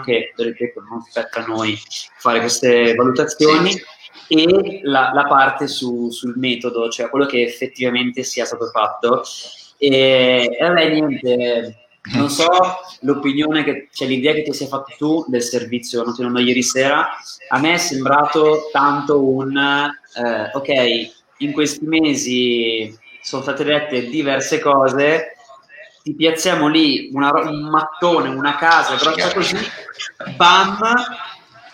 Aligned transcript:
che, 0.00 0.32
ripeto, 0.34 0.82
non 0.88 1.02
spetta 1.02 1.44
a 1.44 1.46
noi 1.46 1.78
fare 2.16 2.40
queste 2.40 2.94
valutazioni, 2.94 3.70
e 4.28 4.80
la, 4.84 5.12
la 5.12 5.26
parte 5.26 5.66
su, 5.66 6.10
sul 6.10 6.34
metodo, 6.36 6.88
cioè 6.88 7.10
quello 7.10 7.26
che 7.26 7.42
effettivamente 7.42 8.22
sia 8.22 8.46
stato 8.46 8.66
fatto. 8.66 9.22
E, 9.76 10.56
e 10.58 10.64
vabbè, 10.64 10.88
niente, 10.88 11.86
non 12.14 12.30
so 12.30 12.48
l'opinione, 13.00 13.64
che, 13.64 13.88
cioè 13.92 14.08
l'idea 14.08 14.32
che 14.32 14.42
ti 14.42 14.54
sia 14.54 14.66
fatto 14.66 14.94
tu 14.96 15.24
del 15.28 15.42
servizio 15.42 16.02
noto 16.02 16.22
ieri 16.38 16.62
sera, 16.62 17.10
a 17.48 17.58
me 17.58 17.74
è 17.74 17.78
sembrato 17.78 18.70
tanto 18.72 19.22
un, 19.22 19.56
eh, 19.56 20.50
ok, 20.54 21.12
in 21.38 21.52
questi 21.52 21.84
mesi 21.84 22.96
sono 23.20 23.42
state 23.42 23.64
dette 23.64 24.06
diverse 24.08 24.58
cose, 24.58 25.36
ti 26.02 26.14
piazziamo 26.14 26.68
lì 26.68 27.10
una, 27.12 27.30
un 27.48 27.68
mattone, 27.68 28.28
una 28.28 28.56
casa 28.56 28.96
grossa 28.96 29.32
così, 29.32 29.56
bam, 30.36 30.78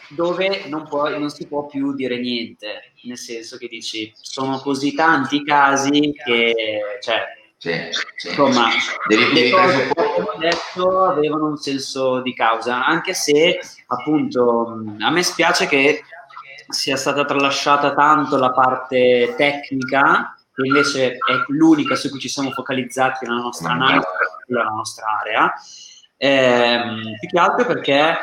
dove 0.08 0.64
non, 0.66 0.86
può, 0.86 1.08
non, 1.08 1.30
si 1.30 1.46
può 1.46 1.66
più 1.66 1.94
dire 1.94 2.18
niente, 2.18 2.92
nel 3.04 3.18
senso 3.18 3.56
che 3.56 3.68
dici, 3.68 4.12
sono 4.14 4.58
così 4.58 4.94
tanti 4.94 5.42
casi 5.44 6.12
che, 6.12 6.54
cioè, 7.00 7.24
sì, 7.56 7.72
sì. 8.16 8.28
insomma, 8.28 8.68
devi, 9.06 9.32
le 9.32 9.50
cose 9.50 9.88
che 9.88 10.20
ho 10.20 10.38
detto 10.38 11.04
avevano 11.04 11.46
un 11.48 11.56
senso 11.56 12.20
di 12.20 12.34
causa, 12.34 12.84
anche 12.84 13.14
se, 13.14 13.58
appunto, 13.86 14.82
a 14.98 15.10
me 15.10 15.22
spiace 15.22 15.66
che 15.66 16.02
sia 16.68 16.96
stata 16.96 17.24
tralasciata 17.24 17.94
tanto 17.94 18.36
la 18.36 18.50
parte 18.50 19.34
tecnica, 19.36 20.37
che 20.62 20.66
invece 20.66 21.12
è 21.12 21.44
l'unica 21.48 21.94
su 21.94 22.10
cui 22.10 22.18
ci 22.18 22.28
siamo 22.28 22.50
focalizzati 22.50 23.24
nella 23.24 23.40
nostra 23.40 23.70
analisi, 23.70 24.06
nella 24.48 24.70
nostra 24.70 25.06
area. 25.20 25.52
Eh, 26.16 26.80
più 27.20 27.28
che 27.28 27.38
altro 27.38 27.64
perché 27.64 28.16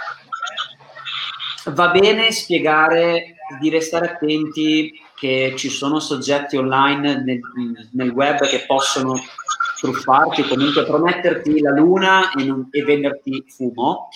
va 1.67 1.87
bene 1.89 2.31
spiegare 2.31 3.35
di 3.59 3.69
restare 3.69 4.11
attenti 4.11 4.99
che 5.15 5.53
ci 5.55 5.69
sono 5.69 5.99
soggetti 5.99 6.57
online 6.57 7.23
nel, 7.23 7.39
nel 7.93 8.09
web 8.09 8.45
che 8.45 8.65
possono 8.67 9.17
truffarti, 9.79 10.47
comunque 10.47 10.85
prometterti 10.85 11.61
la 11.61 11.71
luna 11.71 12.31
e, 12.31 12.43
non, 12.43 12.67
e 12.69 12.83
venderti 12.83 13.45
fumo. 13.47 14.09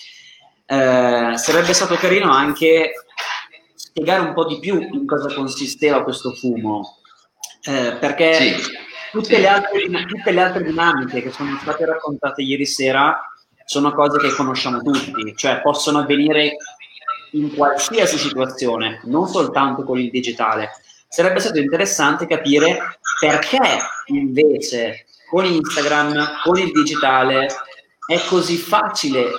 Eh, 0.65 1.31
sarebbe 1.35 1.73
stato 1.73 1.95
carino 1.95 2.31
anche 2.31 2.91
spiegare 3.73 4.21
un 4.21 4.33
po' 4.33 4.45
di 4.45 4.59
più 4.59 4.79
in 4.79 5.05
cosa 5.05 5.33
consisteva 5.33 6.03
questo 6.03 6.31
fumo, 6.33 6.98
eh, 7.69 7.97
perché 7.99 8.33
sì. 8.33 8.71
tutte, 9.11 9.35
sì. 9.35 9.41
Le 9.41 9.47
altre, 9.47 10.05
tutte 10.07 10.31
le 10.31 10.41
altre 10.41 10.63
dinamiche 10.63 11.21
che 11.21 11.29
sono 11.29 11.55
state 11.61 11.85
raccontate 11.85 12.41
ieri 12.41 12.65
sera 12.65 13.21
sono 13.63 13.93
cose 13.93 14.17
che 14.17 14.33
conosciamo 14.33 14.81
tutti, 14.81 15.35
cioè 15.35 15.61
possono 15.61 15.99
avvenire 15.99 16.55
in 17.33 17.53
qualsiasi 17.53 18.17
situazione, 18.17 19.01
non 19.03 19.27
soltanto 19.27 19.83
con 19.83 19.99
il 19.99 20.09
digitale. 20.09 20.71
Sarebbe 21.07 21.39
stato 21.39 21.59
interessante 21.59 22.25
capire 22.25 22.99
perché 23.19 23.59
invece 24.07 25.05
con 25.29 25.45
Instagram, 25.45 26.41
con 26.43 26.57
il 26.57 26.71
digitale, 26.71 27.47
è 28.07 28.19
così 28.27 28.57
facile 28.57 29.29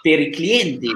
per 0.00 0.20
i 0.20 0.30
clienti 0.30 0.92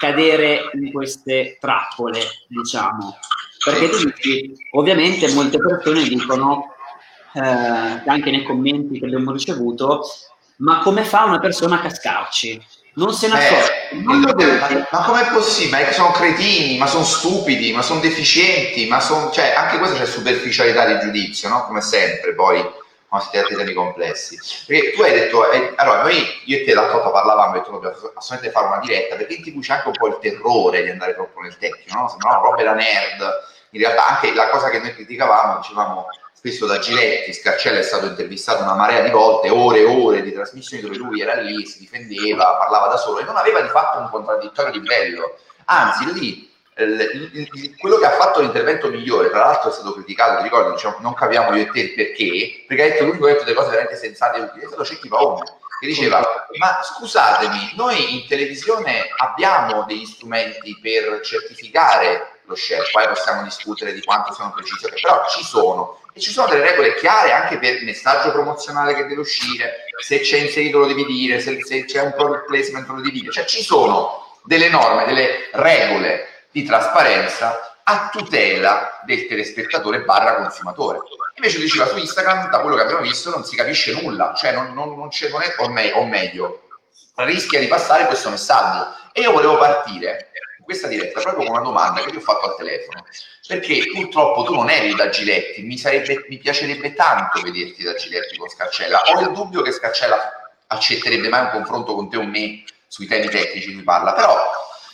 cadere 0.00 0.70
in 0.72 0.90
queste 0.90 1.58
trappole, 1.60 2.20
diciamo. 2.48 3.18
Perché 3.66 3.88
tu 3.88 3.98
dici, 4.04 4.52
ovviamente 4.70 5.32
molte 5.32 5.58
persone 5.58 6.04
dicono, 6.04 6.74
eh, 7.34 7.40
anche 7.40 8.30
nei 8.30 8.44
commenti 8.44 8.98
che 8.98 9.06
abbiamo 9.06 9.32
ricevuto, 9.32 10.02
ma 10.58 10.78
come 10.78 11.02
fa 11.02 11.24
una 11.24 11.40
persona 11.40 11.76
a 11.76 11.80
cascarci? 11.80 12.64
non 12.96 13.12
se 13.12 13.28
ne 13.28 13.34
accorge. 13.34 13.88
Eh, 13.90 13.96
ma, 13.96 14.16
ma 14.90 15.04
com'è 15.04 15.26
possibile? 15.30 15.84
Ma 15.84 15.92
sono 15.92 16.12
cretini, 16.12 16.78
ma 16.78 16.86
sono 16.86 17.04
stupidi, 17.04 17.72
ma 17.72 17.82
sono 17.82 18.00
deficienti, 18.00 18.86
ma 18.88 19.00
sono... 19.00 19.30
Cioè, 19.30 19.52
anche 19.54 19.78
questa 19.78 19.98
c'è 19.98 20.06
superficialità 20.06 20.86
di 20.86 21.00
giudizio, 21.00 21.48
no? 21.48 21.66
Come 21.66 21.82
sempre, 21.82 22.34
poi 22.34 22.66
quando 23.08 23.26
si 23.26 23.32
tratta 23.32 23.48
di 23.48 23.56
temi 23.56 23.72
complessi. 23.74 24.38
Perché 24.66 24.92
tu 24.92 25.02
hai 25.02 25.12
detto, 25.12 25.50
eh, 25.50 25.72
allora 25.76 26.02
noi, 26.02 26.24
io 26.44 26.58
e 26.58 26.64
te 26.64 26.74
l'altra 26.74 26.94
volta 26.94 27.10
parlavamo, 27.10 27.56
e 27.56 27.62
tu 27.62 27.70
dobbiamo 27.72 27.94
assolutamente 28.14 28.50
fare 28.50 28.66
una 28.66 28.80
diretta, 28.80 29.16
perché 29.16 29.34
in 29.34 29.42
tv 29.42 29.60
c'è 29.60 29.74
anche 29.74 29.88
un 29.88 29.94
po' 29.94 30.06
il 30.08 30.18
terrore 30.20 30.82
di 30.82 30.90
andare 30.90 31.14
troppo 31.14 31.40
nel 31.40 31.56
tecnico, 31.58 31.98
no? 31.98 32.08
Sembrano 32.08 32.42
robe 32.42 32.64
da 32.64 32.72
nerd. 32.72 33.54
In 33.76 33.82
realtà 33.82 34.06
anche 34.06 34.32
la 34.32 34.48
cosa 34.48 34.70
che 34.70 34.78
noi 34.78 34.94
criticavamo, 34.94 35.58
dicevamo 35.58 36.06
spesso 36.32 36.64
da 36.64 36.78
Giletti, 36.78 37.34
Scarcella 37.34 37.78
è 37.78 37.82
stato 37.82 38.06
intervistato 38.06 38.62
una 38.62 38.74
marea 38.74 39.02
di 39.02 39.10
volte, 39.10 39.50
ore 39.50 39.80
e 39.80 39.84
ore 39.84 40.22
di 40.22 40.32
trasmissioni 40.32 40.82
dove 40.82 40.96
lui 40.96 41.20
era 41.20 41.34
lì, 41.34 41.66
si 41.66 41.80
difendeva, 41.80 42.56
parlava 42.56 42.86
da 42.86 42.96
solo 42.96 43.18
e 43.18 43.24
non 43.24 43.36
aveva 43.36 43.60
di 43.60 43.68
fatto 43.68 43.98
un 43.98 44.08
contraddittorio 44.08 44.72
di 44.72 44.80
bello. 44.80 45.36
Anzi, 45.66 46.12
lì 46.14 46.50
quello 47.76 47.98
che 47.98 48.06
ha 48.06 48.12
fatto 48.12 48.40
l'intervento 48.40 48.88
migliore, 48.88 49.28
tra 49.28 49.40
l'altro 49.40 49.68
è 49.68 49.72
stato 49.72 49.92
criticato, 49.92 50.38
ti 50.38 50.44
ricordo, 50.44 50.72
diciamo, 50.72 50.96
non 51.00 51.12
capiamo 51.12 51.54
io 51.54 51.64
e 51.64 51.70
te 51.70 51.92
perché, 51.94 52.64
perché 52.66 52.82
ha 52.82 52.86
detto 52.88 53.04
l'unico 53.04 53.24
che 53.26 53.30
ha 53.30 53.34
detto 53.34 53.44
delle 53.44 53.56
cose 53.56 53.70
veramente 53.70 53.96
sensate 53.96 54.38
e 54.38 54.42
utili, 54.42 54.64
è 54.64 54.68
stato 54.68 54.84
Cecchi 54.84 55.08
Paone, 55.08 55.42
che 55.80 55.86
diceva, 55.86 56.46
ma 56.58 56.80
scusatemi, 56.82 57.72
noi 57.76 58.20
in 58.20 58.26
televisione 58.26 59.08
abbiamo 59.16 59.84
degli 59.84 60.06
strumenti 60.06 60.78
per 60.80 61.20
certificare 61.20 62.35
lo 62.46 62.54
share, 62.54 62.88
poi 62.92 63.06
possiamo 63.08 63.42
discutere 63.42 63.92
di 63.92 64.02
quanto 64.02 64.32
sono 64.32 64.52
precisi, 64.52 64.88
però 64.88 65.24
ci 65.28 65.44
sono, 65.44 66.00
e 66.12 66.20
ci 66.20 66.30
sono 66.30 66.48
delle 66.48 66.70
regole 66.70 66.94
chiare 66.94 67.32
anche 67.32 67.58
per 67.58 67.74
il 67.74 67.84
messaggio 67.84 68.32
promozionale 68.32 68.94
che 68.94 69.06
deve 69.06 69.20
uscire, 69.20 69.84
se 70.00 70.20
c'è 70.20 70.38
inserito 70.38 70.78
lo 70.78 70.86
devi 70.86 71.04
dire, 71.04 71.40
se, 71.40 71.62
se 71.64 71.84
c'è 71.84 72.00
un 72.00 72.14
product 72.14 72.46
placement 72.46 72.86
lo 72.88 72.96
devi 72.96 73.20
dire, 73.20 73.32
cioè 73.32 73.44
ci 73.44 73.62
sono 73.62 74.38
delle 74.44 74.68
norme, 74.68 75.04
delle 75.04 75.48
regole 75.52 76.46
di 76.50 76.62
trasparenza 76.64 77.76
a 77.88 78.08
tutela 78.10 79.00
del 79.04 79.26
telespettatore 79.26 80.00
barra 80.00 80.36
consumatore. 80.36 81.00
Invece 81.36 81.58
diceva 81.58 81.86
su 81.86 81.96
Instagram, 81.98 82.50
da 82.50 82.60
quello 82.60 82.76
che 82.76 82.82
abbiamo 82.82 83.02
visto, 83.02 83.30
non 83.30 83.44
si 83.44 83.54
capisce 83.54 83.92
nulla, 83.92 84.34
cioè 84.34 84.52
non, 84.52 84.72
non, 84.72 84.96
non 84.96 85.08
c'è, 85.08 85.28
non 85.28 85.42
è, 85.42 85.54
o, 85.58 85.68
me, 85.68 85.92
o 85.92 86.04
meglio, 86.04 86.62
rischia 87.16 87.60
di 87.60 87.66
passare 87.66 88.06
questo 88.06 88.30
messaggio. 88.30 88.94
E 89.12 89.20
io 89.20 89.32
volevo 89.32 89.56
partire 89.58 90.30
questa 90.66 90.88
diretta 90.88 91.20
proprio 91.20 91.44
con 91.46 91.54
una 91.54 91.64
domanda 91.64 92.02
che 92.02 92.10
ti 92.10 92.16
ho 92.16 92.20
fatto 92.20 92.50
al 92.50 92.56
telefono, 92.56 93.06
perché 93.46 93.84
purtroppo 93.94 94.42
tu 94.42 94.54
non 94.54 94.68
eri 94.68 94.94
da 94.96 95.08
Giletti, 95.08 95.62
mi, 95.62 95.78
sarebbe, 95.78 96.26
mi 96.28 96.38
piacerebbe 96.38 96.92
tanto 96.92 97.40
vederti 97.40 97.84
da 97.84 97.94
Giletti 97.94 98.36
con 98.36 98.48
Scarcella, 98.48 99.00
ho 99.02 99.20
il 99.20 99.30
dubbio 99.30 99.62
che 99.62 99.70
Scarcella 99.70 100.32
accetterebbe 100.66 101.28
mai 101.28 101.42
un 101.42 101.50
confronto 101.50 101.94
con 101.94 102.10
te 102.10 102.16
o 102.16 102.24
me 102.24 102.64
sui 102.88 103.06
temi 103.06 103.28
tecnici 103.28 103.74
di 103.74 103.82
parla, 103.82 104.12
però 104.12 104.36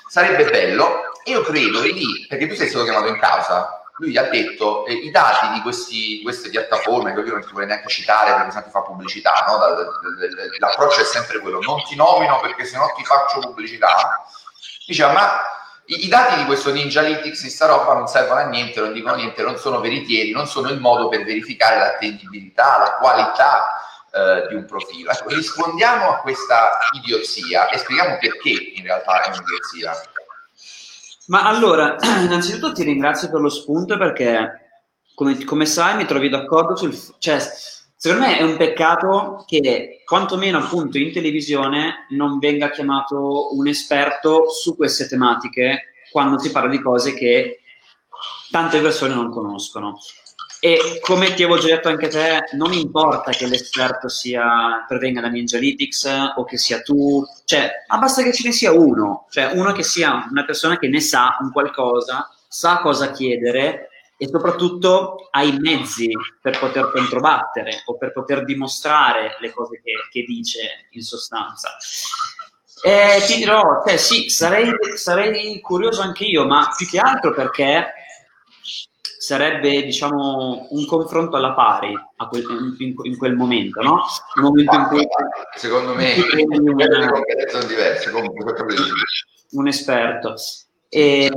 sarebbe 0.09 0.44
bello, 0.44 1.05
io 1.25 1.41
credo, 1.41 1.81
lì, 1.81 2.27
perché 2.28 2.47
tu 2.49 2.55
sei 2.55 2.69
stato 2.69 2.84
chiamato 2.84 3.09
in 3.09 3.19
causa, 3.19 3.82
lui 3.97 4.16
ha 4.16 4.25
detto 4.25 4.84
eh, 4.87 4.93
i 4.93 5.11
dati 5.11 5.49
di 5.53 5.61
questi, 5.62 6.21
queste 6.22 6.50
piattaforme, 6.50 7.15
che 7.15 7.21
io 7.21 7.32
non 7.32 7.41
ti 7.41 7.53
vorrei 7.53 7.69
neanche 7.69 7.88
citare 7.88 8.34
perché 8.34 8.65
ti 8.65 8.71
fa 8.71 8.82
pubblicità, 8.82 9.44
no? 9.47 9.59
l'approccio 10.59 11.00
è 11.00 11.05
sempre 11.05 11.38
quello, 11.41 11.61
non 11.61 11.82
ti 11.84 11.94
nomino 11.97 12.41
perché 12.41 12.65
sennò 12.65 12.93
ti 12.94 13.05
faccio 13.05 13.41
pubblicità, 13.41 14.25
diceva 14.87 15.12
ma 15.12 15.41
i, 15.92 16.04
I, 16.04 16.08
dati 16.08 16.36
di 16.36 16.44
questo 16.44 16.72
Ninjalytics, 16.72 17.42
di 17.42 17.50
sta 17.50 17.66
roba, 17.66 17.94
non 17.94 18.06
servono 18.06 18.41
a 18.41 18.47
niente, 18.47 18.80
non 18.80 18.92
dicono 18.92 19.16
niente, 19.16 19.42
non 19.42 19.56
sono 19.58 19.80
veritieri, 19.80 20.30
non 20.30 20.47
sono 20.47 20.70
il 20.70 20.80
modo 20.80 21.08
per 21.08 21.25
verificare 21.25 21.78
l'attendibilità, 21.78 22.78
la 22.78 22.97
qualità 22.98 23.82
eh, 24.12 24.47
di 24.48 24.54
un 24.54 24.64
profilo. 24.64 25.10
Ecco, 25.10 25.28
rispondiamo 25.28 26.10
a 26.10 26.16
questa 26.20 26.78
idiozia 26.92 27.69
e 27.69 27.78
spieghiamo 27.78 28.19
perché 28.19 28.72
in 28.75 28.82
realtà 28.82 29.22
è 29.22 29.28
un'idiozia. 29.28 29.92
Ma 31.26 31.44
allora, 31.44 31.97
innanzitutto 32.22 32.72
ti 32.72 32.82
ringrazio 32.82 33.31
per 33.31 33.41
lo 33.41 33.48
spunto 33.48 33.97
perché, 33.97 34.70
come, 35.14 35.44
come 35.44 35.66
sai, 35.66 35.97
mi 35.97 36.06
trovi 36.06 36.28
d'accordo 36.28 36.76
sul... 36.76 36.97
Cioè, 37.19 37.41
secondo 38.02 38.26
me 38.26 38.36
è 38.36 38.42
un 38.42 38.56
peccato 38.56 39.44
che 39.46 40.02
quantomeno 40.04 40.58
appunto 40.58 40.98
in 40.98 41.12
televisione 41.12 42.06
non 42.08 42.40
venga 42.40 42.68
chiamato 42.68 43.54
un 43.54 43.68
esperto 43.68 44.50
su 44.50 44.74
queste 44.74 45.06
tematiche 45.06 45.93
quando 46.10 46.37
si 46.40 46.50
parla 46.50 46.69
di 46.69 46.81
cose 46.81 47.14
che 47.14 47.60
tante 48.50 48.81
persone 48.81 49.14
non 49.14 49.31
conoscono. 49.31 50.00
E 50.58 50.99
come 51.00 51.32
ti 51.34 51.44
avevo 51.44 51.60
già 51.60 51.69
detto 51.69 51.90
anche 51.90 52.08
te, 52.08 52.40
non 52.54 52.72
importa 52.72 53.31
che 53.31 53.46
l'esperto 53.46 54.08
sia, 54.08 54.84
provenga 54.88 55.20
da 55.20 55.28
Ninjalytics 55.28 56.32
o 56.34 56.43
che 56.43 56.58
sia 56.58 56.82
tu, 56.82 57.25
cioè, 57.44 57.70
ma 57.87 57.98
basta 57.98 58.25
che 58.25 58.32
ce 58.32 58.48
ne 58.48 58.52
sia 58.52 58.72
uno, 58.72 59.28
cioè 59.31 59.52
uno 59.55 59.70
che 59.70 59.84
sia 59.84 60.26
una 60.28 60.44
persona 60.44 60.76
che 60.76 60.88
ne 60.88 61.00
sa 61.00 61.37
un 61.40 61.52
qualcosa, 61.52 62.28
sa 62.48 62.81
cosa 62.81 63.12
chiedere 63.12 63.90
e 64.22 64.28
soprattutto 64.28 65.26
ha 65.32 65.42
i 65.42 65.58
mezzi 65.58 66.08
per 66.40 66.56
poter 66.56 66.92
controbattere 66.92 67.82
o 67.86 67.96
per 67.96 68.12
poter 68.12 68.44
dimostrare 68.44 69.36
le 69.40 69.52
cose 69.52 69.80
che, 69.82 69.94
che 70.12 70.22
dice 70.22 70.86
in 70.90 71.02
sostanza. 71.02 71.76
E 72.84 73.20
ti 73.26 73.38
dirò, 73.38 73.82
cioè, 73.84 73.96
sì, 73.96 74.28
sarei, 74.28 74.70
sarei 74.94 75.60
curioso 75.60 76.02
anche 76.02 76.22
io, 76.22 76.46
ma 76.46 76.72
più 76.76 76.86
che 76.86 77.00
altro 77.00 77.34
perché 77.34 77.94
sarebbe 79.19 79.82
diciamo 79.82 80.69
un 80.70 80.86
confronto 80.86 81.36
alla 81.36 81.54
pari 81.54 81.92
quel, 82.28 82.76
in, 82.78 82.94
in, 83.02 83.19
quel 83.19 83.34
momento, 83.34 83.82
no? 83.82 84.04
Nel 84.36 84.44
momento 84.44 84.76
in 84.76 84.84
cui 84.84 85.06
secondo 85.56 85.94
me 85.94 86.14
comunque 88.12 88.54
un 89.50 89.66
esperto. 89.66 90.34
E, 90.88 91.30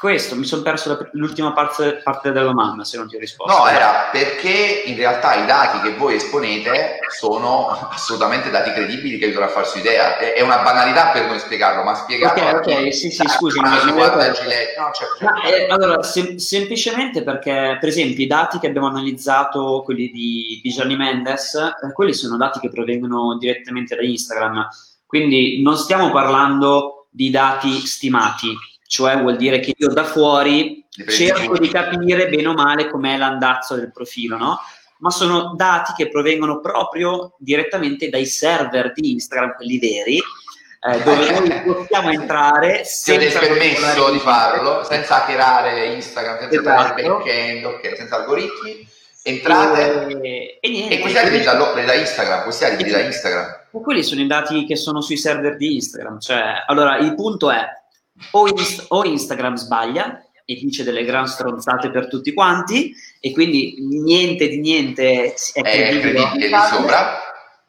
questo, 0.00 0.34
mi 0.34 0.46
sono 0.46 0.62
perso 0.62 1.10
l'ultima 1.12 1.52
parte, 1.52 2.00
parte, 2.02 2.32
della 2.32 2.46
domanda, 2.46 2.84
se 2.84 2.96
non 2.96 3.06
ti 3.06 3.16
ho 3.16 3.18
risposto. 3.18 3.54
No, 3.54 3.68
era 3.68 4.08
perché 4.10 4.84
in 4.86 4.96
realtà 4.96 5.34
i 5.34 5.44
dati 5.44 5.78
che 5.80 5.94
voi 5.94 6.14
esponete 6.14 7.00
sono 7.14 7.68
assolutamente 7.68 8.48
dati 8.48 8.72
credibili 8.72 9.18
che 9.18 9.26
aiutano 9.26 9.44
a 9.44 9.50
farsi 9.50 9.80
idea. 9.80 10.16
È, 10.16 10.40
una 10.40 10.62
banalità 10.62 11.08
per 11.08 11.26
noi 11.26 11.38
spiegarlo, 11.38 11.82
ma 11.82 11.94
spiegarlo... 11.94 12.60
Ok, 12.60 12.66
ok, 12.66 12.94
sì, 12.94 13.10
sì, 13.10 13.28
scusi. 13.28 13.60
Ma 13.60 13.74
no, 13.74 13.94
cioè, 14.32 15.06
ma, 15.20 15.42
eh, 15.42 15.66
allora, 15.68 16.02
sem- 16.02 16.36
semplicemente 16.36 17.22
perché, 17.22 17.76
per 17.78 17.90
esempio, 17.90 18.24
i 18.24 18.26
dati 18.26 18.58
che 18.58 18.68
abbiamo 18.68 18.86
analizzato, 18.86 19.82
quelli 19.84 20.10
di, 20.10 20.60
di 20.62 20.70
Gianni 20.70 20.96
Mendes, 20.96 21.54
eh, 21.56 21.92
quelli 21.92 22.14
sono 22.14 22.38
dati 22.38 22.58
che 22.58 22.70
provengono 22.70 23.36
direttamente 23.36 23.94
da 23.94 24.02
Instagram. 24.02 24.66
Quindi 25.04 25.60
non 25.60 25.76
stiamo 25.76 26.10
parlando 26.10 27.06
di 27.10 27.28
dati 27.28 27.80
stimati, 27.80 28.56
cioè 28.90 29.16
vuol 29.20 29.36
dire 29.36 29.60
che 29.60 29.72
io 29.76 29.86
da 29.90 30.02
fuori 30.02 30.84
cerco 31.08 31.56
di 31.58 31.68
capire 31.68 32.28
bene 32.28 32.48
o 32.48 32.54
male 32.54 32.90
com'è 32.90 33.16
l'andazzo 33.16 33.76
del 33.76 33.92
profilo, 33.92 34.36
no? 34.36 34.58
Ma 34.98 35.10
sono 35.10 35.54
dati 35.54 35.92
che 35.96 36.08
provengono 36.08 36.58
proprio 36.58 37.36
direttamente 37.38 38.08
dai 38.08 38.26
server 38.26 38.92
di 38.92 39.12
Instagram, 39.12 39.54
quelli 39.54 39.78
veri, 39.78 40.16
eh, 40.16 41.02
dove 41.04 41.30
noi 41.30 41.62
possiamo 41.62 42.10
entrare 42.10 42.82
senza 42.84 43.38
permesso 43.38 44.10
di 44.10 44.18
farlo, 44.18 44.82
senza 44.82 45.22
hackerare 45.22 45.94
Instagram, 45.94 46.38
senza 46.40 46.60
esatto. 46.60 47.00
il 47.00 47.06
backend, 47.06 47.64
okay, 47.66 47.96
senza 47.96 48.16
algoritmi, 48.16 48.88
entrate 49.22 50.06
e, 50.20 50.58
e, 50.60 50.68
niente, 50.68 50.96
e 50.96 50.98
questi 50.98 51.16
dati 51.16 51.40
da, 51.44 51.54
da 51.54 51.94
Instagram, 51.94 52.42
questi 52.42 52.64
dati 52.64 52.90
da 52.90 52.98
Instagram. 52.98 53.58
E 53.70 53.80
quelli 53.80 54.02
sono 54.02 54.20
i 54.20 54.26
dati 54.26 54.66
che 54.66 54.74
sono 54.74 55.00
sui 55.00 55.16
server 55.16 55.56
di 55.56 55.76
Instagram, 55.76 56.18
cioè, 56.18 56.64
allora 56.66 56.98
il 56.98 57.14
punto 57.14 57.52
è 57.52 57.78
o, 58.32 58.48
Inst- 58.48 58.84
o 58.88 59.04
Instagram 59.04 59.54
sbaglia 59.54 60.24
e 60.44 60.54
dice 60.54 60.82
delle 60.82 61.04
gran 61.04 61.28
stronzate 61.28 61.90
per 61.90 62.08
tutti 62.08 62.32
quanti 62.32 62.92
e 63.20 63.32
quindi 63.32 63.76
niente 63.80 64.48
di 64.48 64.58
niente 64.58 65.34
è 65.52 65.62
credibile, 65.62 66.32
è 66.32 66.36
di 66.36 66.54
sopra 66.70 67.18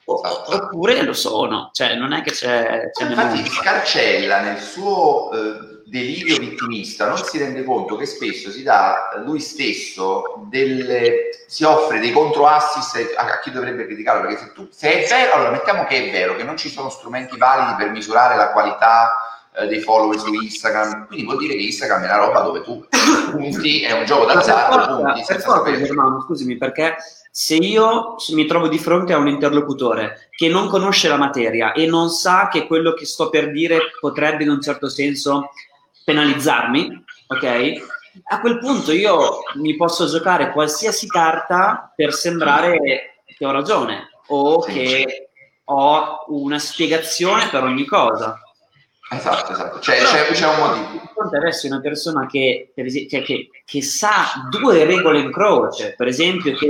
esatto. 0.03 0.56
oppure 0.56 1.03
lo 1.03 1.13
sono 1.13 1.69
cioè 1.74 1.95
non 1.95 2.13
è 2.13 2.24
che 2.24 2.31
c'è, 2.31 2.89
c'è 2.92 3.07
infatti 3.07 3.45
Scarcella 3.45 4.42
nel 4.42 4.59
suo 4.59 5.31
eh, 5.31 5.81
delirio 5.86 6.38
vittimista 6.38 7.07
non 7.07 7.18
si 7.18 7.38
rende 7.38 7.63
conto 7.63 7.98
che 7.98 8.07
spesso 8.07 8.50
si 8.50 8.63
dà 8.63 9.21
lui 9.24 9.39
stesso 9.39 10.45
delle, 10.50 11.44
si 11.45 11.63
offre 11.63 12.00
dei 12.00 12.12
controassist 12.12 13.13
a, 13.15 13.25
a 13.25 13.39
chi 13.42 13.51
dovrebbe 13.51 13.86
criticarlo 13.86 14.21
perché 14.21 14.38
se, 14.38 14.51
tu, 14.53 14.68
se 14.71 15.03
è 15.03 15.07
vero 15.07 15.33
allora 15.33 15.51
mettiamo 15.51 15.83
che 15.83 16.07
è 16.07 16.12
vero 16.12 16.36
che 16.36 16.44
non 16.44 16.57
ci 16.57 16.69
sono 16.69 16.89
strumenti 16.89 17.38
validi 17.38 17.75
per 17.75 17.92
misurare 17.92 18.38
la 18.38 18.51
qualità 18.51 19.21
eh, 19.56 19.68
dei 19.68 19.81
follower 19.81 20.18
su 20.18 20.33
Instagram, 20.33 21.07
quindi 21.07 21.25
vuol 21.25 21.38
dire 21.38 21.56
che 21.56 21.63
Instagram 21.63 22.03
è 22.03 22.06
una 22.06 22.25
roba 22.25 22.42
dove 22.42 22.62
tu 22.62 22.86
punti, 23.31 23.81
è 23.81 23.92
un 23.92 24.06
gioco 24.06 24.25
d'azzardo, 24.25 25.03
punti 25.03 25.24
per 25.27 25.42
forza, 25.42 25.77
Germano, 25.77 26.21
scusami, 26.21 26.57
perché 26.57 26.95
se 27.30 27.56
io 27.56 28.15
mi 28.33 28.45
trovo 28.45 28.68
di 28.68 28.77
fronte 28.77 29.13
a 29.13 29.18
un 29.18 29.27
interlocutore 29.27 30.30
che 30.31 30.50
non 30.50 30.68
conosce 30.68 31.07
la 31.07 31.18
materia 31.18 31.71
e 31.71 31.86
non 31.86 32.09
sa 32.09 32.50
che 32.50 32.68
quello 32.68 32.94
che 32.94 33.06
sto 33.06 33.30
per 33.30 33.51
dire 33.51 33.80
potrebbe 34.00 34.44
in 34.44 34.50
un 34.50 34.62
certo 34.62 34.89
senso 34.89 35.51
penalizzarmi, 36.03 37.03
ok? 37.27 37.74
A 38.25 38.42
quel 38.42 38.57
punto 38.57 38.92
io 38.92 39.39
mi 39.56 39.75
posso 39.75 40.07
giocare 40.07 40.51
qualsiasi 40.51 41.07
carta 41.07 41.92
per 41.95 42.13
sembrare 42.13 43.21
che 43.25 43.45
ho 43.45 43.51
ragione 43.51 44.09
o 44.27 44.59
che 44.62 45.30
ho 45.63 46.25
una 46.27 46.59
spiegazione 46.59 47.48
per 47.50 47.63
ogni 47.63 47.86
cosa. 47.86 48.38
Esatto, 49.13 49.52
esatto, 49.52 49.80
cioè, 49.81 49.98
c'è, 49.98 50.31
c'è, 50.31 50.48
un 50.48 50.58
motivo. 50.58 51.02
Adesso 51.36 51.68
è 51.68 51.69
una 51.69 51.81
persona 51.81 52.25
che, 52.28 52.72
esempio, 52.74 53.10
cioè, 53.10 53.22
che, 53.25 53.50
che, 53.66 53.81
sa 53.81 54.48
due 54.50 54.86
regole 54.86 55.19
in 55.19 55.34
croce, 55.34 55.96
per 55.98 56.08
esempio 56.08 56.56
che 56.56 56.68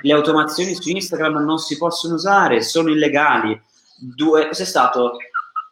le 0.00 0.12
automazioni 0.12 0.74
su 0.74 0.90
Instagram 0.90 1.44
non 1.44 1.58
si 1.58 1.76
possono 1.76 2.14
usare, 2.14 2.60
sono 2.62 2.90
illegali. 2.90 3.60
Due, 3.98 4.48
cos'è 4.48 4.64
stato? 4.64 5.16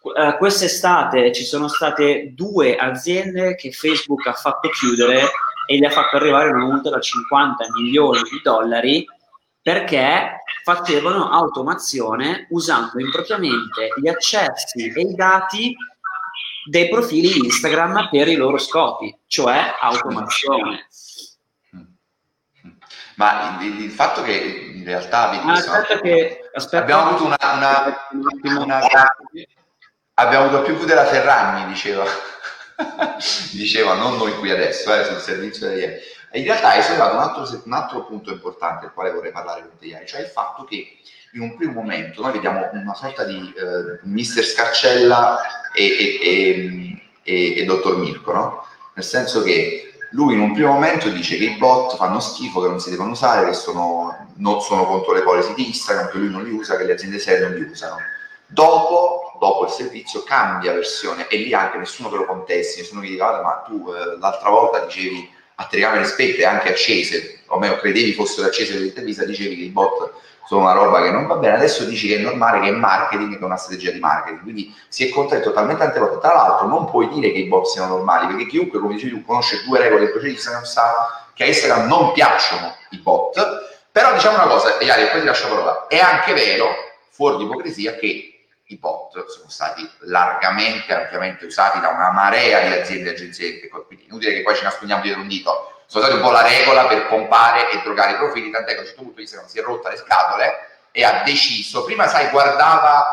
Uh, 0.02 0.37
quest'estate 0.37 1.32
ci 1.32 1.44
sono 1.44 1.66
state 1.66 2.32
due 2.32 2.76
aziende 2.76 3.56
che 3.56 3.72
Facebook 3.72 4.26
ha 4.26 4.34
fatto 4.34 4.69
chiudere 4.69 5.22
e 5.66 5.78
gli 5.78 5.84
ha 5.84 5.90
fatto 5.90 6.16
arrivare 6.16 6.50
una 6.50 6.64
multa 6.64 6.90
da 6.90 7.00
50 7.00 7.66
milioni 7.75 8.20
di 8.31 8.40
dollari 8.43 9.05
perché 9.62 10.43
facevano 10.62 11.31
automazione 11.31 12.46
usando 12.50 13.00
impropriamente 13.00 13.88
gli 13.96 14.08
accessi 14.08 14.93
e 14.94 15.00
i 15.00 15.14
dati 15.14 15.75
dei 16.64 16.88
profili 16.88 17.38
Instagram 17.38 18.08
per 18.11 18.28
i 18.28 18.37
loro 18.37 18.58
scopi, 18.58 19.16
cioè 19.26 19.75
automazione. 19.81 20.87
Ma 23.16 23.58
il, 23.61 23.84
il 23.84 23.90
fatto 23.90 24.22
che 24.22 24.72
in 24.75 24.84
realtà 24.84 25.31
ah, 25.31 25.52
aspetta 25.52 26.00
che, 26.00 26.50
aspetta, 26.52 26.82
abbiamo 26.82 27.08
avuto 27.08 27.25
una, 27.25 27.37
una, 27.40 28.08
una, 28.64 28.81
abbiamo 30.14 30.46
avuto 30.46 30.62
più 30.62 30.84
della 30.84 31.06
Ferragni, 31.06 31.66
diceva. 31.66 32.05
diceva, 33.52 33.94
non 33.94 34.16
noi 34.16 34.37
qui 34.38 34.50
adesso, 34.50 34.93
eh, 34.93 35.05
sul 35.05 35.19
servizio 35.19 35.69
di 35.69 35.76
ieri. 35.76 36.00
In 36.32 36.44
realtà 36.44 36.70
hai 36.70 36.82
sollevato 36.82 37.14
un 37.14 37.20
altro, 37.20 37.62
un 37.64 37.72
altro 37.72 38.05
punto 38.06 38.32
importante, 38.32 38.87
del 38.87 38.94
quale 38.94 39.12
vorrei 39.12 39.31
parlare 39.31 39.61
con 39.61 39.78
te 39.78 39.87
ieri, 39.87 40.06
cioè 40.06 40.22
il 40.22 40.26
fatto 40.26 40.64
che 40.64 40.99
in 41.34 41.40
un 41.40 41.56
primo 41.56 41.72
momento 41.72 42.22
noi 42.22 42.32
vediamo 42.32 42.69
una 42.72 42.94
sorta 42.94 43.25
di 43.25 43.52
eh, 43.56 43.98
mister 44.02 44.44
Scarcella 44.44 45.40
e, 45.72 45.84
e, 45.84 47.02
e, 47.22 47.58
e 47.58 47.64
dottor 47.64 47.96
Mirko, 47.96 48.32
no? 48.32 48.66
Nel 48.94 49.04
senso 49.04 49.42
che 49.42 49.94
lui 50.12 50.34
in 50.34 50.40
un 50.40 50.52
primo 50.52 50.72
momento 50.72 51.08
dice 51.08 51.36
che 51.36 51.44
i 51.44 51.56
bot 51.56 51.96
fanno 51.96 52.20
schifo, 52.20 52.60
che 52.60 52.69
non 52.69 52.78
si 52.78 52.90
devono 52.90 53.10
usare, 53.10 53.46
che 53.46 53.54
sono, 53.54 54.32
non 54.36 54.60
sono 54.60 54.84
contro 54.86 55.12
le 55.12 55.22
policy 55.22 55.54
di 55.54 55.66
Instagram, 55.66 56.10
che 56.10 56.19
lui 56.19 56.31
non 56.31 56.44
li 56.44 56.52
usa, 56.52 56.76
che 56.76 56.84
le 56.84 56.92
aziende 56.92 57.19
serie 57.19 57.48
non 57.48 57.56
li 57.56 57.69
usano. 57.69 57.96
Dopo, 58.46 59.37
dopo 59.40 59.64
il 59.64 59.70
servizio 59.70 60.22
cambia 60.22 60.72
versione 60.72 61.26
e 61.26 61.38
lì 61.38 61.52
anche 61.52 61.78
nessuno 61.78 62.10
te 62.10 62.16
lo 62.16 62.26
contesti, 62.26 62.80
nessuno 62.80 63.00
che 63.00 63.08
dica, 63.08 63.42
ma 63.42 63.64
tu 63.66 63.92
eh, 63.92 64.16
l'altra 64.20 64.50
volta 64.50 64.84
dicevi 64.84 65.28
a 65.56 65.66
telecamere 65.66 66.04
spente 66.04 66.42
e 66.42 66.44
anche 66.44 66.69
accese, 66.69 67.40
o 67.46 67.58
meglio 67.58 67.78
credevi 67.78 68.12
fossero 68.12 68.46
accese 68.46 68.78
l'intervista, 68.78 69.25
dicevi 69.25 69.56
che 69.56 69.62
i 69.62 69.70
bot 69.70 70.12
sono 70.46 70.62
una 70.62 70.73
roba 70.73 71.02
che 71.02 71.11
non 71.11 71.26
va 71.26 71.37
bene, 71.37 71.56
adesso 71.56 71.85
dici 71.85 72.08
che 72.08 72.17
è 72.17 72.19
normale 72.19 72.61
che 72.61 72.69
è 72.69 72.73
marketing, 72.73 73.35
che 73.35 73.41
è 73.41 73.44
una 73.44 73.56
strategia 73.56 73.91
di 73.91 73.99
marketing, 73.99 74.43
quindi 74.43 74.75
si 74.88 75.08
è 75.08 75.12
contratto 75.12 75.44
totalmente 75.44 75.82
tante 75.82 75.99
volte. 75.99 76.19
Tra 76.19 76.35
l'altro 76.35 76.67
non 76.67 76.91
puoi 76.91 77.08
dire 77.08 77.32
che 77.32 77.38
i 77.38 77.46
bot 77.46 77.67
siano 77.67 77.96
normali, 77.96 78.26
perché 78.26 78.47
chiunque, 78.47 78.78
come 78.78 78.95
dicevi 78.95 79.12
tu, 79.12 79.25
conosce 79.25 79.62
due 79.64 79.78
regole 79.80 80.09
processo 80.09 80.33
Instagram 80.33 80.64
sa 80.64 81.28
che 81.35 81.45
a 81.45 81.47
Instagram 81.47 81.88
non 81.88 82.12
piacciono 82.12 82.76
i 82.90 82.99
bot, 82.99 83.37
però 83.90 84.12
diciamo 84.12 84.37
una 84.37 84.47
cosa, 84.47 84.76
e 84.78 85.09
poi 85.11 85.21
ti 85.21 85.26
lascio 85.26 85.49
parola, 85.49 85.87
è 85.88 85.99
anche 85.99 86.33
vero, 86.33 86.68
fuori 87.11 87.38
di 87.38 87.45
ipocrisia, 87.45 87.95
che 87.97 88.30
i 88.66 88.76
bot 88.76 89.26
sono 89.26 89.49
stati 89.49 89.88
largamente, 90.00 90.95
ampiamente 90.95 91.45
usati 91.45 91.80
da 91.80 91.88
una 91.88 92.11
marea 92.11 92.61
di 92.61 92.73
aziende 92.75 93.11
e 93.11 93.12
agenzie, 93.12 93.68
quindi 93.87 94.07
inutile 94.07 94.33
che 94.33 94.42
poi 94.42 94.57
ci 94.57 94.64
nascondiamo 94.64 95.02
dietro 95.02 95.21
un 95.21 95.28
dito, 95.28 95.74
sono 95.87 96.05
stati 96.05 96.19
un 96.21 96.23
po' 96.23 96.31
la 96.31 96.43
regola 96.43 96.87
per 96.87 97.07
pompare 97.07 97.71
e 97.71 97.81
drogare 97.83 98.12
i 98.12 98.17
profili, 98.17 98.50
tant'è 98.50 98.73
che 98.73 98.79
a 98.79 98.81
un 98.81 98.87
certo 98.87 99.03
punto 99.03 99.21
Instagram 99.21 99.49
si 99.49 99.59
è 99.59 99.62
rotta 99.62 99.91
le 99.91 99.97
scatole 99.97 100.53
e 100.91 101.05
ha 101.05 101.23
deciso, 101.25 101.85
prima 101.85 102.07
sai, 102.07 102.31
guardava 102.31 103.12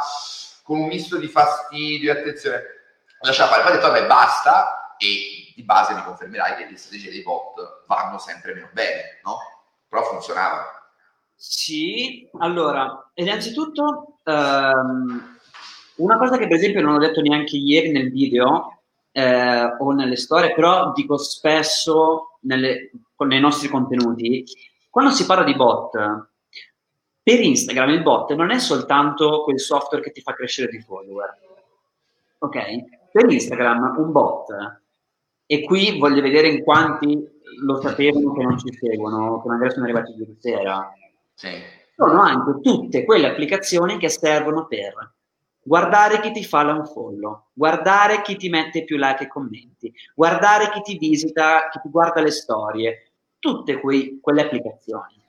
con 0.63 0.79
un 0.79 0.87
misto 0.87 1.17
di 1.17 1.27
fastidio 1.27 2.13
e 2.13 2.19
attenzione, 2.19 2.63
lasciava 3.21 3.51
fare, 3.51 3.63
poi 3.63 3.71
ha 3.71 3.75
detto 3.75 3.87
vabbè 3.91 4.05
basta 4.07 4.95
e 4.97 5.51
di 5.55 5.63
base 5.63 5.93
mi 5.93 6.03
confermerai 6.03 6.55
che 6.55 6.69
le 6.69 6.77
strategie 6.77 7.11
dei 7.11 7.23
bot 7.23 7.83
vanno 7.87 8.17
sempre 8.17 8.53
meno 8.53 8.69
bene, 8.71 9.19
no? 9.23 9.37
Però 9.87 10.03
funzionavano. 10.03 10.79
Sì, 11.35 12.29
allora, 12.39 13.09
innanzitutto 13.15 14.19
um, 14.23 15.37
una 15.95 16.17
cosa 16.17 16.37
che 16.37 16.47
per 16.47 16.57
esempio 16.57 16.81
non 16.81 16.95
ho 16.95 16.99
detto 16.99 17.21
neanche 17.21 17.57
ieri 17.57 17.91
nel 17.91 18.11
video 18.11 18.80
eh, 19.11 19.75
o 19.77 19.91
nelle 19.91 20.15
storie, 20.15 20.53
però 20.53 20.91
dico 20.93 21.17
spesso 21.17 22.37
nelle, 22.41 22.91
nei 23.17 23.39
nostri 23.39 23.67
contenuti, 23.67 24.43
quando 24.89 25.11
si 25.11 25.25
parla 25.25 25.43
di 25.43 25.55
bot, 25.55 26.29
per 27.23 27.39
Instagram 27.39 27.89
il 27.89 28.01
bot 28.01 28.33
non 28.33 28.49
è 28.51 28.59
soltanto 28.59 29.43
quel 29.43 29.59
software 29.59 30.03
che 30.03 30.11
ti 30.11 30.21
fa 30.21 30.33
crescere 30.33 30.71
di 30.71 30.81
follower. 30.81 31.37
Ok? 32.39 32.59
Per 33.11 33.29
Instagram 33.29 33.95
un 33.97 34.11
bot, 34.11 34.47
e 35.45 35.63
qui 35.63 35.99
voglio 35.99 36.21
vedere 36.21 36.47
in 36.47 36.63
quanti 36.63 37.29
lo 37.63 37.81
sapevano 37.81 38.33
che 38.33 38.43
non 38.43 38.57
ci 38.57 38.71
seguono, 38.73 39.41
che 39.41 39.49
magari 39.49 39.71
sono 39.71 39.83
arrivati 39.83 40.13
ieri 40.17 40.37
sera. 40.39 40.91
Sì. 41.33 41.49
Sono 41.95 42.21
anche 42.21 42.61
tutte 42.61 43.03
quelle 43.03 43.27
applicazioni 43.27 43.97
che 43.97 44.09
servono 44.09 44.65
per 44.65 45.13
guardare 45.63 46.19
chi 46.19 46.31
ti 46.31 46.43
fa 46.43 46.63
l'unfollow, 46.63 47.45
guardare 47.53 48.21
chi 48.21 48.35
ti 48.35 48.49
mette 48.49 48.83
più 48.83 48.97
like 48.97 49.23
e 49.23 49.27
commenti, 49.27 49.93
guardare 50.15 50.69
chi 50.71 50.81
ti 50.81 50.97
visita, 50.97 51.69
chi 51.69 51.79
ti 51.81 51.89
guarda 51.89 52.21
le 52.21 52.31
storie, 52.31 53.11
tutte 53.39 53.79
quei, 53.79 54.19
quelle 54.21 54.41
applicazioni 54.41 55.19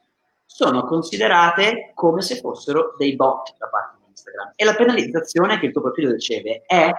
sono 0.44 0.84
considerate 0.84 1.92
come 1.94 2.20
se 2.20 2.36
fossero 2.36 2.94
dei 2.98 3.16
bot 3.16 3.54
da 3.56 3.68
parte 3.68 3.96
di 3.98 4.10
Instagram. 4.10 4.52
E 4.54 4.64
la 4.64 4.74
penalizzazione 4.74 5.58
che 5.58 5.66
il 5.66 5.72
tuo 5.72 5.80
profilo 5.80 6.12
riceve 6.12 6.62
è 6.66 6.92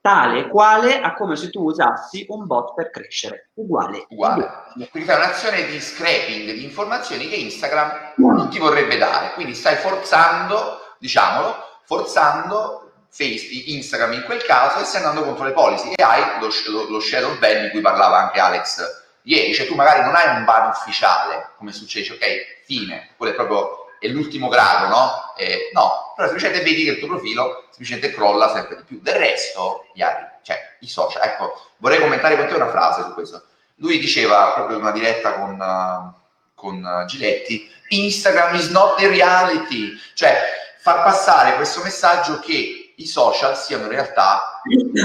tale 0.00 0.48
quale 0.48 1.00
a 1.00 1.14
come 1.14 1.36
se 1.36 1.50
tu 1.50 1.64
usassi 1.64 2.26
un 2.28 2.46
bot 2.46 2.74
per 2.74 2.90
crescere, 2.90 3.50
uguale. 3.54 4.06
Uguale. 4.08 4.48
Quindi 4.90 5.08
fai 5.08 5.16
un'azione 5.16 5.66
di 5.66 5.80
scraping 5.80 6.52
di 6.52 6.64
informazioni 6.64 7.28
che 7.28 7.36
Instagram 7.36 8.14
non 8.16 8.48
ti 8.48 8.58
vorrebbe 8.58 8.98
dare, 8.98 9.34
quindi 9.34 9.54
stai 9.54 9.76
forzando, 9.76 10.94
diciamolo, 10.98 11.54
forzando 11.86 12.92
Facebook, 13.08 13.68
Instagram 13.68 14.12
in 14.12 14.24
quel 14.24 14.42
caso 14.44 14.80
e 14.80 14.84
stai 14.84 15.02
andando 15.02 15.24
contro 15.24 15.44
le 15.44 15.52
policy 15.52 15.92
e 15.94 16.02
hai 16.02 16.38
lo, 16.40 16.48
lo, 16.68 16.90
lo 16.90 17.00
shadow 17.00 17.38
ban 17.38 17.62
di 17.62 17.70
cui 17.70 17.80
parlava 17.80 18.18
anche 18.18 18.40
Alex 18.40 19.04
ieri, 19.22 19.54
cioè 19.54 19.66
tu 19.66 19.74
magari 19.74 20.02
non 20.02 20.14
hai 20.14 20.36
un 20.36 20.44
ban 20.44 20.68
ufficiale, 20.68 21.50
come 21.56 21.72
succede, 21.72 22.12
ok, 22.12 22.64
fine, 22.64 23.10
quello 23.16 23.32
è 23.32 23.34
proprio 23.34 23.84
è 23.98 24.08
l'ultimo 24.08 24.48
grado, 24.48 24.88
no? 24.88 25.34
Eh, 25.36 25.70
no, 25.72 26.12
però 26.14 26.28
semplicemente 26.28 26.64
vedi 26.64 26.84
che 26.84 26.90
il 26.90 26.98
tuo 26.98 27.08
profilo 27.08 27.64
semplicemente 27.70 28.12
crolla 28.12 28.52
sempre 28.52 28.76
di 28.76 28.82
più. 28.82 29.00
Del 29.00 29.14
resto, 29.14 29.86
Iari, 29.94 30.24
cioè 30.42 30.76
i 30.80 30.88
social, 30.88 31.22
ecco, 31.22 31.60
vorrei 31.78 31.98
commentare 31.98 32.36
con 32.36 32.46
te 32.46 32.54
una 32.54 32.70
frase 32.70 33.02
su 33.02 33.14
questo. 33.14 33.44
Lui 33.76 33.98
diceva 33.98 34.52
proprio 34.54 34.76
in 34.76 34.82
una 34.82 34.92
diretta 34.92 35.32
con, 35.32 35.58
uh, 35.58 36.12
con 36.54 36.82
uh, 36.82 37.04
Giletti, 37.06 37.70
Instagram 37.88 38.54
is 38.54 38.68
not 38.68 38.98
the 38.98 39.08
reality, 39.08 39.92
cioè 40.14 40.40
far 40.86 41.02
passare 41.02 41.56
questo 41.56 41.82
messaggio 41.82 42.38
che 42.38 42.94
i 42.94 43.06
social 43.06 43.56
siano 43.56 43.86
in 43.86 43.88
realtà 43.88 44.60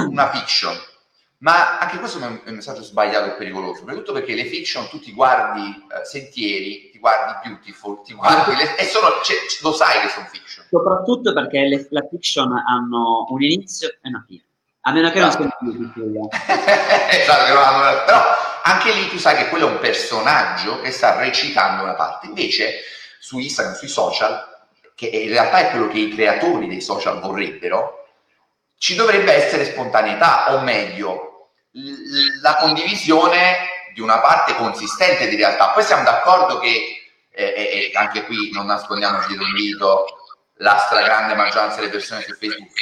una 0.08 0.30
fiction 0.30 0.78
ma 1.40 1.80
anche 1.80 1.98
questo 1.98 2.20
è 2.20 2.24
un 2.24 2.54
messaggio 2.54 2.84
sbagliato 2.84 3.30
e 3.30 3.32
pericoloso, 3.32 3.80
soprattutto 3.80 4.14
perché 4.14 4.36
le 4.36 4.46
fiction 4.46 4.88
tu 4.90 5.00
ti 5.00 5.12
guardi 5.12 5.62
uh, 5.62 6.04
Sentieri, 6.04 6.92
ti 6.92 7.00
guardi 7.00 7.50
Beautiful, 7.50 8.04
ti 8.04 8.14
guardi 8.14 8.56
le, 8.56 8.76
e 8.78 8.84
sono, 8.84 9.08
cioè, 9.24 9.38
lo 9.64 9.74
sai 9.74 10.02
che 10.02 10.10
sono 10.10 10.28
fiction. 10.28 10.68
Soprattutto 10.70 11.34
perché 11.34 11.66
le, 11.66 11.88
la 11.90 12.08
fiction 12.08 12.52
hanno 12.52 13.26
un 13.28 13.42
inizio 13.42 13.88
e 13.90 14.10
una 14.10 14.24
fine. 14.28 14.44
A 14.82 14.92
meno 14.92 15.10
che 15.10 15.20
non 15.20 15.32
siano 15.32 15.58
Beautiful. 15.62 16.28
esatto, 17.10 18.06
però 18.06 18.22
anche 18.62 18.94
lì 18.94 19.10
tu 19.10 19.18
sai 19.18 19.36
che 19.38 19.50
quello 19.50 19.68
è 19.68 19.72
un 19.72 19.80
personaggio 19.80 20.80
che 20.82 20.92
sta 20.92 21.18
recitando 21.18 21.82
una 21.82 21.96
parte. 21.96 22.28
Invece 22.28 22.82
su 23.20 23.40
Instagram, 23.40 23.74
sui 23.74 23.88
social, 23.88 24.51
che 25.02 25.08
in 25.08 25.30
realtà 25.30 25.58
è 25.58 25.70
quello 25.72 25.88
che 25.88 25.98
i 25.98 26.14
creatori 26.14 26.68
dei 26.68 26.80
social 26.80 27.20
vorrebbero, 27.20 28.06
ci 28.78 28.94
dovrebbe 28.94 29.34
essere 29.34 29.66
spontaneità, 29.66 30.54
o 30.54 30.60
meglio, 30.60 31.50
la 32.44 32.58
condivisione 32.58 33.90
di 33.96 34.02
una 34.02 34.20
parte 34.20 34.56
consistente 34.56 35.28
di 35.28 35.36
realtà. 35.36 35.70
Poi 35.70 35.82
siamo 35.82 36.04
d'accordo 36.04 36.60
che, 36.60 37.02
eh, 37.32 37.92
anche 37.96 38.26
qui 38.26 38.52
non 38.54 38.68
nascondiamoci 38.68 39.30
dietro 39.30 39.46
un 39.46 39.54
dito, 39.56 40.06
la 40.58 40.78
stragrande 40.78 41.34
maggioranza 41.34 41.78
delle 41.78 41.90
persone 41.90 42.22
su 42.22 42.36
Facebook 42.36 42.78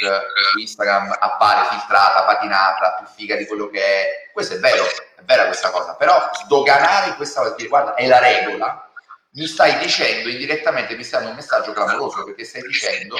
su 0.50 0.58
Instagram 0.58 1.16
appare 1.18 1.68
filtrata, 1.70 2.24
patinata, 2.24 2.96
più 2.98 3.06
figa 3.16 3.36
di 3.36 3.46
quello 3.46 3.70
che 3.70 3.82
è. 3.82 4.30
Questo 4.30 4.56
è 4.56 4.58
vero, 4.58 4.84
è 4.84 5.22
vera 5.22 5.46
questa 5.46 5.70
cosa, 5.70 5.94
però 5.94 6.20
sdoganare 6.34 7.14
questa 7.14 7.40
cosa, 7.40 7.54
guarda, 7.66 7.94
è 7.94 8.06
la 8.06 8.18
regola, 8.18 8.89
mi 9.32 9.46
stai 9.46 9.78
dicendo 9.78 10.28
indirettamente, 10.28 10.96
mi 10.96 11.04
stai 11.04 11.20
dando 11.20 11.34
un 11.34 11.40
messaggio 11.40 11.72
clamoroso 11.72 12.24
perché 12.24 12.44
stai 12.44 12.62
dicendo 12.62 13.16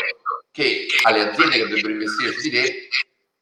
che 0.51 0.87
alle 1.05 1.29
aziende 1.29 1.57
che 1.57 1.63
dovrebbero 1.65 1.93
investire 1.93 2.33
su 2.33 2.41
di 2.41 2.51
te, 2.51 2.89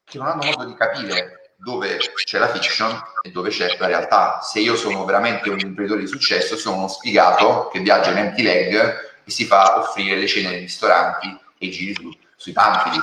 che 0.03 0.17
non 0.17 0.27
hanno 0.27 0.43
modo 0.43 0.65
di 0.65 0.75
capire 0.75 1.53
dove 1.55 1.97
c'è 2.23 2.37
la 2.37 2.49
fiction 2.49 3.01
e 3.21 3.31
dove 3.31 3.49
c'è 3.49 3.75
la 3.77 3.87
realtà. 3.87 4.39
Se 4.41 4.59
io 4.59 4.75
sono 4.75 5.03
veramente 5.03 5.49
un 5.49 5.59
imprenditore 5.59 6.01
di 6.01 6.07
successo, 6.07 6.55
sono 6.55 6.77
uno 6.77 6.87
sfigato 6.87 7.69
che 7.71 7.79
viaggia 7.79 8.11
in 8.11 8.17
empty 8.17 8.41
leg 8.43 8.75
e 9.23 9.31
si 9.31 9.45
fa 9.45 9.79
offrire 9.79 10.15
le 10.15 10.27
cene 10.27 10.49
nei 10.49 10.59
ristoranti 10.61 11.27
e 11.57 11.65
i 11.65 11.71
giri 11.71 11.93
su, 11.95 12.11
sui 12.35 12.53
pamphili. 12.53 12.97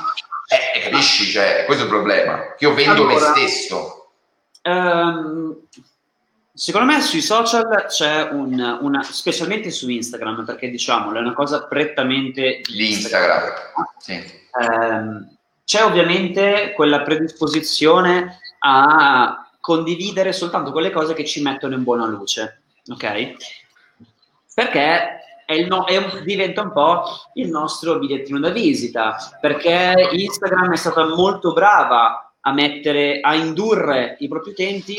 Eh, 0.48 0.80
capisci? 0.80 1.26
Cioè, 1.26 1.64
questo 1.64 1.82
è 1.82 1.86
il 1.86 1.92
problema. 1.92 2.54
Che 2.54 2.64
io 2.64 2.72
vendo 2.72 3.02
allora, 3.02 3.14
me 3.14 3.20
stesso. 3.20 4.10
Um, 4.62 5.66
secondo 6.56 6.90
me 6.90 7.02
sui 7.02 7.20
social 7.20 7.84
c'è 7.86 8.30
un, 8.30 8.78
una, 8.80 9.02
specialmente 9.02 9.70
su 9.70 9.90
Instagram, 9.90 10.44
perché 10.46 10.70
diciamolo, 10.70 11.18
è 11.18 11.20
una 11.20 11.34
cosa 11.34 11.66
prettamente 11.66 12.62
di 12.66 12.92
Instagram. 12.92 13.52
Sì. 13.98 14.24
Um, 14.58 15.36
c'è 15.64 15.84
ovviamente 15.84 16.72
quella 16.74 17.02
predisposizione 17.02 18.38
a 18.60 19.50
condividere 19.60 20.32
soltanto 20.32 20.72
quelle 20.72 20.90
cose 20.90 21.12
che 21.12 21.26
ci 21.26 21.42
mettono 21.42 21.74
in 21.74 21.82
buona 21.82 22.06
luce, 22.06 22.62
ok? 22.88 23.34
Perché 24.54 25.20
no, 25.68 25.84
un, 25.86 26.22
diventa 26.24 26.62
un 26.62 26.72
po' 26.72 27.02
il 27.34 27.50
nostro 27.50 27.98
bigliettino 27.98 28.38
da 28.38 28.48
visita, 28.48 29.16
perché 29.40 30.08
Instagram 30.10 30.72
è 30.72 30.76
stata 30.76 31.04
molto 31.04 31.52
brava 31.52 32.32
a 32.40 32.52
mettere, 32.52 33.20
a 33.20 33.34
indurre 33.34 34.16
i 34.20 34.28
propri 34.28 34.52
utenti 34.52 34.96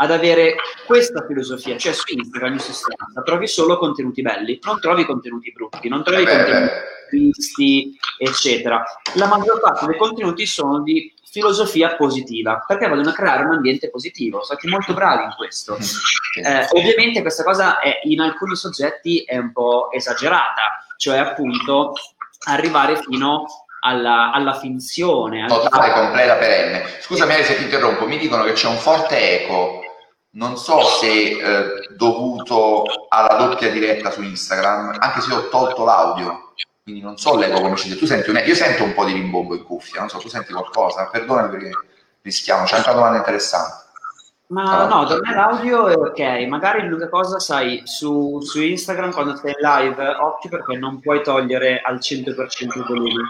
ad 0.00 0.10
avere 0.10 0.56
questa 0.86 1.24
filosofia, 1.26 1.76
cioè 1.76 1.92
su 1.92 2.04
Instagram 2.14 2.54
in 2.54 2.60
sostanza 2.60 3.22
trovi 3.24 3.48
solo 3.48 3.78
contenuti 3.78 4.22
belli, 4.22 4.58
non 4.62 4.78
trovi 4.80 5.04
contenuti 5.04 5.52
brutti, 5.52 5.88
non 5.88 6.04
trovi 6.04 6.22
eh 6.22 6.26
contenuti 6.26 6.72
tristi, 7.08 7.98
eccetera. 8.18 8.82
La 9.14 9.26
maggior 9.26 9.60
parte 9.60 9.86
dei 9.86 9.96
contenuti 9.96 10.46
sono 10.46 10.82
di 10.82 11.12
filosofia 11.30 11.94
positiva, 11.96 12.64
perché 12.66 12.88
vogliono 12.88 13.12
creare 13.12 13.44
un 13.44 13.52
ambiente 13.52 13.90
positivo, 13.90 14.42
sono 14.42 14.58
stati 14.58 14.68
molto 14.68 14.94
bravi 14.94 15.24
in 15.24 15.34
questo. 15.36 15.74
Mm, 15.74 16.44
eh, 16.44 16.68
ovviamente 16.72 17.20
questa 17.20 17.42
cosa 17.42 17.80
è, 17.80 18.00
in 18.04 18.20
alcuni 18.20 18.56
soggetti 18.56 19.22
è 19.24 19.36
un 19.36 19.52
po' 19.52 19.90
esagerata, 19.90 20.84
cioè 20.96 21.18
appunto 21.18 21.92
arrivare 22.46 22.96
fino 22.96 23.46
alla, 23.80 24.32
alla 24.32 24.58
finzione. 24.58 25.46
Totale, 25.46 25.92
completa, 25.92 26.34
perenne. 26.36 26.84
Scusami 27.00 27.42
se 27.42 27.56
ti 27.56 27.64
interrompo, 27.64 28.06
mi 28.06 28.18
dicono 28.18 28.44
che 28.44 28.52
c'è 28.52 28.68
un 28.68 28.78
forte 28.78 29.42
eco, 29.42 29.82
non 30.30 30.56
so 30.56 30.80
se 30.82 31.08
eh, 31.08 31.88
dovuto 31.96 32.84
alla 33.08 33.36
doppia 33.36 33.70
diretta 33.70 34.10
su 34.10 34.22
Instagram, 34.22 34.96
anche 34.98 35.20
se 35.20 35.32
ho 35.32 35.48
tolto 35.48 35.84
l'audio. 35.84 36.52
Quindi 36.82 37.02
non 37.02 37.18
so 37.18 37.36
l'eco 37.36 37.60
come 37.60 37.76
ci 37.76 37.94
tu 37.96 38.06
senti 38.06 38.30
un... 38.30 38.42
io 38.44 38.54
sento 38.54 38.84
un 38.84 38.94
po' 38.94 39.04
di 39.04 39.12
rimbombo 39.12 39.54
in 39.54 39.62
cuffia 39.62 40.00
non 40.00 40.08
so 40.08 40.16
tu 40.16 40.28
senti 40.28 40.52
qualcosa? 40.52 41.06
Perdonami 41.10 41.50
perché 41.50 41.70
rischiamo 42.22 42.64
c'è 42.64 42.76
anche 42.76 42.88
una 42.88 42.98
domanda 42.98 43.18
interessante. 43.18 43.86
Ma 44.48 44.86
no, 44.86 45.04
da 45.04 45.18
me 45.20 45.34
l'audio 45.34 45.88
è 45.88 45.94
ok, 45.94 46.46
magari 46.48 46.86
l'unica 46.86 47.10
cosa, 47.10 47.38
sai, 47.38 47.82
su, 47.84 48.40
su, 48.40 48.62
Instagram 48.62 49.12
quando 49.12 49.36
sei 49.36 49.52
live, 49.60 50.02
occhio 50.06 50.48
perché 50.48 50.78
non 50.78 51.00
puoi 51.00 51.22
togliere 51.22 51.82
al 51.84 51.96
100% 51.96 52.78
il 52.78 52.84
volume. 52.88 53.24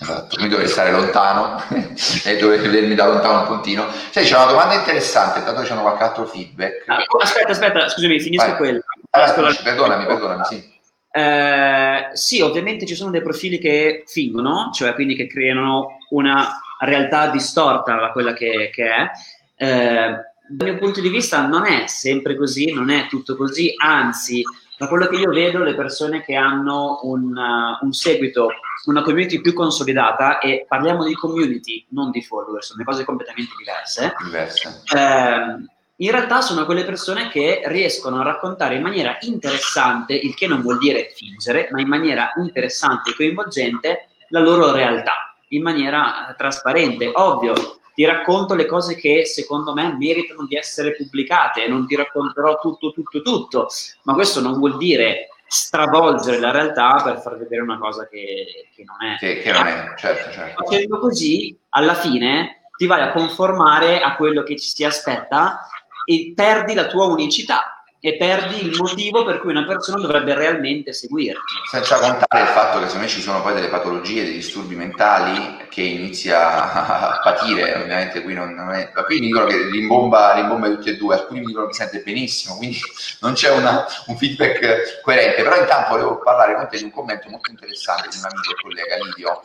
Esatto, 0.00 0.40
mi 0.40 0.48
dovrei 0.48 0.68
stare 0.68 0.90
lontano 0.90 1.62
e 2.24 2.36
dovrei 2.36 2.58
vedermi 2.58 2.94
da 2.94 3.06
lontano 3.06 3.40
un 3.40 3.46
puntino. 3.46 3.86
Sai, 4.10 4.24
c'è 4.24 4.36
una 4.36 4.46
domanda 4.46 4.74
interessante, 4.74 5.40
intanto 5.40 5.62
c'è 5.62 5.74
qualche 5.74 6.02
altro 6.02 6.26
feedback. 6.26 6.84
Ah, 6.88 7.04
aspetta, 7.20 7.50
aspetta, 7.50 7.88
scusami, 7.88 8.20
finisco 8.20 8.46
Vai. 8.48 8.56
quella. 8.56 8.80
Allora, 9.10 9.54
perdonami, 9.62 10.06
perdonami, 10.06 10.44
sì. 10.44 10.70
Eh, 11.14 12.08
sì, 12.14 12.40
ovviamente 12.40 12.86
ci 12.86 12.94
sono 12.94 13.10
dei 13.10 13.22
profili 13.22 13.58
che 13.58 14.04
fingono, 14.06 14.70
cioè 14.72 14.94
quindi 14.94 15.14
che 15.14 15.26
creano 15.26 15.98
una 16.10 16.58
realtà 16.80 17.28
distorta 17.28 17.94
da 17.96 18.10
quella 18.12 18.32
che, 18.32 18.70
che 18.72 18.88
è. 18.88 19.10
Eh, 19.56 20.30
dal 20.48 20.70
mio 20.70 20.78
punto 20.78 21.00
di 21.00 21.08
vista 21.08 21.46
non 21.46 21.66
è 21.66 21.86
sempre 21.86 22.36
così, 22.36 22.72
non 22.72 22.90
è 22.90 23.06
tutto 23.08 23.36
così, 23.36 23.72
anzi, 23.76 24.42
da 24.76 24.88
quello 24.88 25.06
che 25.06 25.16
io 25.16 25.30
vedo, 25.30 25.62
le 25.62 25.74
persone 25.74 26.22
che 26.22 26.34
hanno 26.34 27.00
un, 27.02 27.36
uh, 27.36 27.84
un 27.84 27.92
seguito, 27.92 28.48
una 28.84 29.02
community 29.02 29.40
più 29.40 29.52
consolidata, 29.52 30.38
e 30.38 30.64
parliamo 30.68 31.04
di 31.04 31.14
community, 31.14 31.86
non 31.90 32.10
di 32.10 32.22
follower, 32.22 32.64
sono 32.64 32.82
cose 32.84 33.04
completamente 33.04 33.52
diverse. 33.56 34.14
diverse. 34.24 34.82
Eh, 34.94 35.70
in 35.96 36.10
realtà 36.10 36.40
sono 36.40 36.64
quelle 36.64 36.84
persone 36.84 37.28
che 37.28 37.62
riescono 37.66 38.20
a 38.20 38.24
raccontare 38.24 38.74
in 38.74 38.82
maniera 38.82 39.18
interessante, 39.20 40.14
il 40.14 40.34
che 40.34 40.48
non 40.48 40.60
vuol 40.62 40.78
dire 40.78 41.12
fingere, 41.14 41.68
ma 41.70 41.80
in 41.80 41.86
maniera 41.86 42.32
interessante 42.38 43.10
e 43.10 43.14
coinvolgente 43.14 44.08
la 44.28 44.40
loro 44.40 44.72
realtà, 44.72 45.36
in 45.48 45.62
maniera 45.62 46.28
eh, 46.28 46.34
trasparente. 46.34 47.12
Ovvio, 47.14 47.54
ti 47.94 48.04
racconto 48.04 48.54
le 48.54 48.66
cose 48.66 48.96
che 48.96 49.26
secondo 49.26 49.74
me 49.74 49.94
meritano 49.96 50.46
di 50.46 50.56
essere 50.56 50.96
pubblicate, 50.96 51.68
non 51.68 51.86
ti 51.86 51.94
racconterò 51.94 52.58
tutto, 52.58 52.90
tutto, 52.90 53.22
tutto, 53.22 53.68
ma 54.02 54.14
questo 54.14 54.40
non 54.40 54.58
vuol 54.58 54.78
dire 54.78 55.28
stravolgere 55.54 56.38
la 56.38 56.50
realtà 56.50 57.02
per 57.04 57.20
far 57.20 57.36
vedere 57.36 57.60
una 57.60 57.78
cosa 57.78 58.08
che, 58.08 58.70
che 58.74 58.84
non 58.84 59.06
è. 59.06 59.18
Che, 59.18 59.40
che 59.40 59.52
non 59.52 59.66
è, 59.66 59.92
certo, 59.98 60.30
certo. 60.30 60.64
Facendo 60.64 60.98
così, 60.98 61.54
alla 61.70 61.94
fine 61.94 62.68
ti 62.78 62.86
vai 62.86 63.02
a 63.02 63.12
conformare 63.12 64.00
a 64.00 64.16
quello 64.16 64.42
che 64.44 64.58
ci 64.58 64.70
si 64.70 64.82
aspetta 64.82 65.60
e 66.06 66.32
perdi 66.34 66.72
la 66.72 66.86
tua 66.86 67.04
unicità. 67.04 67.81
E 68.04 68.16
perdi 68.16 68.66
il 68.66 68.76
motivo 68.76 69.24
per 69.24 69.38
cui 69.38 69.52
una 69.52 69.64
persona 69.64 70.00
dovrebbe 70.00 70.34
realmente 70.34 70.92
seguirti. 70.92 71.54
Senza 71.70 72.00
contare 72.00 72.42
il 72.42 72.48
fatto 72.48 72.80
che 72.80 72.86
secondo 72.86 73.06
me 73.06 73.08
ci 73.08 73.20
sono 73.20 73.40
poi 73.42 73.54
delle 73.54 73.68
patologie, 73.68 74.24
dei 74.24 74.32
disturbi 74.32 74.74
mentali 74.74 75.68
che 75.68 75.82
inizia 75.82 76.72
a 76.72 77.20
patire, 77.22 77.76
ovviamente 77.76 78.22
qui 78.22 78.34
non, 78.34 78.54
non 78.54 78.72
è... 78.72 78.90
Qui 78.90 79.20
mi 79.20 79.26
dicono 79.26 79.46
che 79.46 79.68
rimbomba, 79.70 80.34
rimbomba 80.34 80.68
tutti 80.70 80.88
e 80.88 80.96
due, 80.96 81.14
alcuni 81.14 81.40
mi 81.40 81.46
dicono 81.46 81.68
che 81.68 81.74
sente 81.74 82.02
benissimo, 82.02 82.56
quindi 82.56 82.80
non 83.20 83.34
c'è 83.34 83.52
una, 83.52 83.86
un 84.06 84.16
feedback 84.16 85.00
coerente, 85.02 85.44
però 85.44 85.56
intanto 85.60 85.90
volevo 85.90 86.18
parlare 86.18 86.56
con 86.56 86.66
te 86.68 86.78
di 86.78 86.84
un 86.84 86.90
commento 86.90 87.28
molto 87.28 87.50
interessante 87.50 88.08
di 88.08 88.16
un 88.16 88.24
amico 88.24 88.50
e 88.50 88.62
collega 88.62 88.96
Lidio. 88.96 89.42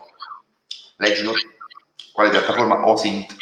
Leggilo. 0.96 1.34
Quale 2.12 2.32
piattaforma? 2.32 2.88
OSINT. 2.88 3.36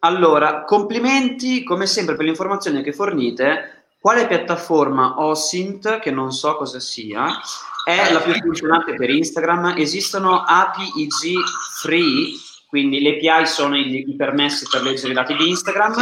Allora, 0.00 0.62
complimenti 0.62 1.64
come 1.64 1.86
sempre 1.86 2.14
per 2.14 2.24
le 2.24 2.30
informazioni 2.30 2.82
che 2.82 2.94
fornite 2.94 3.77
quale 4.00 4.26
piattaforma 4.26 5.20
OSINT, 5.20 5.98
che 5.98 6.10
non 6.10 6.32
so 6.32 6.56
cosa 6.56 6.80
sia, 6.80 7.40
è 7.84 8.12
la 8.12 8.20
più 8.20 8.34
funzionante 8.34 8.94
per 8.94 9.10
Instagram? 9.10 9.74
Esistono 9.76 10.44
API 10.46 10.92
IG 10.96 11.42
free, 11.80 12.32
quindi 12.68 13.00
le 13.00 13.16
API 13.16 13.46
sono 13.46 13.76
i, 13.76 14.04
i 14.06 14.14
permessi 14.14 14.66
per 14.70 14.82
leggere 14.82 15.12
i 15.12 15.14
dati 15.14 15.34
di 15.34 15.48
Instagram. 15.48 15.94
Sì. 15.94 16.00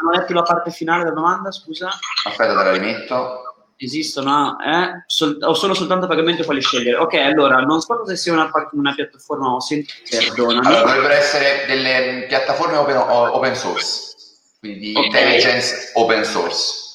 Non 0.00 0.14
ho 0.14 0.18
letto 0.18 0.32
la 0.32 0.42
parte 0.42 0.70
finale 0.70 1.04
della 1.04 1.14
domanda, 1.14 1.52
scusa? 1.52 1.88
Aspetta, 2.24 2.56
te 2.56 2.64
la 2.64 2.72
rimetto. 2.72 3.42
Esistono, 3.76 4.56
eh? 4.58 5.04
Sol- 5.06 5.38
o 5.40 5.54
sono 5.54 5.74
soltanto 5.74 6.08
pagamento 6.08 6.42
quali 6.42 6.60
scegliere? 6.60 6.96
Ok, 6.96 7.14
allora, 7.14 7.60
non 7.60 7.80
so 7.80 8.04
se 8.04 8.16
sia 8.16 8.32
una, 8.32 8.50
una 8.72 8.94
piattaforma 8.94 9.54
OSINT, 9.54 9.86
perdonami. 10.10 10.66
Allora, 10.66 10.82
dovrebbero 10.82 11.14
essere 11.14 11.64
delle 11.68 12.24
piattaforme 12.26 12.76
open, 12.76 12.96
open 12.96 13.54
source, 13.54 14.16
quindi 14.58 14.80
di 14.80 14.90
okay. 14.96 15.04
intelligence 15.04 15.92
open 15.94 16.24
source. 16.24 16.86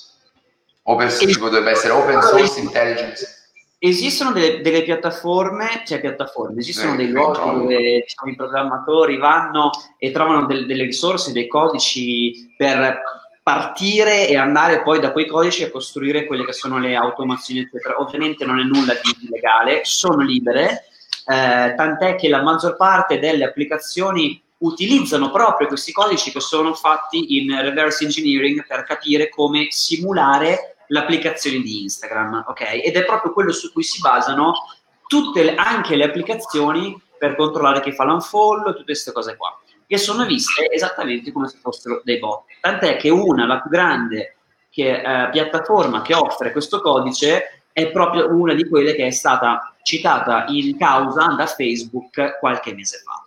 Open, 0.84 1.08
es- 1.08 1.18
tipo 1.18 1.50
dovrebbe 1.50 1.72
essere 1.72 1.94
open 1.94 2.22
source 2.22 2.60
intelligence. 2.60 3.42
Esistono 3.78 4.32
delle, 4.32 4.62
delle 4.62 4.82
piattaforme, 4.84 5.84
cioè 5.86 6.00
piattaforme, 6.00 6.62
esistono 6.62 6.94
eh, 6.94 6.98
dei 6.98 7.10
luoghi 7.10 7.40
dove 7.40 7.76
diciamo, 7.76 8.32
i 8.32 8.36
programmatori 8.36 9.18
vanno 9.18 9.72
e 9.98 10.12
trovano 10.12 10.46
del, 10.46 10.66
delle 10.66 10.84
risorse, 10.84 11.34
dei 11.34 11.48
codici 11.48 12.54
per 12.56 13.02
partire 13.44 14.30
e 14.30 14.38
andare 14.38 14.84
poi 14.84 15.02
da 15.02 15.12
quei 15.12 15.28
codici 15.28 15.64
a 15.64 15.70
costruire 15.70 16.26
quelle 16.26 16.46
che 16.46 16.54
sono 16.54 16.80
le 16.80 16.96
automazioni, 16.96 17.60
eccetera. 17.60 18.00
Ovviamente 18.00 18.46
non 18.46 18.60
è 18.60 18.64
nulla 18.64 18.94
di 18.94 19.26
illegale, 19.26 19.82
sono 19.84 20.22
libere, 20.22 20.86
eh, 21.26 21.74
tant'è 21.76 22.16
che 22.16 22.30
la 22.30 22.42
maggior 22.42 22.78
parte 22.78 23.20
delle 23.20 23.44
applicazioni 23.44 24.42
utilizzano 24.60 25.30
proprio 25.30 25.68
questi 25.68 25.92
codici 25.92 26.32
che 26.32 26.40
sono 26.40 26.74
fatti 26.74 27.38
in 27.38 27.54
reverse 27.62 28.06
engineering 28.06 28.66
per 28.66 28.84
capire 28.84 29.28
come 29.28 29.68
simulare 29.70 30.73
l'applicazione 30.94 31.60
di 31.60 31.82
Instagram, 31.82 32.46
ok? 32.48 32.82
Ed 32.84 32.96
è 32.96 33.04
proprio 33.04 33.34
quello 33.34 33.52
su 33.52 33.72
cui 33.74 33.84
si 33.84 34.00
basano 34.00 34.54
tutte 35.08 35.44
le, 35.44 35.56
anche 35.56 35.96
le 35.96 36.06
applicazioni 36.06 37.00
per 37.18 37.36
controllare 37.36 37.82
chi 37.82 37.92
fa 37.92 38.04
l'unfollow, 38.04 38.72
tutte 38.72 38.84
queste 38.84 39.12
cose 39.12 39.36
qua, 39.36 39.60
che 39.88 39.98
sono 39.98 40.26
viste 40.26 40.70
esattamente 40.70 41.32
come 41.32 41.48
se 41.48 41.58
fossero 41.60 42.02
dei 42.04 42.20
bot. 42.20 42.44
Tant'è 42.62 42.98
che 42.98 43.10
una, 43.10 43.46
la 43.46 43.60
più 43.60 43.70
grande 43.70 44.36
che, 44.70 45.02
eh, 45.02 45.30
piattaforma 45.30 46.02
che 46.02 46.14
offre 46.14 46.52
questo 46.52 46.80
codice 46.80 47.64
è 47.72 47.92
proprio 47.92 48.32
una 48.32 48.54
di 48.54 48.68
quelle 48.68 48.94
che 48.94 49.08
è 49.08 49.12
stata 49.12 49.74
citata 49.82 50.46
in 50.48 50.78
causa 50.78 51.28
da 51.36 51.48
Facebook 51.48 52.38
qualche 52.40 52.74
mese 52.74 53.02
fa. 53.04 53.26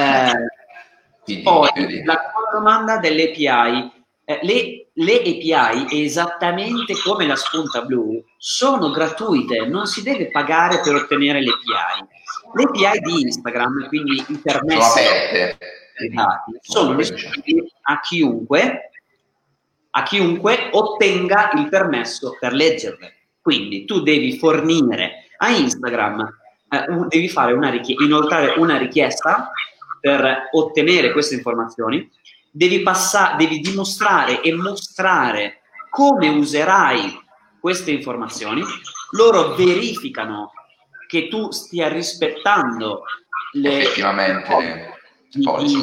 Eh, 0.00 1.42
poi 1.42 2.04
la 2.04 2.32
domanda 2.52 2.98
delle 2.98 3.30
API. 3.30 3.96
Eh, 4.30 4.40
le 4.42 4.88
le 4.98 5.20
API, 5.20 6.02
esattamente 6.04 6.94
come 7.02 7.26
la 7.26 7.36
spunta 7.36 7.82
blu, 7.82 8.22
sono 8.36 8.90
gratuite, 8.90 9.66
non 9.66 9.86
si 9.86 10.02
deve 10.02 10.28
pagare 10.30 10.80
per 10.80 10.96
ottenere 10.96 11.40
le 11.40 11.50
API. 11.50 12.06
Le 12.54 12.62
API 12.64 12.98
di 13.00 13.20
Instagram, 13.22 13.86
quindi 13.88 14.24
i 14.26 14.38
permessi 14.42 15.00
dati, 16.12 16.52
sono 16.60 16.94
disponibili 16.94 17.72
a 17.82 18.00
chiunque, 18.00 18.90
a 19.90 20.02
chiunque 20.02 20.68
ottenga 20.72 21.52
il 21.54 21.68
permesso 21.68 22.36
per 22.40 22.52
leggerle. 22.52 23.14
Quindi 23.40 23.84
tu 23.84 24.02
devi 24.02 24.36
fornire 24.36 25.26
a 25.38 25.50
Instagram, 25.50 26.28
eh, 26.68 27.06
devi 27.08 27.28
fare 27.28 27.52
una 27.52 27.70
richiesta, 27.70 28.04
inoltrare 28.04 28.54
una 28.58 28.78
richiesta 28.78 29.52
per 30.00 30.48
ottenere 30.50 31.12
queste 31.12 31.36
informazioni 31.36 32.10
devi, 32.58 32.82
passa- 32.82 33.34
devi 33.38 33.60
dimostrare 33.60 34.40
e 34.40 34.52
mostrare 34.52 35.60
come 35.90 36.28
userai 36.28 37.16
queste 37.60 37.92
informazioni, 37.92 38.62
loro 39.12 39.54
verificano 39.54 40.50
che 41.06 41.28
tu 41.28 41.52
stia 41.52 41.88
rispettando 41.88 43.04
le 43.52 43.82
effettivamente 43.82 44.92
di, 45.30 45.40
di, 45.40 45.82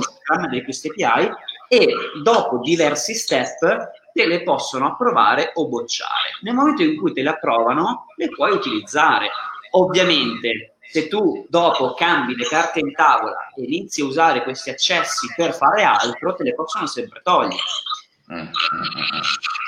di 0.50 0.64
queste 0.64 0.90
API 0.90 1.32
e 1.70 1.88
dopo 2.22 2.60
diversi 2.60 3.14
step 3.14 3.92
te 4.14 4.28
le 4.28 4.44
possono 4.44 4.88
approvare 4.88 5.52
o 5.56 5.68
bocciare. 5.68 6.40
Nel 6.42 6.54
momento 6.54 6.84
in 6.84 6.98
cui 6.98 7.14
te 7.14 7.22
le 7.22 7.30
approvano, 7.30 8.08
le 8.18 8.30
puoi 8.30 8.52
utilizzare. 8.52 9.30
Ovviamente 9.72 10.75
se 10.90 11.08
tu 11.08 11.46
dopo 11.50 11.94
cambi 11.94 12.36
le 12.36 12.46
carte 12.46 12.80
in 12.80 12.94
tavola 12.94 13.52
e 13.56 13.64
inizi 13.64 14.02
a 14.02 14.06
usare 14.06 14.44
questi 14.44 14.70
accessi 14.70 15.28
per 15.36 15.54
fare 15.54 15.84
altro, 15.84 16.36
te 16.36 16.44
le 16.44 16.54
possono 16.54 16.88
sempre 16.88 17.22
togliere. 17.24 17.64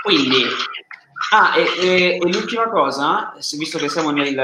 Quindi, 0.03 0.43
ah, 1.32 1.58
e, 1.58 1.86
e, 1.86 2.15
e 2.15 2.32
l'ultima 2.32 2.69
cosa, 2.69 3.34
visto 3.58 3.77
che 3.77 3.89
siamo 3.89 4.12
nel, 4.12 4.36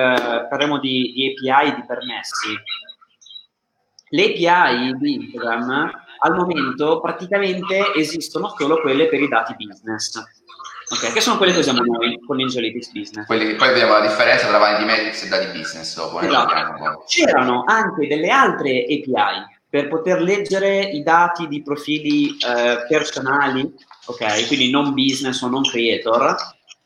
parliamo 0.50 0.80
di, 0.80 1.34
di 1.40 1.50
API 1.50 1.70
e 1.70 1.76
di 1.76 1.86
permessi, 1.86 2.58
le 4.10 4.48
API 4.48 4.98
di 4.98 5.14
Instagram 5.14 6.02
al 6.26 6.36
momento 6.36 7.02
praticamente 7.02 7.94
esistono 7.96 8.54
solo 8.58 8.80
quelle 8.80 9.08
per 9.08 9.22
i 9.22 9.28
dati 9.28 9.56
business 9.58 10.43
Ok, 10.94 11.12
che 11.12 11.22
sono 11.22 11.38
quelle 11.38 11.54
che 11.54 11.60
usiamo 11.60 11.80
noi 11.80 12.20
con 12.20 12.40
Angelytics 12.40 12.92
Business. 12.92 13.26
Quelli, 13.26 13.56
poi 13.56 13.70
vediamo 13.70 13.94
la 13.94 14.02
differenza 14.02 14.48
tra 14.48 14.60
Vanity 14.60 15.26
e 15.26 15.28
dati 15.28 15.58
business 15.58 15.96
dopo. 15.96 16.20
Eh, 16.20 16.28
esatto. 16.28 17.04
C'erano 17.08 17.64
anche 17.66 18.08
delle 18.08 18.30
altre 18.30 18.84
API 18.84 19.52
per 19.68 19.88
poter 19.88 20.22
leggere 20.22 20.82
i 20.82 21.02
dati 21.02 21.48
di 21.48 21.64
profili 21.64 22.38
eh, 22.38 22.86
personali, 22.88 23.74
ok, 24.06 24.46
quindi 24.46 24.70
non 24.70 24.94
business 24.94 25.42
o 25.42 25.48
non 25.48 25.64
creator, 25.64 26.36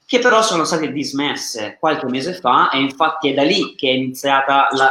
che 0.06 0.20
però 0.20 0.42
sono 0.42 0.64
state 0.64 0.94
dismesse 0.94 1.76
qualche 1.78 2.06
mese 2.06 2.34
fa 2.34 2.70
e 2.70 2.80
infatti 2.80 3.30
è 3.30 3.34
da 3.34 3.44
lì 3.44 3.76
che 3.76 3.90
è 3.90 3.92
iniziata 3.92 4.70
la, 4.72 4.90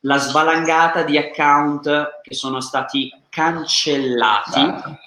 la 0.00 0.18
svalangata 0.18 1.02
di 1.02 1.16
account 1.16 2.20
che 2.20 2.34
sono 2.34 2.60
stati 2.60 3.10
cancellati. 3.30 4.60
Esatto 4.60 4.98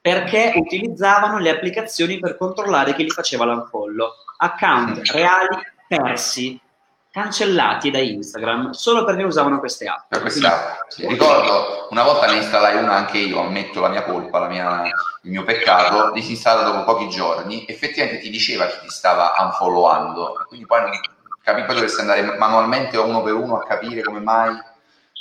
perché 0.00 0.52
utilizzavano 0.56 1.38
le 1.38 1.50
applicazioni 1.50 2.18
per 2.18 2.36
controllare 2.36 2.94
chi 2.94 3.02
li 3.02 3.10
faceva 3.10 3.44
l'unfollow. 3.44 4.08
Account 4.38 5.10
reali 5.10 5.48
persi, 5.88 6.60
cancellati 7.10 7.90
da 7.90 7.98
Instagram 7.98 8.70
solo 8.70 9.04
perché 9.04 9.24
usavano 9.24 9.58
queste 9.58 9.86
app. 9.86 10.12
App. 10.12 10.26
Sì. 10.88 11.06
Ricordo 11.06 11.88
una 11.90 12.04
volta 12.04 12.26
ne 12.26 12.36
installai 12.36 12.76
una 12.76 12.92
anche 12.92 13.18
io, 13.18 13.40
ammetto 13.40 13.80
la 13.80 13.88
mia 13.88 14.04
colpa, 14.04 14.38
la 14.38 14.48
mia, 14.48 14.84
il 15.22 15.30
mio 15.30 15.42
peccato, 15.42 16.12
disinstallata 16.12 16.70
dopo 16.70 16.92
pochi 16.92 17.08
giorni, 17.08 17.64
effettivamente 17.66 18.22
ti 18.22 18.30
diceva 18.30 18.66
chi 18.66 18.78
ti 18.82 18.90
stava 18.90 19.34
unfollowando, 19.38 20.44
quindi 20.46 20.66
poi 20.66 20.82
non 20.82 20.90
capi, 21.42 21.64
poi 21.64 21.74
dovresti 21.74 22.00
andare 22.00 22.36
manualmente 22.36 22.96
uno 22.98 23.22
per 23.22 23.32
uno 23.32 23.56
a 23.56 23.66
capire 23.66 24.02
come 24.02 24.20
mai 24.20 24.56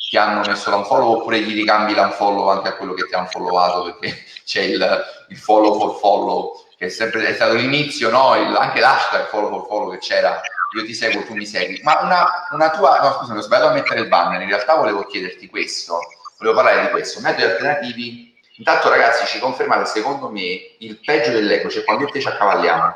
ti 0.09 0.15
hanno 0.15 0.39
messo 0.39 0.69
l'unfollow 0.69 1.17
oppure 1.17 1.41
gli 1.41 1.53
ricambi 1.53 1.93
l'unfollow 1.93 2.47
anche 2.47 2.69
a 2.69 2.75
quello 2.75 2.93
che 2.93 3.05
ti 3.07 3.13
ha 3.13 3.19
unfollowato 3.19 3.83
perché 3.83 4.23
c'è 4.45 4.61
il, 4.61 5.05
il, 5.27 5.37
follow 5.37 5.77
for 5.77 5.99
follow 5.99 6.65
che 6.77 6.85
è 6.85 6.89
sempre 6.89 7.27
è 7.27 7.33
stato 7.33 7.55
l'inizio, 7.55 8.09
no? 8.09 8.35
il, 8.35 8.55
anche 8.55 8.79
l'hashtag 8.79 9.27
follow 9.27 9.49
for 9.49 9.67
follow 9.67 9.91
che 9.91 9.97
c'era. 9.97 10.39
Io 10.75 10.85
ti 10.85 10.93
seguo, 10.93 11.23
tu 11.23 11.33
mi 11.33 11.45
segui. 11.45 11.79
Ma 11.81 11.99
una, 12.03 12.47
una 12.51 12.69
tua, 12.69 12.99
no 12.99 13.13
scusa 13.13 13.33
mi 13.33 13.39
ho 13.39 13.41
sbagliato 13.41 13.69
a 13.69 13.73
mettere 13.73 14.01
il 14.01 14.07
banner. 14.07 14.41
In 14.41 14.47
realtà 14.49 14.75
volevo 14.75 15.03
chiederti 15.05 15.49
questo. 15.49 15.99
Volevo 16.37 16.55
parlare 16.55 16.81
di 16.83 16.89
questo, 16.91 17.19
metodi 17.19 17.43
alternativi. 17.43 18.35
Intanto 18.57 18.89
ragazzi 18.89 19.25
ci 19.25 19.39
confermate 19.39 19.85
secondo 19.85 20.29
me 20.29 20.75
il 20.79 20.99
peggio 21.03 21.31
dell'eco 21.31 21.69
cioè 21.69 21.83
quando 21.83 22.05
te 22.05 22.21
ci 22.21 22.27
accavalliamo. 22.27 22.95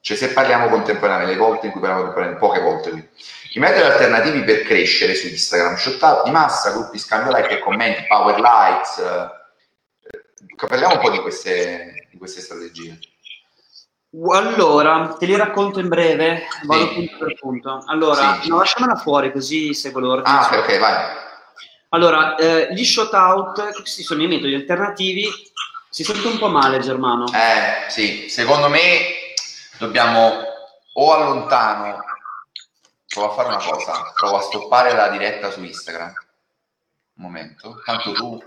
Cioè 0.00 0.16
se 0.16 0.32
parliamo 0.32 0.68
contemporaneamente, 0.68 1.34
le 1.34 1.44
volte 1.44 1.66
in 1.66 1.72
cui 1.72 1.80
parliamo 1.80 2.12
contemporaneamente, 2.12 2.46
poche 2.46 2.60
volte. 2.60 3.10
I 3.52 3.58
metodi 3.58 3.82
alternativi 3.82 4.44
per 4.44 4.62
crescere 4.62 5.14
su 5.14 5.26
Instagram, 5.26 5.76
shot 5.76 6.24
di 6.24 6.30
massa, 6.30 6.70
gruppi 6.70 6.98
scambio 6.98 7.34
like 7.34 7.48
e 7.48 7.58
commenti, 7.58 8.06
power 8.06 8.38
likes. 8.38 8.98
Eh, 8.98 10.66
parliamo 10.68 10.94
un 10.94 11.00
po' 11.00 11.10
di 11.10 11.18
queste, 11.18 12.06
di 12.10 12.18
queste 12.18 12.42
strategie. 12.42 12.98
Allora, 14.30 15.16
te 15.18 15.26
li 15.26 15.36
racconto 15.36 15.80
in 15.80 15.88
breve, 15.88 16.46
vado 16.64 16.88
sì. 16.88 16.94
punto 16.94 17.16
per 17.18 17.38
punto. 17.38 17.84
Allora, 17.86 18.38
sì. 18.40 18.48
no, 18.48 18.58
lasciamela 18.58 18.96
fuori 18.96 19.32
così 19.32 19.74
seguo 19.74 20.00
l'ordine. 20.00 20.36
Ah, 20.36 20.48
ok, 20.52 20.78
vai. 20.78 21.16
Allora, 21.90 22.36
eh, 22.36 22.68
gli 22.72 22.84
shot 22.84 23.12
out, 23.12 23.72
questi 23.74 24.02
sono 24.04 24.22
i 24.22 24.28
metodi 24.28 24.54
alternativi. 24.54 25.28
Si 25.88 26.04
sente 26.04 26.28
un 26.28 26.38
po' 26.38 26.48
male, 26.48 26.78
Germano. 26.78 27.26
Eh, 27.26 27.90
sì, 27.90 28.28
secondo 28.28 28.68
me 28.68 29.00
dobbiamo 29.78 30.42
o 30.92 31.12
allontano, 31.12 31.98
provo 33.12 33.30
a 33.30 33.34
fare 33.34 33.48
una 33.48 33.58
cosa, 33.58 34.12
provo 34.14 34.36
a 34.36 34.42
stoppare 34.42 34.92
la 34.94 35.08
diretta 35.08 35.50
su 35.50 35.62
Instagram. 35.62 36.12
Un 37.16 37.24
momento, 37.24 37.82
tanto 37.84 38.12
tu 38.12 38.42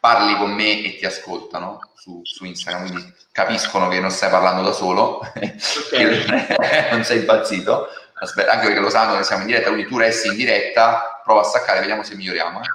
parli 0.00 0.36
con 0.36 0.52
me 0.52 0.84
e 0.84 0.96
ti 0.96 1.04
ascoltano 1.04 1.80
su, 1.94 2.20
su 2.22 2.44
Instagram, 2.44 2.90
quindi 2.90 3.14
capiscono 3.32 3.88
che 3.88 4.00
non 4.00 4.10
stai 4.10 4.30
parlando 4.30 4.62
da 4.62 4.72
solo, 4.72 5.18
okay. 5.18 6.24
non 6.92 7.04
sei 7.04 7.18
impazzito, 7.18 7.88
Aspetta, 8.18 8.52
anche 8.52 8.66
perché 8.66 8.80
lo 8.80 8.88
sanno 8.88 9.16
che 9.18 9.24
siamo 9.24 9.42
in 9.42 9.48
diretta, 9.48 9.68
quindi 9.68 9.86
tu 9.86 9.98
resti 9.98 10.28
in 10.28 10.36
diretta, 10.36 11.20
prova 11.22 11.40
a 11.40 11.44
staccare, 11.44 11.80
vediamo 11.80 12.02
se 12.02 12.14
miglioriamo. 12.14 12.60
Eh. 12.60 12.68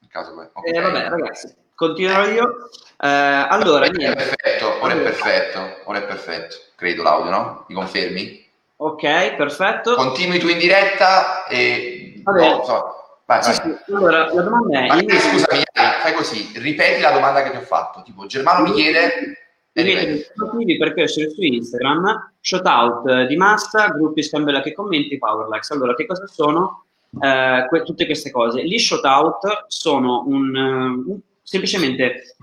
In 0.00 0.08
caso 0.08 0.32
okay. 0.32 0.72
eh, 0.72 0.80
vabbè, 0.80 1.08
ragazzi, 1.08 1.54
continuerò 1.72 2.26
io. 2.26 2.68
Eh, 3.00 3.06
allora, 3.06 3.86
ora 3.86 3.86
è 3.86 4.14
perfetto, 4.14 4.82
ora 4.82 4.92
è 4.94 5.00
perfetto, 5.00 5.80
ora 5.84 5.98
è 5.98 6.02
perfetto, 6.02 6.56
credo 6.74 7.04
l'audio, 7.04 7.30
no? 7.30 7.64
Mi 7.68 7.76
confermi? 7.76 8.47
Ok, 8.80 9.34
perfetto. 9.34 9.94
Continui 9.96 10.38
tu 10.38 10.48
in 10.48 10.58
diretta 10.58 11.46
e... 11.46 12.20
Vabbè. 12.22 12.48
No, 12.48 12.64
so. 12.64 13.20
Vai, 13.24 13.42
sì, 13.42 13.50
vai. 13.50 13.76
Sì. 13.84 13.92
Allora, 13.92 14.32
la 14.32 14.42
domanda 14.42 14.80
è... 14.80 14.86
Ma, 14.86 15.00
io... 15.00 15.18
Scusami, 15.18 15.62
fai 15.72 16.12
così, 16.14 16.52
ripeti 16.54 17.00
la 17.00 17.10
domanda 17.10 17.42
che 17.42 17.50
ti 17.50 17.56
ho 17.56 17.62
fatto. 17.62 18.02
Tipo, 18.02 18.26
Germano 18.26 18.68
mi 18.68 18.72
chiede... 18.72 19.36
Mi 19.72 20.24
motivi 20.34 20.76
per 20.76 20.92
crescere 20.92 21.30
su 21.30 21.40
Instagram, 21.40 22.32
shoutout 22.40 23.26
di 23.26 23.36
massa, 23.36 23.88
gruppi 23.88 24.24
scambella 24.24 24.60
che 24.60 24.72
commenti, 24.72 25.18
Powerlax. 25.18 25.70
Allora, 25.70 25.94
che 25.94 26.04
cosa 26.04 26.26
sono 26.26 26.86
eh, 27.20 27.64
que- 27.68 27.82
tutte 27.84 28.04
queste 28.04 28.32
cose? 28.32 28.64
Gli 28.64 28.76
shoutout 28.76 29.66
sono 29.68 30.24
un, 30.26 30.56
un 30.56 31.18
semplicemente 31.42 32.34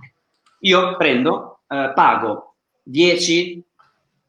io 0.59 0.95
prendo, 0.95 1.59
eh, 1.67 1.91
pago 1.93 2.55
10, 2.83 3.64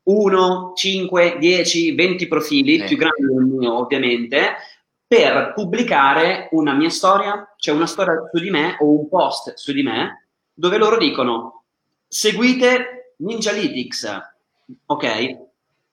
1, 0.06 0.72
5, 0.74 1.36
10, 1.38 1.94
20 1.94 2.28
profili, 2.28 2.76
eh. 2.76 2.84
più 2.84 2.96
grandi 2.96 3.26
del 3.26 3.44
mio 3.44 3.78
ovviamente, 3.78 4.56
per 5.06 5.52
pubblicare 5.54 6.48
una 6.52 6.74
mia 6.74 6.90
storia, 6.90 7.54
cioè 7.56 7.74
una 7.74 7.86
storia 7.86 8.28
su 8.32 8.42
di 8.42 8.50
me 8.50 8.76
o 8.80 8.90
un 8.90 9.08
post 9.08 9.54
su 9.54 9.72
di 9.72 9.82
me, 9.82 10.28
dove 10.52 10.78
loro 10.78 10.96
dicono 10.96 11.64
seguite 12.06 13.14
Ninjalytics, 13.18 14.20
ok? 14.86 15.44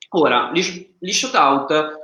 Ora, 0.10 0.52
gli, 0.54 0.95
gli 0.99 1.12
shootout 1.12 2.02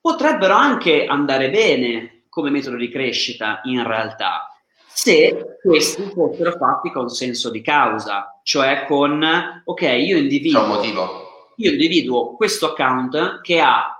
potrebbero 0.00 0.54
anche 0.54 1.06
andare 1.06 1.50
bene 1.50 2.24
come 2.28 2.50
metodo 2.50 2.76
di 2.76 2.90
crescita 2.90 3.60
in 3.64 3.86
realtà, 3.86 4.50
se 4.92 5.58
questi 5.62 6.10
fossero 6.12 6.52
fatti 6.52 6.90
con 6.90 7.08
senso 7.08 7.50
di 7.50 7.62
causa, 7.62 8.40
cioè 8.42 8.84
con, 8.86 9.62
ok, 9.64 9.82
io 9.82 10.16
individuo, 10.16 10.62
io 11.56 11.70
individuo 11.70 12.34
questo 12.34 12.72
account 12.72 13.40
che 13.40 13.60
ha 13.60 13.92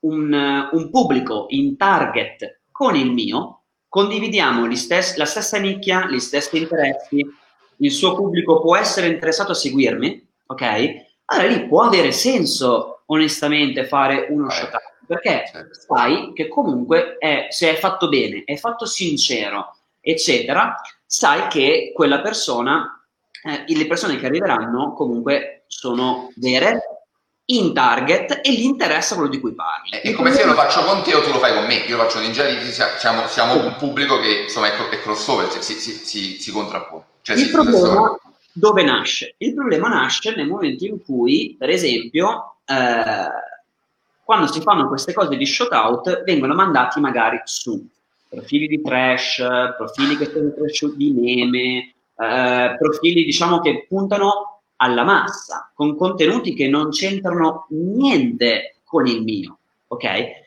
un, 0.00 0.68
un, 0.72 0.90
pubblico 0.90 1.46
in 1.48 1.76
target 1.76 2.60
con 2.70 2.96
il 2.96 3.12
mio, 3.12 3.62
condividiamo 3.88 4.72
stessi, 4.74 5.18
la 5.18 5.24
stessa 5.24 5.58
nicchia, 5.58 6.06
gli 6.06 6.18
stessi 6.18 6.58
interessi, 6.58 7.24
il 7.76 7.90
suo 7.90 8.14
pubblico 8.14 8.60
può 8.60 8.76
essere 8.76 9.08
interessato 9.08 9.52
a 9.52 9.56
seguirmi, 9.56 10.28
ok? 10.46 10.62
Allora 11.26 11.48
lì 11.48 11.66
può 11.66 11.82
avere 11.82 12.12
senso 12.12 13.02
onestamente 13.06 13.84
fare 13.84 14.26
uno 14.30 14.48
shot 14.50 14.90
perché 15.06 15.44
certo. 15.50 15.74
sai 15.74 16.32
che 16.32 16.48
comunque 16.48 17.16
è, 17.18 17.48
se 17.50 17.70
è 17.70 17.76
fatto 17.78 18.08
bene, 18.08 18.44
è 18.44 18.56
fatto 18.56 18.86
sincero, 18.86 19.76
eccetera, 20.00 20.80
sai 21.04 21.48
che 21.48 21.92
quella 21.94 22.20
persona, 22.20 23.01
eh, 23.42 23.64
le 23.66 23.86
persone 23.86 24.16
che 24.18 24.26
arriveranno 24.26 24.92
comunque 24.92 25.64
sono 25.66 26.30
vere, 26.36 26.92
in 27.46 27.74
target 27.74 28.40
e 28.42 28.52
gli 28.52 28.62
interessa 28.62 29.14
quello 29.14 29.28
di 29.28 29.40
cui 29.40 29.52
parli. 29.52 29.98
È, 30.00 30.12
come 30.12 30.32
se 30.32 30.40
io 30.40 30.46
lo 30.46 30.54
faccio 30.54 30.84
con 30.84 31.02
te 31.02 31.14
o 31.14 31.22
tu 31.22 31.32
lo 31.32 31.38
fai 31.38 31.54
con 31.54 31.66
me, 31.66 31.74
io 31.74 31.96
lo 31.96 32.04
faccio 32.04 32.20
Ninja 32.20 32.44
siamo, 32.98 33.26
siamo 33.26 33.64
un 33.64 33.74
pubblico 33.76 34.20
che 34.20 34.42
insomma 34.42 34.68
è, 34.68 34.88
è 34.88 35.00
crossover, 35.00 35.50
cioè, 35.50 35.60
si, 35.60 35.74
si, 35.74 35.92
si, 35.92 36.40
si 36.40 36.52
contrappone. 36.52 37.04
Cioè, 37.22 37.36
il 37.36 37.50
problema 37.50 38.16
dove 38.52 38.82
nasce? 38.82 39.34
Il 39.38 39.54
problema 39.54 39.88
nasce 39.88 40.34
nel 40.34 40.46
momento 40.46 40.84
in 40.84 41.02
cui, 41.02 41.56
per 41.58 41.70
esempio, 41.70 42.56
eh, 42.64 43.28
quando 44.22 44.46
si 44.46 44.60
fanno 44.60 44.88
queste 44.88 45.12
cose 45.12 45.36
di 45.36 45.46
shoutout, 45.46 46.22
vengono 46.24 46.54
mandati 46.54 47.00
magari 47.00 47.40
su 47.44 47.86
profili 48.28 48.66
di 48.66 48.80
trash, 48.82 49.42
profili 49.76 50.16
che 50.16 50.30
sono 50.30 50.52
cresciuti 50.54 50.96
di 50.96 51.10
meme, 51.10 51.91
eh, 52.22 52.76
profili 52.78 53.24
diciamo 53.24 53.60
che 53.60 53.86
puntano 53.88 54.62
alla 54.76 55.04
massa, 55.04 55.70
con 55.74 55.96
contenuti 55.96 56.54
che 56.54 56.68
non 56.68 56.90
c'entrano 56.90 57.66
niente 57.70 58.76
con 58.84 59.06
il 59.06 59.22
mio. 59.22 59.58
Ok? 59.88 60.04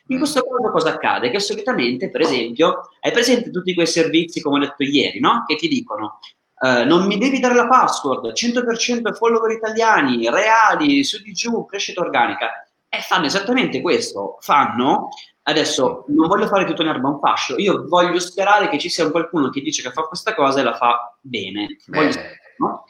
In 0.08 0.18
questo 0.18 0.44
caso 0.44 0.72
cosa 0.72 0.90
accade? 0.90 1.30
Che 1.30 1.40
solitamente, 1.40 2.10
per 2.10 2.22
esempio, 2.22 2.90
hai 3.00 3.12
presente 3.12 3.52
tutti 3.52 3.74
quei 3.74 3.88
servizi, 3.88 4.42
come 4.42 4.58
ho 4.58 4.60
detto 4.60 4.84
ieri, 4.84 5.20
no? 5.20 5.44
Che 5.48 5.56
ti 5.56 5.68
dicono 5.68 6.20
Uh, 6.58 6.86
non 6.86 7.06
mi 7.06 7.18
devi 7.18 7.40
dare 7.40 7.54
la 7.54 7.68
password, 7.68 8.32
100% 8.32 9.14
follower 9.14 9.52
italiani, 9.52 10.30
reali, 10.30 11.04
su 11.04 11.22
di 11.22 11.34
giù, 11.34 11.66
crescita 11.66 12.00
organica. 12.00 12.66
E 12.88 13.02
fanno 13.02 13.26
esattamente 13.26 13.82
questo. 13.82 14.38
Fanno 14.40 15.10
Adesso 15.48 16.06
non 16.08 16.28
voglio 16.28 16.48
fare 16.48 16.66
tutto 16.66 16.82
in 16.82 16.88
erba 16.88 17.08
un 17.08 17.20
fascio, 17.20 17.58
io 17.58 17.86
voglio 17.88 18.20
sperare 18.20 18.68
che 18.68 18.80
ci 18.80 18.90
sia 18.90 19.12
qualcuno 19.12 19.50
che 19.50 19.62
dice 19.62 19.84
che 19.84 19.92
fa 19.92 20.04
questa 20.04 20.34
cosa 20.34 20.60
e 20.60 20.64
la 20.64 20.76
fa 20.76 21.16
bene. 21.22 21.78
bene. 21.86 22.12
Sperare, 22.12 22.40
no? 22.58 22.86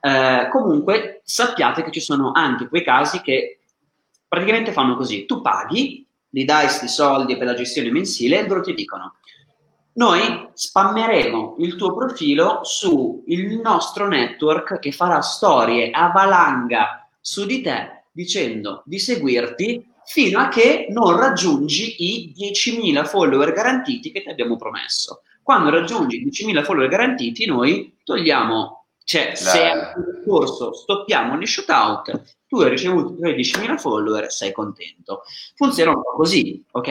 eh, 0.00 0.48
comunque 0.50 1.22
sappiate 1.24 1.82
che 1.82 1.90
ci 1.90 2.00
sono 2.00 2.30
anche 2.32 2.68
quei 2.68 2.84
casi 2.84 3.20
che 3.22 3.58
praticamente 4.28 4.70
fanno 4.70 4.96
così, 4.96 5.26
tu 5.26 5.40
paghi, 5.40 6.06
gli 6.28 6.44
dai 6.44 6.66
questi 6.66 6.88
soldi 6.88 7.36
per 7.36 7.46
la 7.46 7.54
gestione 7.54 7.90
mensile 7.90 8.38
e 8.38 8.46
loro 8.46 8.60
ti 8.60 8.74
dicono 8.74 9.16
noi 9.96 10.50
spammeremo 10.52 11.56
il 11.60 11.76
tuo 11.76 11.94
profilo 11.94 12.60
sul 12.64 13.22
nostro 13.62 14.06
network 14.06 14.78
che 14.78 14.92
farà 14.92 15.20
storie 15.22 15.90
a 15.90 16.10
valanga 16.10 17.08
su 17.18 17.46
di 17.46 17.62
te 17.62 18.04
dicendo 18.12 18.82
di 18.84 18.98
seguirti 18.98 19.94
fino 20.06 20.38
a 20.38 20.48
che 20.48 20.86
non 20.90 21.16
raggiungi 21.16 21.96
i 21.98 22.32
10.000 22.36 23.04
follower 23.06 23.52
garantiti 23.52 24.10
che 24.12 24.22
ti 24.22 24.28
abbiamo 24.28 24.56
promesso. 24.56 25.22
Quando 25.42 25.70
raggiungi 25.70 26.22
i 26.22 26.26
10.000 26.26 26.64
follower 26.64 26.88
garantiti, 26.88 27.46
noi 27.46 27.98
togliamo, 28.02 28.86
cioè 29.04 29.26
Dai. 29.26 29.36
se 29.36 29.62
al 29.64 30.22
corso 30.26 30.72
stoppiamo 30.72 31.36
gli 31.36 31.46
shootout, 31.46 32.22
tu 32.46 32.60
hai 32.60 32.70
ricevuto 32.70 33.12
i 33.12 33.16
tuoi 33.16 33.34
10.000 33.34 33.76
follower, 33.76 34.30
sei 34.30 34.52
contento. 34.52 35.22
Funziona 35.54 35.90
un 35.90 36.02
po' 36.02 36.14
così, 36.16 36.64
ok? 36.70 36.88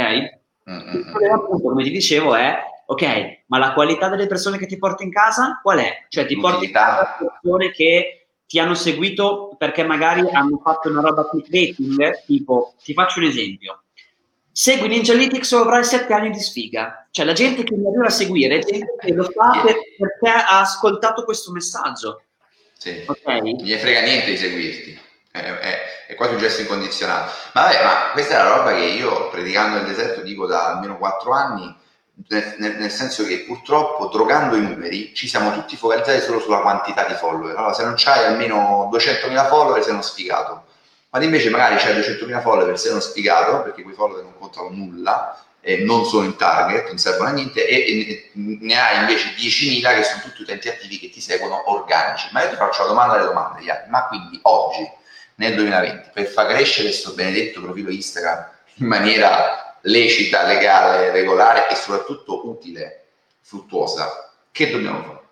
Mm-hmm. 0.70 0.96
Il 0.96 1.06
problema 1.10 1.36
appunto, 1.36 1.70
come 1.70 1.84
ti 1.84 1.92
dicevo, 1.92 2.36
è 2.36 2.58
ok, 2.88 3.44
ma 3.48 3.58
la 3.58 3.74
qualità 3.74 4.10
delle 4.10 4.28
persone 4.28 4.58
che 4.58 4.68
ti 4.68 4.78
porti 4.78 5.04
in 5.04 5.12
casa 5.12 5.60
qual 5.62 5.80
è? 5.80 6.06
Cioè 6.10 6.26
ti 6.26 6.38
porti 6.38 6.66
in 6.66 6.72
casa 6.72 7.18
persone 7.18 7.72
che 7.72 8.25
ti 8.56 8.62
hanno 8.62 8.74
seguito 8.74 9.54
perché 9.58 9.84
magari 9.84 10.30
hanno 10.32 10.62
fatto 10.64 10.88
una 10.88 11.02
roba 11.02 11.28
clickbaiting, 11.28 12.24
tipo, 12.26 12.74
ti 12.82 12.94
faccio 12.94 13.20
un 13.20 13.26
esempio, 13.26 13.84
segui 14.50 14.88
Ninja 14.88 15.14
Ninjalytics 15.14 15.52
o 15.52 15.60
avrai 15.64 15.84
sette 15.84 16.14
anni 16.14 16.30
di 16.30 16.40
sfiga. 16.40 17.06
Cioè 17.12 17.26
la 17.26 17.34
gente 17.34 17.64
che 17.64 17.76
mi 17.76 17.86
arriva 17.86 18.06
a 18.06 18.10
seguire 18.10 18.60
gente 18.60 18.96
che 18.98 19.12
lo 19.12 19.24
fa 19.26 19.62
per, 19.62 19.76
perché 19.98 20.30
ha 20.30 20.62
ascoltato 20.62 21.26
questo 21.26 21.52
messaggio. 21.52 22.22
Sì, 22.78 23.04
okay. 23.06 23.42
non 23.42 23.62
gli 23.62 23.74
frega 23.74 24.00
niente 24.04 24.32
di 24.32 24.38
seguirti, 24.38 25.00
è, 25.32 25.40
è, 25.40 25.80
è, 26.08 26.16
quasi 26.16 26.36
un 26.36 26.40
gesto 26.40 26.62
incondizionato. 26.62 27.34
Ma 27.56 27.64
vabbè, 27.64 27.84
ma 27.84 28.12
questa 28.14 28.36
è 28.36 28.38
la 28.38 28.56
roba 28.56 28.74
che 28.74 28.86
io, 28.86 29.30
predicando 29.32 29.76
nel 29.76 29.86
deserto, 29.86 30.22
dico 30.22 30.46
da 30.46 30.76
almeno 30.76 30.98
quattro 30.98 31.34
anni, 31.34 31.76
nel, 32.28 32.76
nel, 32.78 32.92
senso 32.92 33.26
che 33.26 33.42
purtroppo 33.42 34.08
drogando 34.08 34.56
i 34.56 34.62
numeri 34.62 35.14
ci 35.14 35.28
siamo 35.28 35.52
tutti 35.54 35.76
focalizzati 35.76 36.22
solo 36.22 36.40
sulla 36.40 36.60
quantità 36.60 37.06
di 37.06 37.14
follower. 37.14 37.56
Allora, 37.56 37.74
se 37.74 37.84
non 37.84 37.94
c'hai 37.96 38.26
almeno 38.26 38.90
200.000 38.92 39.48
follower 39.48 39.84
sei 39.84 39.94
uno 39.94 40.02
sfigato, 40.02 40.66
ma 41.10 41.24
invece 41.24 41.50
magari 41.50 41.76
c'hai 41.76 41.94
200.000 41.96 42.42
follower 42.42 42.80
sei 42.80 42.92
uno 42.92 43.02
sfigato 43.02 43.62
perché 43.64 43.84
quei 43.84 43.96
follower 43.96 44.24
non 44.24 44.38
contano 44.38 44.70
nulla 44.70 45.40
e 45.62 45.84
non 45.84 46.06
sono 46.06 46.26
in 46.26 46.36
target, 46.36 46.88
non 46.88 46.98
servono 46.98 47.30
a 47.30 47.32
niente, 47.32 47.68
e, 47.68 48.10
e 48.10 48.32
ne 48.34 48.80
hai 48.80 49.00
invece 49.00 49.34
10.000 49.36 49.96
che 49.96 50.04
sono 50.04 50.22
tutti 50.22 50.44
utenti 50.44 50.70
attivi 50.70 51.00
che 51.00 51.10
ti 51.10 51.20
seguono 51.20 51.72
organici. 51.72 52.30
Ma 52.32 52.44
io 52.44 52.50
ti 52.50 52.56
faccio 52.56 52.84
la 52.84 52.90
domanda 52.90 53.14
delle 53.14 53.26
domande, 53.26 53.86
ma 53.90 54.06
quindi 54.08 54.40
oggi, 54.44 54.88
nel 55.36 55.56
2020, 55.56 56.10
per 56.14 56.28
far 56.28 56.48
crescere 56.48 56.90
questo 56.90 57.14
benedetto 57.14 57.62
profilo 57.62 57.90
Instagram 57.90 58.48
in 58.76 58.86
maniera 58.88 59.65
lecita, 59.86 60.46
legale, 60.46 61.12
regolare 61.12 61.70
e 61.70 61.76
soprattutto 61.76 62.48
utile, 62.48 63.06
fruttuosa, 63.42 64.32
che 64.52 64.70
dobbiamo 64.70 65.04
fare? 65.04 65.24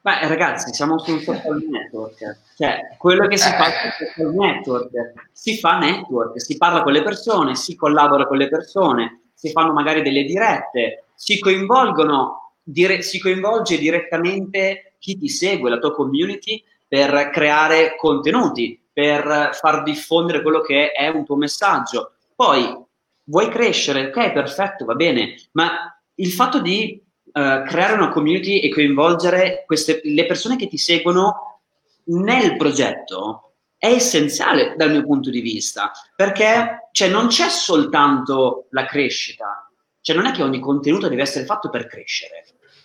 Beh, 0.00 0.28
ragazzi, 0.28 0.72
siamo 0.74 0.98
sul 0.98 1.22
social 1.22 1.62
network, 1.66 2.18
cioè 2.56 2.94
quello 2.98 3.26
che 3.26 3.38
si 3.38 3.48
eh. 3.48 3.52
fa 3.52 3.64
sul 3.64 4.06
social 4.06 4.34
network, 4.34 4.90
si 5.32 5.58
fa 5.58 5.78
network, 5.78 6.40
si 6.40 6.58
parla 6.58 6.82
con 6.82 6.92
le 6.92 7.02
persone, 7.02 7.56
si 7.56 7.74
collabora 7.74 8.26
con 8.26 8.36
le 8.36 8.48
persone, 8.48 9.22
si 9.32 9.50
fanno 9.50 9.72
magari 9.72 10.02
delle 10.02 10.24
dirette, 10.24 11.06
si 11.14 11.38
coinvolgono, 11.38 12.52
dire, 12.62 13.00
si 13.00 13.18
coinvolge 13.18 13.78
direttamente 13.78 14.94
chi 14.98 15.16
ti 15.16 15.28
segue, 15.30 15.70
la 15.70 15.78
tua 15.78 15.94
community, 15.94 16.62
per 16.86 17.30
creare 17.30 17.96
contenuti 17.96 18.78
per 18.92 19.50
far 19.54 19.82
diffondere 19.82 20.42
quello 20.42 20.60
che 20.60 20.92
è 20.92 21.08
un 21.08 21.24
tuo 21.24 21.36
messaggio. 21.36 22.12
Poi 22.36 22.84
vuoi 23.24 23.48
crescere, 23.48 24.06
ok, 24.06 24.32
perfetto, 24.32 24.84
va 24.84 24.94
bene, 24.94 25.36
ma 25.52 25.96
il 26.16 26.30
fatto 26.30 26.60
di 26.60 27.02
uh, 27.24 27.30
creare 27.64 27.94
una 27.94 28.10
community 28.10 28.60
e 28.60 28.70
coinvolgere 28.70 29.64
queste, 29.66 30.00
le 30.04 30.26
persone 30.26 30.56
che 30.56 30.68
ti 30.68 30.78
seguono 30.78 31.60
nel 32.06 32.56
progetto 32.56 33.54
è 33.76 33.88
essenziale 33.88 34.74
dal 34.76 34.90
mio 34.90 35.04
punto 35.04 35.30
di 35.30 35.40
vista, 35.40 35.90
perché 36.14 36.88
cioè, 36.92 37.08
non 37.08 37.26
c'è 37.26 37.48
soltanto 37.48 38.66
la 38.70 38.86
crescita, 38.86 39.70
cioè 40.00 40.16
non 40.16 40.26
è 40.26 40.32
che 40.32 40.42
ogni 40.42 40.60
contenuto 40.60 41.08
deve 41.08 41.22
essere 41.22 41.44
fatto 41.44 41.70
per 41.70 41.86
crescere. 41.86 42.44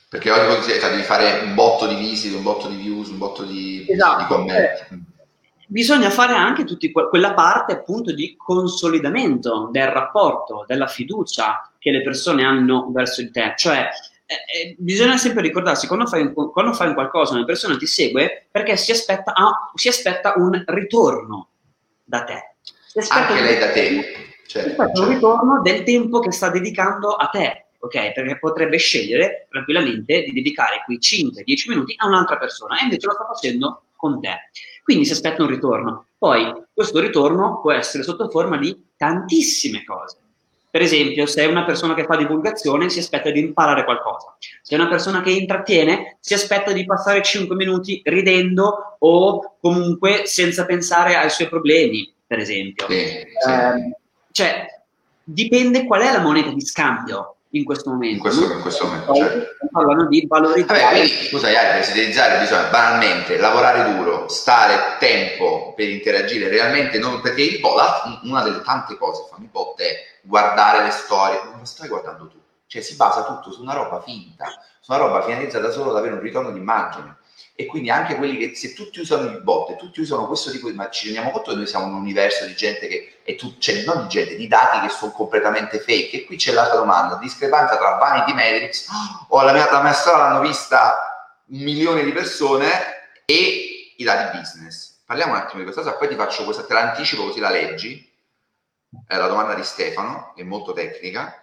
Perché 0.10 0.32
ogni 0.32 0.56
contenuto 0.56 0.90
devi 0.90 1.04
fare 1.04 1.42
un 1.44 1.54
botto 1.54 1.86
di 1.88 1.96
visite, 1.96 2.36
un 2.36 2.44
botto 2.44 2.68
di 2.68 2.76
views, 2.78 3.10
un 3.10 3.18
botto 3.18 3.44
di, 3.44 3.86
esatto, 3.88 4.22
di 4.22 4.28
commenti. 4.28 4.82
Eh, 4.90 5.00
bisogna 5.70 6.10
fare 6.10 6.34
anche 6.34 6.64
tutti 6.64 6.92
que- 6.92 7.10
quella 7.10 7.34
parte 7.34 7.74
appunto 7.74 8.12
di 8.12 8.36
consolidamento 8.36 9.70
del 9.72 9.88
rapporto, 9.88 10.66
della 10.68 10.88
fiducia 10.88 11.72
che 11.78 11.92
le 11.92 12.02
persone 12.02 12.44
hanno 12.44 12.90
verso 12.92 13.22
di 13.22 13.30
te. 13.32 13.54
Cioè, 13.56 13.88
eh, 14.26 14.34
eh, 14.36 14.76
bisogna 14.80 15.18
sempre 15.18 15.44
ricordarsi 15.44 15.88
quando 15.88 16.08
fai, 16.08 16.34
quando 16.34 16.74
fai 16.74 16.94
qualcosa, 16.94 17.36
una 17.36 17.46
persona 17.46 17.78
ti 17.78 17.86
segue 17.86 18.48
perché 18.52 18.78
si 18.78 18.92
aspetta, 18.92 19.34
ah, 19.34 19.72
si 19.76 19.88
aspetta 19.88 20.34
un 20.38 20.64
ritorno 20.66 21.50
da 22.04 22.24
te. 22.24 22.56
Anche 23.10 23.42
lei 23.42 23.60
da 23.60 23.72
te. 23.72 24.28
Certo, 24.48 24.76
certo. 24.76 25.02
un 25.02 25.10
ritorno 25.10 25.62
del 25.62 25.84
tempo 25.84 26.20
che 26.20 26.32
sta 26.32 26.50
dedicando 26.50 27.14
a 27.14 27.28
te, 27.28 27.68
ok? 27.78 28.14
Perché 28.14 28.40
potrebbe 28.40 28.78
scegliere 28.78 29.46
tranquillamente 29.48 30.24
di 30.24 30.32
dedicare 30.32 30.82
quei 30.84 30.98
5-10 30.98 31.70
minuti 31.70 31.94
a 31.98 32.08
un'altra 32.08 32.38
persona 32.38 32.80
e 32.80 32.86
invece 32.86 33.06
lo 33.06 33.14
sta 33.14 33.26
facendo 33.26 33.84
con 33.96 34.20
te. 34.20 34.50
Quindi 34.90 35.06
si 35.06 35.14
aspetta 35.14 35.44
un 35.44 35.50
ritorno. 35.50 36.08
Poi 36.18 36.52
questo 36.74 37.00
ritorno 37.00 37.62
può 37.62 37.72
essere 37.72 38.02
sotto 38.02 38.28
forma 38.28 38.58
di 38.58 38.76
tantissime 38.98 39.84
cose. 39.84 40.18
Per 40.68 40.82
esempio, 40.82 41.28
se 41.28 41.44
è 41.44 41.46
una 41.46 41.64
persona 41.64 41.94
che 41.94 42.06
fa 42.06 42.16
divulgazione, 42.16 42.90
si 42.90 42.98
aspetta 42.98 43.30
di 43.30 43.40
imparare 43.40 43.84
qualcosa. 43.84 44.36
Se 44.64 44.74
è 44.76 44.80
una 44.80 44.90
persona 44.90 45.22
che 45.22 45.30
intrattiene, 45.30 46.18
si 46.20 46.34
aspetta 46.34 46.72
di 46.72 46.86
passare 46.86 47.22
5 47.22 47.56
minuti 47.56 48.02
ridendo 48.04 48.98
o 48.98 49.58
comunque 49.62 50.26
senza 50.26 50.66
pensare 50.66 51.16
ai 51.16 51.30
suoi 51.30 51.50
problemi, 51.50 52.12
per 52.26 52.40
esempio. 52.40 52.88
Sì, 52.90 52.96
sì. 52.96 53.50
Eh, 53.52 53.96
cioè, 54.32 54.82
dipende 55.24 55.86
qual 55.86 56.02
è 56.02 56.12
la 56.12 56.22
moneta 56.22 56.50
di 56.50 56.62
scambio 56.62 57.36
in 57.52 57.64
questo 57.64 57.90
momento. 57.90 58.16
In 58.16 58.20
questo, 58.20 58.54
in 58.54 58.62
questo 58.62 58.86
momento, 58.86 59.16
certo. 59.16 59.68
Parlano 59.72 60.08
di 60.08 60.26
valorizzare. 60.28 60.82
Vabbè, 60.82 60.92
quindi, 60.92 61.28
scusa, 61.28 61.48
per 61.48 61.84
sintetizzare 61.84 62.40
bisogna 62.40 62.70
banalmente 62.70 63.38
lavorare 63.38 63.96
duro, 63.96 64.28
stare 64.28 64.98
tempo 65.00 65.74
per 65.76 65.90
interagire 65.90 66.48
realmente, 66.50 67.00
non, 67.00 67.22
perché 67.22 67.42
il 67.42 67.60
bot, 67.60 68.20
una 68.24 68.44
delle 68.44 68.62
tante 68.62 68.98
cose 68.98 69.24
che 69.24 69.30
fanno 69.32 69.46
i 69.46 69.50
bot 69.52 69.80
è 69.80 69.96
guardare 70.22 70.84
le 70.84 70.92
storie, 70.92 71.42
non 71.46 71.60
le 71.60 71.66
stai 71.66 71.88
guardando 71.88 72.28
tu, 72.28 72.40
cioè 72.68 72.82
si 72.82 72.96
basa 72.96 73.26
tutto 73.26 73.52
su 73.52 73.62
una 73.62 73.74
roba 73.74 74.02
finta, 74.02 74.46
su 74.80 74.92
una 74.92 75.02
roba 75.02 75.24
finalizzata 75.24 75.72
solo 75.72 75.92
ad 75.92 75.98
avere 75.98 76.16
un 76.16 76.22
ritorno 76.22 76.52
d'immagine 76.52 77.18
e 77.56 77.66
quindi 77.66 77.90
anche 77.90 78.16
quelli 78.16 78.38
che 78.38 78.56
se 78.56 78.74
tutti 78.74 79.02
usano 79.02 79.30
il 79.30 79.42
bot 79.42 79.72
e 79.72 79.76
tutti 79.76 80.00
usano 80.00 80.28
questo 80.28 80.50
tipo 80.50 80.70
di 80.70 80.76
ma 80.76 80.90
ci 80.90 81.08
rendiamo 81.08 81.32
conto 81.32 81.52
che 81.52 81.58
noi 81.58 81.68
siamo 81.68 81.88
un 81.88 81.94
universo 81.94 82.46
di 82.46 82.56
gente 82.56 82.88
che 82.88 83.19
è 83.30 83.36
tu, 83.36 83.56
cioè 83.60 83.84
non 83.84 84.04
di 84.04 84.08
gente, 84.08 84.36
di 84.36 84.48
dati 84.48 84.80
che 84.80 84.90
sono 84.90 85.12
completamente 85.12 85.80
fake 85.80 86.18
e 86.18 86.26
qui 86.26 86.36
c'è 86.36 86.52
l'altra 86.52 86.78
domanda, 86.78 87.16
discrepanza 87.16 87.78
tra 87.78 87.98
Vanity 87.98 88.34
Metrics 88.34 88.88
o 89.28 89.42
la 89.44 89.54
mia, 89.54 89.72
la 89.72 89.84
mia 89.84 89.94
storia 89.94 90.24
l'hanno 90.24 90.40
vista 90.40 91.44
un 91.46 91.60
milione 91.60 92.04
di 92.04 92.12
persone 92.12 92.70
e 93.26 93.94
i 93.96 94.04
dati 94.04 94.36
business. 94.36 95.02
Parliamo 95.06 95.34
un 95.34 95.38
attimo 95.38 95.60
di 95.60 95.64
questa 95.64 95.84
cosa, 95.84 95.96
poi 95.96 96.08
ti 96.08 96.16
faccio 96.16 96.44
questa, 96.44 96.66
te 96.66 96.74
la 96.74 96.90
anticipo 96.90 97.26
così 97.26 97.40
la 97.40 97.52
leggi. 97.52 98.08
È 99.06 99.16
la 99.16 99.28
domanda 99.28 99.54
di 99.54 99.64
Stefano, 99.64 100.34
è 100.36 100.42
molto 100.42 100.74
tecnica 100.74 101.39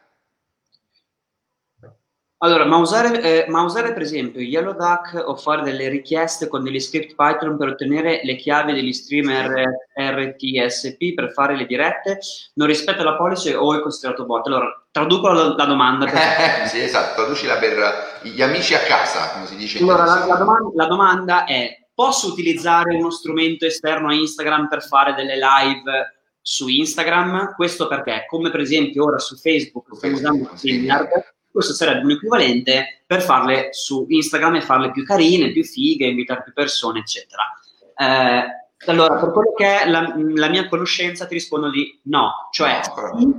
allora, 2.38 2.66
ma 2.66 2.76
usare, 2.76 3.22
eh, 3.22 3.50
ma 3.50 3.62
usare, 3.62 3.94
per 3.94 4.02
esempio 4.02 4.42
Yellow 4.42 4.74
Duck 4.74 5.22
o 5.26 5.36
fare 5.36 5.62
delle 5.62 5.88
richieste 5.88 6.48
con 6.48 6.62
degli 6.62 6.78
script 6.78 7.14
Python 7.14 7.56
per 7.56 7.68
ottenere 7.68 8.20
le 8.24 8.36
chiavi 8.36 8.74
degli 8.74 8.92
streamer 8.92 9.64
RTSP 9.98 11.14
per 11.14 11.32
fare 11.32 11.56
le 11.56 11.64
dirette 11.64 12.18
non 12.54 12.66
rispetta 12.66 13.02
la 13.02 13.16
policy 13.16 13.54
o 13.54 13.74
è 13.74 13.80
considerato 13.80 14.26
bot? 14.26 14.46
Allora, 14.48 14.86
traduco 14.90 15.28
la, 15.28 15.54
la 15.56 15.64
domanda. 15.64 16.04
Per... 16.04 16.18
sì, 16.68 16.82
esatto, 16.82 17.22
traducila 17.22 17.56
per 17.56 18.20
gli 18.24 18.42
amici 18.42 18.74
a 18.74 18.80
casa, 18.80 19.30
come 19.30 19.46
si 19.46 19.56
dice. 19.56 19.78
Allora, 19.78 20.04
la, 20.04 20.26
la, 20.26 20.36
domanda, 20.36 20.70
la 20.74 20.86
domanda 20.86 21.44
è, 21.44 21.86
posso 21.94 22.26
utilizzare 22.28 22.96
uno 22.96 23.10
strumento 23.10 23.64
esterno 23.64 24.08
a 24.08 24.14
Instagram 24.14 24.68
per 24.68 24.82
fare 24.82 25.14
delle 25.14 25.36
live 25.36 26.20
su 26.42 26.68
Instagram? 26.68 27.54
Questo 27.54 27.88
perché, 27.88 28.26
come 28.28 28.50
per 28.50 28.60
esempio 28.60 29.04
ora 29.04 29.18
su 29.18 29.36
Facebook, 29.36 29.96
stiamo 29.96 30.16
usando 30.16 30.50
StreamYard, 30.54 31.34
questo 31.56 31.72
sarebbe 31.72 32.04
un 32.04 32.10
equivalente 32.10 33.02
per 33.06 33.22
farle 33.22 33.68
su 33.72 34.04
Instagram 34.06 34.56
e 34.56 34.60
farle 34.60 34.90
più 34.90 35.06
carine, 35.06 35.52
più 35.52 35.64
fighe, 35.64 36.04
invitare 36.04 36.42
più 36.42 36.52
persone, 36.52 36.98
eccetera. 36.98 37.44
Eh, 37.96 38.90
allora, 38.90 39.16
per 39.16 39.30
quello 39.30 39.54
che 39.54 39.80
è 39.80 39.88
la, 39.88 40.14
la, 40.34 40.48
mia 40.50 40.68
conoscenza, 40.68 41.24
ti 41.24 41.32
rispondo 41.32 41.70
di 41.70 41.98
no, 42.04 42.48
cioè 42.50 42.82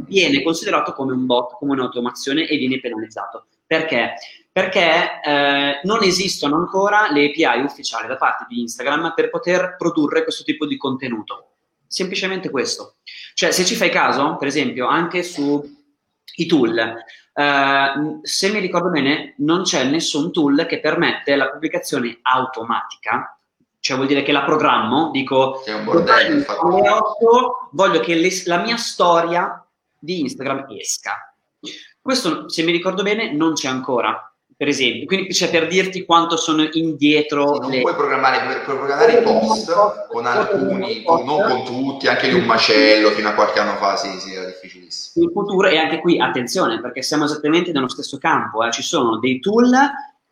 viene 0.07 0.41
considerato 0.41 0.93
come 0.93 1.13
un 1.13 1.27
bot, 1.27 1.57
come 1.59 1.73
un'automazione 1.73 2.47
e 2.47 2.57
viene 2.57 2.79
penalizzato. 2.79 3.45
Perché? 3.67 4.15
Perché 4.51 5.21
eh, 5.23 5.79
non 5.83 6.01
esistono 6.01 6.55
ancora 6.55 7.11
le 7.11 7.25
API 7.25 7.61
ufficiali 7.61 8.07
da 8.07 8.17
parte 8.17 8.47
di 8.49 8.61
Instagram 8.61 9.13
per 9.15 9.29
poter 9.29 9.75
produrre 9.77 10.23
questo 10.23 10.43
tipo 10.43 10.65
di 10.65 10.75
contenuto. 10.75 11.51
Semplicemente 11.85 12.49
questo. 12.49 12.95
Cioè, 13.35 13.51
se 13.51 13.63
ci 13.63 13.75
fai 13.75 13.91
caso, 13.91 14.37
per 14.37 14.47
esempio, 14.47 14.87
anche 14.87 15.21
sui 15.21 16.47
tool, 16.47 16.95
Uh, 17.37 18.19
se 18.23 18.49
mi 18.49 18.57
ricordo 18.57 18.89
bene, 18.89 19.35
non 19.37 19.61
c'è 19.61 19.83
nessun 19.83 20.31
tool 20.31 20.65
che 20.65 20.79
permette 20.79 21.35
la 21.35 21.51
pubblicazione 21.51 22.17
automatica, 22.23 23.37
cioè 23.79 23.95
vuol 23.95 24.07
dire 24.07 24.23
che 24.23 24.31
la 24.31 24.43
programmo, 24.43 25.11
dico, 25.11 25.63
è 25.63 25.71
un 25.71 25.83
bordello, 25.83 26.43
8, 26.47 27.69
voglio 27.73 27.99
che 27.99 28.15
le, 28.15 28.29
la 28.45 28.57
mia 28.57 28.77
storia 28.77 29.63
di 29.99 30.21
Instagram 30.21 30.65
esca. 30.69 31.31
Questo, 32.01 32.49
se 32.49 32.63
mi 32.63 32.71
ricordo 32.71 33.03
bene, 33.03 33.31
non 33.31 33.53
c'è 33.53 33.67
ancora 33.67 34.33
per 34.57 34.67
esempio. 34.67 35.05
Quindi 35.05 35.33
cioè, 35.33 35.51
per 35.51 35.67
dirti 35.67 36.03
quanto 36.03 36.35
sono 36.35 36.67
indietro. 36.71 37.53
Sì, 37.53 37.59
non 37.59 37.69
le... 37.69 37.81
puoi 37.81 37.93
programmare, 37.93 38.63
puoi 38.63 38.75
programmare 38.75 39.19
i 39.19 39.21
post 39.21 40.07
con 40.09 40.25
alcuni, 40.25 41.03
con, 41.03 41.23
non 41.23 41.41
con 41.47 41.63
tutti, 41.63 42.07
anche 42.07 42.27
di 42.27 42.33
un 42.33 42.45
macello 42.45 43.11
fino 43.11 43.29
a 43.29 43.33
qualche 43.33 43.59
anno 43.59 43.75
fa, 43.75 43.95
sì, 43.95 44.09
sì, 44.19 44.33
era 44.33 44.47
difficilissimo. 44.47 45.25
In 45.25 45.31
futuro, 45.31 45.67
e 45.67 45.77
anche 45.77 45.99
qui 45.99 46.19
attenzione, 46.19 46.81
perché 46.81 47.03
siamo 47.03 47.25
esattamente 47.25 47.71
nello 47.71 47.87
stesso 47.87 48.17
campo, 48.17 48.65
eh. 48.65 48.71
ci 48.71 48.81
sono 48.81 49.19
dei 49.19 49.39
tool 49.39 49.71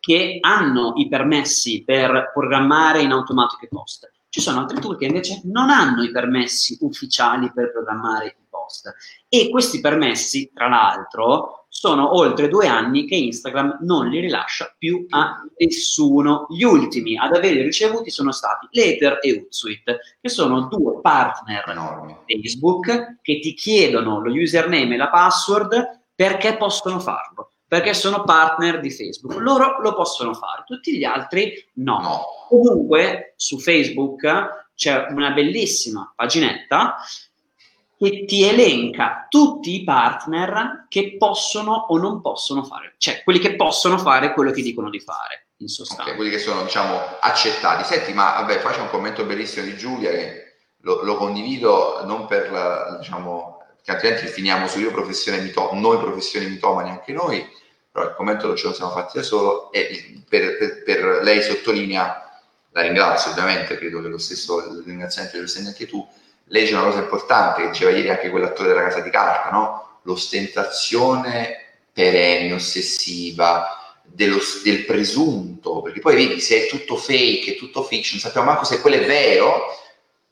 che 0.00 0.38
hanno 0.40 0.94
i 0.96 1.08
permessi 1.08 1.84
per 1.84 2.32
programmare 2.34 3.02
in 3.02 3.12
automatico 3.12 3.64
i 3.64 3.68
post. 3.68 4.10
Ci 4.28 4.40
sono 4.40 4.58
altri 4.58 4.80
tool 4.80 4.98
che 4.98 5.06
invece 5.06 5.40
non 5.44 5.70
hanno 5.70 6.02
i 6.02 6.10
permessi 6.10 6.76
ufficiali 6.80 7.50
per 7.54 7.70
programmare 7.70 8.26
i 8.26 8.45
post. 8.66 8.92
E 9.28 9.48
questi 9.48 9.80
permessi, 9.80 10.50
tra 10.52 10.68
l'altro, 10.68 11.66
sono 11.68 12.16
oltre 12.16 12.48
due 12.48 12.66
anni 12.66 13.06
che 13.06 13.16
Instagram 13.16 13.78
non 13.82 14.08
li 14.08 14.20
rilascia 14.20 14.74
più 14.76 15.06
a 15.10 15.42
nessuno. 15.58 16.46
Gli 16.48 16.62
ultimi 16.62 17.16
ad 17.16 17.34
averli 17.34 17.62
ricevuti 17.62 18.10
sono 18.10 18.32
stati 18.32 18.66
Later 18.70 19.18
e 19.22 19.32
Hootsuite, 19.32 20.00
che 20.20 20.28
sono 20.28 20.68
due 20.68 21.00
partner 21.00 21.64
Enormi. 21.68 22.16
Facebook 22.26 23.18
che 23.22 23.40
ti 23.40 23.54
chiedono 23.54 24.20
lo 24.20 24.32
username 24.32 24.94
e 24.94 24.96
la 24.96 25.10
password 25.10 26.00
perché 26.14 26.56
possono 26.56 26.98
farlo. 26.98 27.50
Perché 27.68 27.94
sono 27.94 28.22
partner 28.22 28.78
di 28.78 28.92
Facebook. 28.92 29.34
Loro 29.40 29.80
lo 29.80 29.92
possono 29.94 30.34
fare, 30.34 30.62
tutti 30.64 30.96
gli 30.96 31.02
altri 31.02 31.52
no. 31.74 32.00
no. 32.00 32.24
Comunque 32.48 33.34
su 33.36 33.58
Facebook 33.58 34.64
c'è 34.76 35.06
una 35.10 35.30
bellissima 35.30 36.12
paginetta 36.14 36.96
che 37.98 38.24
ti 38.26 38.44
elenca 38.44 39.26
tutti 39.28 39.74
i 39.74 39.84
partner 39.84 40.86
che 40.88 41.16
possono 41.18 41.72
o 41.72 41.98
non 41.98 42.20
possono 42.20 42.62
fare, 42.64 42.94
cioè 42.98 43.22
quelli 43.22 43.38
che 43.38 43.56
possono 43.56 43.98
fare 43.98 44.32
quello 44.32 44.50
che 44.50 44.62
dicono 44.62 44.90
di 44.90 45.00
fare, 45.00 45.46
in 45.58 45.68
sostanza. 45.68 46.02
Okay, 46.02 46.16
quelli 46.16 46.30
che 46.30 46.38
sono, 46.38 46.62
diciamo, 46.62 47.00
accettati. 47.20 47.84
Senti, 47.84 48.12
ma 48.12 48.32
vabbè, 48.32 48.58
faccio 48.58 48.82
un 48.82 48.90
commento 48.90 49.24
bellissimo 49.24 49.64
di 49.64 49.76
Giulia 49.76 50.10
che 50.10 50.56
lo, 50.80 51.02
lo 51.02 51.16
condivido 51.16 52.02
non 52.04 52.26
per, 52.26 52.50
la, 52.50 52.96
diciamo, 52.98 53.62
che 53.82 53.90
altrimenti 53.92 54.26
finiamo 54.26 54.66
su 54.66 54.80
io 54.80 54.90
professione 54.90 55.40
mito, 55.40 55.70
noi 55.72 55.98
professioni 55.98 56.46
mitomani 56.46 56.90
anche 56.90 57.12
noi, 57.12 57.46
però 57.90 58.06
il 58.06 58.14
commento 58.14 58.54
ce 58.56 58.66
lo 58.66 58.74
siamo 58.74 58.90
fatti 58.90 59.16
da 59.16 59.22
solo 59.22 59.72
e 59.72 60.22
per, 60.28 60.58
per, 60.58 60.82
per 60.82 61.22
lei 61.22 61.42
sottolinea, 61.42 62.40
la 62.72 62.80
ringrazio 62.82 63.30
ovviamente, 63.30 63.78
credo 63.78 64.02
che 64.02 64.08
lo 64.08 64.18
stesso 64.18 64.82
ringraziamento 64.84 65.40
lo 65.40 65.46
senti 65.46 65.68
anche 65.68 65.86
tu, 65.86 66.06
lei 66.48 66.62
dice 66.62 66.74
una 66.74 66.84
cosa 66.84 66.98
importante 66.98 67.62
che 67.62 67.70
diceva 67.70 67.90
ieri 67.90 68.10
anche 68.10 68.30
quell'attore 68.30 68.68
della 68.68 68.82
casa 68.82 69.00
di 69.00 69.10
carta, 69.10 69.50
no? 69.50 69.98
L'ostentazione 70.02 71.64
perenne, 71.92 72.52
ossessiva, 72.52 73.76
dello, 74.02 74.38
del 74.62 74.84
presunto, 74.84 75.82
perché 75.82 76.00
poi 76.00 76.14
vedi 76.14 76.40
se 76.40 76.64
è 76.64 76.68
tutto 76.68 76.96
fake, 76.96 77.52
è 77.52 77.56
tutto 77.56 77.82
fiction, 77.82 78.20
sappiamo 78.20 78.50
manco 78.50 78.64
se 78.64 78.80
quello 78.80 78.96
è 78.96 79.04
vero, 79.04 79.66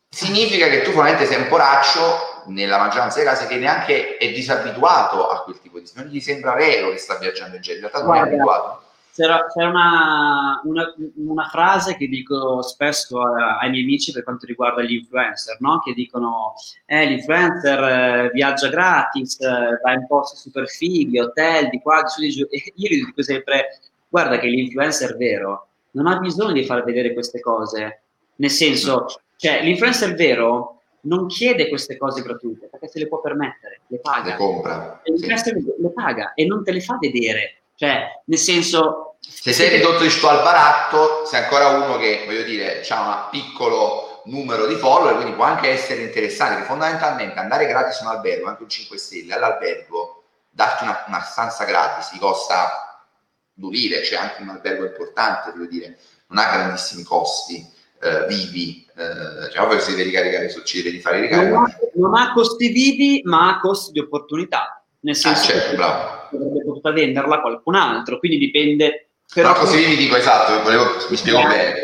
significa 0.09 0.69
che 0.69 0.83
tu 0.83 0.93
probabilmente 0.93 1.27
sei 1.27 1.43
un 1.43 1.49
poraccio 1.49 2.43
nella 2.47 2.79
maggioranza 2.79 3.17
dei 3.17 3.27
casi 3.27 3.47
che 3.47 3.57
neanche 3.57 4.17
è 4.17 4.31
disabituato 4.31 5.29
a 5.29 5.43
quel 5.43 5.59
tipo 5.61 5.81
di 5.81 5.91
non 5.95 6.07
gli 6.07 6.21
sembra 6.21 6.55
vero 6.55 6.91
che 6.91 6.99
sta 6.99 7.17
viaggiando 7.17 7.57
in 7.57 7.63
giro, 7.63 7.77
in 7.77 7.81
realtà 7.81 8.03
non 8.03 8.15
è 8.15 8.21
abituato. 8.21 8.83
C'era, 9.15 9.47
c'era 9.47 9.69
una, 9.69 10.61
una, 10.65 10.95
una, 11.19 11.45
frase 11.45 11.97
che 11.97 12.09
dico 12.09 12.63
spesso 12.63 13.21
ai 13.23 13.71
miei 13.71 13.85
amici 13.85 14.11
per 14.11 14.25
quanto 14.25 14.45
riguarda 14.45 14.83
gli 14.83 14.95
influencer, 14.95 15.57
no? 15.61 15.79
che 15.79 15.95
dicono 15.95 16.55
eh, 16.85 17.07
l'influencer 17.07 17.83
eh, 17.85 18.31
viaggia 18.33 18.69
gratis, 18.71 19.41
eh, 19.41 19.79
va 19.81 19.93
in 19.93 20.05
posti 20.09 20.37
super 20.37 20.67
fighi, 20.67 21.21
hotel, 21.21 21.69
di 21.69 21.81
qua, 21.81 22.03
di 22.03 22.09
su, 22.09 22.21
di 22.23 22.31
giù. 22.31 22.47
E 22.51 22.73
io 22.75 22.89
gli 22.89 23.05
dico 23.05 23.23
sempre, 23.23 23.79
guarda 24.09 24.41
che 24.41 24.49
l'influencer 24.49 25.17
vero 25.17 25.69
non 25.93 26.09
ha 26.09 26.19
bisogno 26.19 26.53
di 26.53 26.65
far 26.65 26.83
vedere 26.83 27.13
queste 27.13 27.39
cose, 27.39 28.01
nel 28.35 28.51
senso, 28.51 29.07
cioè 29.37 29.63
l'influencer 29.63 30.15
vero 30.15 30.81
non 31.03 31.27
chiede 31.27 31.69
queste 31.69 31.97
cose 31.97 32.23
gratuite 32.23 32.67
perché 32.67 32.89
se 32.89 32.99
le 32.99 33.09
può 33.09 33.21
permettere, 33.21 33.83
le 33.87 34.01
paga. 34.01 34.31
Le 34.31 34.37
compra. 34.37 35.01
L'influencer 35.05 35.55
sì. 35.57 35.75
le 35.79 35.93
paga 35.93 36.35
e 36.35 36.45
non 36.47 36.65
te 36.65 36.73
le 36.73 36.81
fa 36.81 36.97
vedere 36.99 37.59
cioè, 37.77 38.23
nel 38.27 38.39
senso... 38.39 39.17
Se 39.21 39.53
sei 39.53 39.71
ridotto 39.71 40.03
di 40.03 40.11
sto 40.11 40.29
al 40.29 40.43
baratto, 40.43 41.25
sei 41.27 41.43
ancora 41.43 41.69
uno 41.69 41.97
che, 41.97 42.25
voglio 42.27 42.43
dire, 42.43 42.85
ha 42.87 43.01
un 43.01 43.29
piccolo 43.31 44.23
numero 44.27 44.67
di 44.67 44.75
follower, 44.75 45.15
quindi 45.15 45.33
può 45.33 45.45
anche 45.45 45.69
essere 45.69 46.03
interessante, 46.03 46.61
che 46.61 46.67
fondamentalmente 46.67 47.39
andare 47.39 47.67
gratis 47.67 48.01
in 48.01 48.07
un 48.07 48.13
albergo, 48.13 48.49
anche 48.49 48.63
un 48.63 48.69
5 48.69 48.99
stelle, 48.99 49.35
all'albergo, 49.35 50.25
darti 50.51 50.85
una, 50.85 51.05
una 51.09 51.21
stanza 51.21 51.65
gratis, 51.65 52.11
ti 52.11 52.19
costa 52.19 53.07
due 53.53 53.71
lire, 53.71 54.01
c'è 54.01 54.15
cioè 54.15 54.19
anche 54.19 54.43
un 54.43 54.51
albergo 54.51 54.85
importante, 54.85 55.51
voglio 55.51 55.67
dire, 55.67 55.99
non 56.29 56.45
ha 56.45 56.51
grandissimi 56.51 57.03
costi 57.03 57.67
eh, 58.01 58.27
vivi, 58.27 58.87
eh, 58.97 59.51
cioè 59.51 59.65
ovvio 59.65 59.79
si 59.81 59.91
deve 59.91 60.05
ricaricare, 60.05 60.65
ci 60.65 60.83
deve 60.83 61.01
fare 61.01 61.21
ricarica. 61.21 61.55
Non 61.55 61.65
ha, 61.65 61.79
non 61.95 62.15
ha 62.15 62.33
costi 62.33 62.69
vivi, 62.69 63.23
ma 63.25 63.49
ha 63.49 63.59
costi 63.59 63.93
di 63.93 64.01
opportunità 64.01 64.84
nel 65.05 65.17
senso 65.17 65.51
ah, 65.51 65.55
certo, 65.55 65.77
che 65.77 66.37
avrebbe 66.37 66.65
potuto 66.65 66.93
venderla 66.93 67.41
qualcun 67.41 67.75
altro, 67.75 68.19
quindi 68.19 68.39
dipende. 68.39 69.09
Però, 69.33 69.53
però 69.53 69.65
così 69.65 69.85
vi 69.85 69.97
dico 69.97 70.17
esatto, 70.17 70.63
volevo, 70.63 70.97
mi 71.09 71.17
spiego 71.17 71.41
eh. 71.41 71.47
bene. 71.47 71.75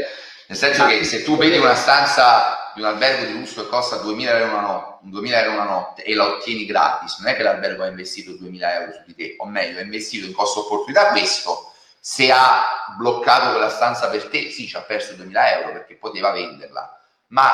Nel 0.47 0.59
senso 0.59 0.87
che 0.87 1.05
se 1.05 1.23
tu 1.23 1.37
vedi 1.37 1.59
una 1.59 1.75
stanza 1.75 2.73
di 2.75 2.81
un 2.81 2.87
albergo 2.87 3.27
di 3.27 3.39
lusso 3.39 3.63
che 3.63 3.69
costa 3.69 3.97
2000 3.97 4.39
euro 4.39 4.53
una 4.53 4.61
notte, 4.61 4.99
2000 5.03 5.43
euro 5.43 5.53
una 5.53 5.65
notte 5.65 6.03
e 6.03 6.15
la 6.15 6.27
ottieni 6.27 6.65
gratis, 6.65 7.19
non 7.19 7.29
è 7.33 7.37
che 7.37 7.43
l'albergo 7.43 7.85
ha 7.85 7.89
investito 7.89 8.33
2000 8.33 8.81
euro 8.81 8.93
su 8.93 9.03
di 9.07 9.15
te, 9.15 9.35
o 9.39 9.47
meglio, 9.47 9.79
ha 9.79 9.83
investito 9.83 10.27
in 10.27 10.33
costo 10.33 10.61
opportunità 10.61 11.11
questo. 11.11 11.73
Se 12.01 12.33
ha 12.33 12.65
bloccato 12.97 13.51
quella 13.51 13.69
stanza 13.69 14.09
per 14.09 14.27
te, 14.29 14.51
sì, 14.51 14.67
ci 14.67 14.77
ha 14.77 14.81
perso 14.81 15.13
2000 15.15 15.59
euro 15.59 15.73
perché 15.73 15.95
poteva 15.97 16.33
venderla, 16.33 16.99
ma 17.29 17.53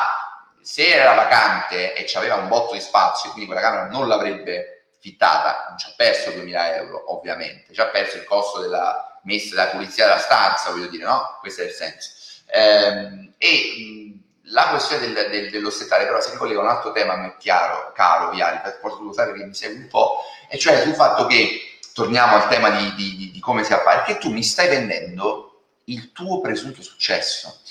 se 0.61 0.87
era 0.87 1.13
vacante 1.13 1.93
e 1.93 2.09
aveva 2.15 2.35
un 2.35 2.47
botto 2.47 2.73
di 2.73 2.79
spazio, 2.79 3.29
quindi 3.31 3.45
quella 3.45 3.61
camera 3.61 3.87
non 3.89 4.07
l'avrebbe 4.07 4.76
fittata, 5.07 5.67
non 5.69 5.77
ci 5.77 5.87
ha 5.87 5.93
perso 5.95 6.31
2000 6.31 6.75
euro 6.75 7.13
ovviamente, 7.15 7.73
ci 7.73 7.79
ha 7.79 7.87
perso 7.87 8.17
il 8.17 8.25
costo 8.25 8.59
della 8.59 9.19
messa 9.23 9.55
della 9.55 9.67
pulizia 9.67 10.05
della 10.05 10.19
stanza, 10.19 10.71
voglio 10.71 10.87
dire, 10.87 11.03
no? 11.03 11.37
Questo 11.39 11.61
è 11.61 11.65
il 11.65 11.71
senso. 11.71 12.09
Ehm, 12.47 13.33
e 13.37 14.13
la 14.49 14.67
questione 14.69 15.11
del, 15.11 15.29
del, 15.29 15.49
dell'ossettare 15.49 16.05
però 16.05 16.21
si 16.21 16.31
ricollega 16.31 16.59
a 16.59 16.63
un 16.63 16.69
altro 16.69 16.91
tema 16.91 17.13
a 17.13 17.17
me 17.17 17.35
chiaro, 17.37 17.91
caro 17.93 18.29
Viali, 18.31 18.59
per 18.61 18.77
forza 18.81 18.97
tu 18.97 19.03
lo 19.03 19.13
sai 19.13 19.27
perché 19.27 19.45
mi 19.45 19.53
segui 19.53 19.81
un 19.81 19.87
po', 19.87 20.19
e 20.49 20.57
cioè 20.57 20.81
sul 20.81 20.93
fatto 20.93 21.25
che, 21.25 21.77
torniamo 21.93 22.35
al 22.35 22.47
tema 22.47 22.69
di, 22.69 22.93
di, 22.93 23.31
di 23.31 23.39
come 23.39 23.63
si 23.63 23.73
appare, 23.73 24.03
che 24.03 24.19
tu 24.19 24.31
mi 24.31 24.43
stai 24.43 24.69
vendendo 24.69 25.47
il 25.85 26.11
tuo 26.11 26.41
presunto 26.41 26.83
successo. 26.83 27.61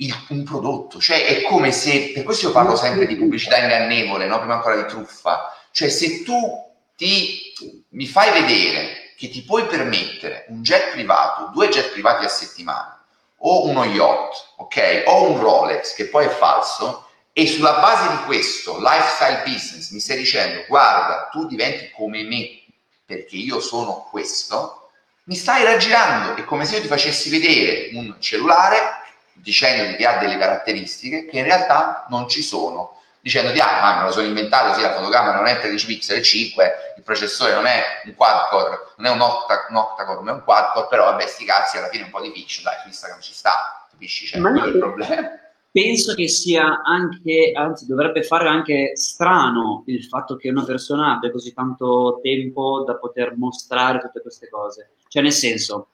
Il, 0.00 0.12
un 0.30 0.42
prodotto, 0.44 1.00
cioè 1.00 1.26
è 1.26 1.42
come 1.42 1.70
se, 1.70 2.12
per 2.12 2.24
questo 2.24 2.46
io 2.46 2.52
parlo 2.52 2.76
sempre 2.76 3.06
di 3.06 3.16
pubblicità 3.16 3.58
ingannevole, 3.58 4.26
no? 4.26 4.38
prima 4.38 4.54
ancora 4.54 4.76
di 4.76 4.86
truffa, 4.86 5.56
cioè 5.70 5.88
se 5.88 6.22
tu 6.24 6.67
ti, 6.98 7.52
mi 7.90 8.06
fai 8.06 8.42
vedere 8.42 9.12
che 9.16 9.28
ti 9.28 9.42
puoi 9.42 9.66
permettere 9.66 10.46
un 10.48 10.62
jet 10.62 10.90
privato, 10.90 11.50
due 11.52 11.68
jet 11.68 11.92
privati 11.92 12.24
a 12.24 12.28
settimana, 12.28 13.00
o 13.38 13.66
uno 13.66 13.84
yacht, 13.84 14.54
ok? 14.56 15.04
O 15.06 15.30
un 15.30 15.40
Rolex, 15.40 15.94
che 15.94 16.06
poi 16.06 16.26
è 16.26 16.28
falso, 16.28 17.08
e 17.32 17.46
sulla 17.46 17.78
base 17.78 18.10
di 18.10 18.24
questo 18.24 18.80
lifestyle 18.80 19.42
business 19.44 19.90
mi 19.90 20.00
stai 20.00 20.16
dicendo, 20.16 20.64
guarda, 20.66 21.28
tu 21.30 21.46
diventi 21.46 21.88
come 21.94 22.24
me, 22.24 22.64
perché 23.06 23.36
io 23.36 23.60
sono 23.60 24.08
questo, 24.10 24.90
mi 25.24 25.36
stai 25.36 25.62
raggirando. 25.62 26.34
È 26.34 26.44
come 26.44 26.64
se 26.64 26.76
io 26.76 26.82
ti 26.82 26.88
facessi 26.88 27.30
vedere 27.30 27.90
un 27.92 28.16
cellulare 28.18 29.02
dicendoti 29.34 29.96
che 29.96 30.06
ha 30.06 30.18
delle 30.18 30.36
caratteristiche 30.36 31.26
che 31.26 31.38
in 31.38 31.44
realtà 31.44 32.06
non 32.08 32.28
ci 32.28 32.42
sono 32.42 33.00
dicendoti 33.20 33.58
ah 33.60 33.80
ma 33.80 33.98
me 33.98 34.04
lo 34.04 34.12
sono 34.12 34.26
inventato, 34.26 34.74
sì 34.74 34.82
la 34.82 34.94
fotocamera 34.94 35.36
non 35.36 35.46
è 35.46 35.58
13 35.58 35.86
pixel 35.86 36.18
e 36.18 36.22
5, 36.22 36.72
il 36.96 37.02
processore 37.02 37.54
non 37.54 37.66
è 37.66 37.82
un 38.04 38.14
quad 38.14 38.48
core, 38.48 38.78
non 38.96 39.06
è 39.06 39.14
un, 39.14 39.20
octa, 39.20 39.66
un 39.68 39.76
octa-core, 39.76 40.22
ma 40.22 40.30
è 40.30 40.34
un 40.34 40.44
quad 40.44 40.72
core, 40.72 40.86
però 40.88 41.04
vabbè 41.04 41.26
sti 41.26 41.44
cazzi 41.44 41.78
alla 41.78 41.88
fine 41.88 42.04
un 42.04 42.10
po' 42.10 42.20
di 42.20 42.30
pitch, 42.30 42.62
dai 42.62 42.74
Instagram 42.86 43.20
ci 43.20 43.32
sta, 43.32 43.86
capisci? 43.90 44.26
Cioè, 44.26 44.40
ma 44.40 44.50
quello 44.50 44.64
è 44.64 44.68
il 44.68 44.78
problema. 44.78 45.30
Penso 45.70 46.14
che 46.14 46.28
sia 46.28 46.80
anche, 46.82 47.52
anzi 47.54 47.86
dovrebbe 47.86 48.22
fare 48.22 48.48
anche 48.48 48.96
strano 48.96 49.84
il 49.86 50.02
fatto 50.04 50.36
che 50.36 50.48
una 50.48 50.64
persona 50.64 51.12
abbia 51.12 51.30
così 51.30 51.52
tanto 51.52 52.20
tempo 52.22 52.84
da 52.86 52.96
poter 52.96 53.36
mostrare 53.36 53.98
tutte 54.00 54.22
queste 54.22 54.48
cose. 54.48 54.92
Cioè 55.08 55.22
nel 55.22 55.32
senso, 55.32 55.90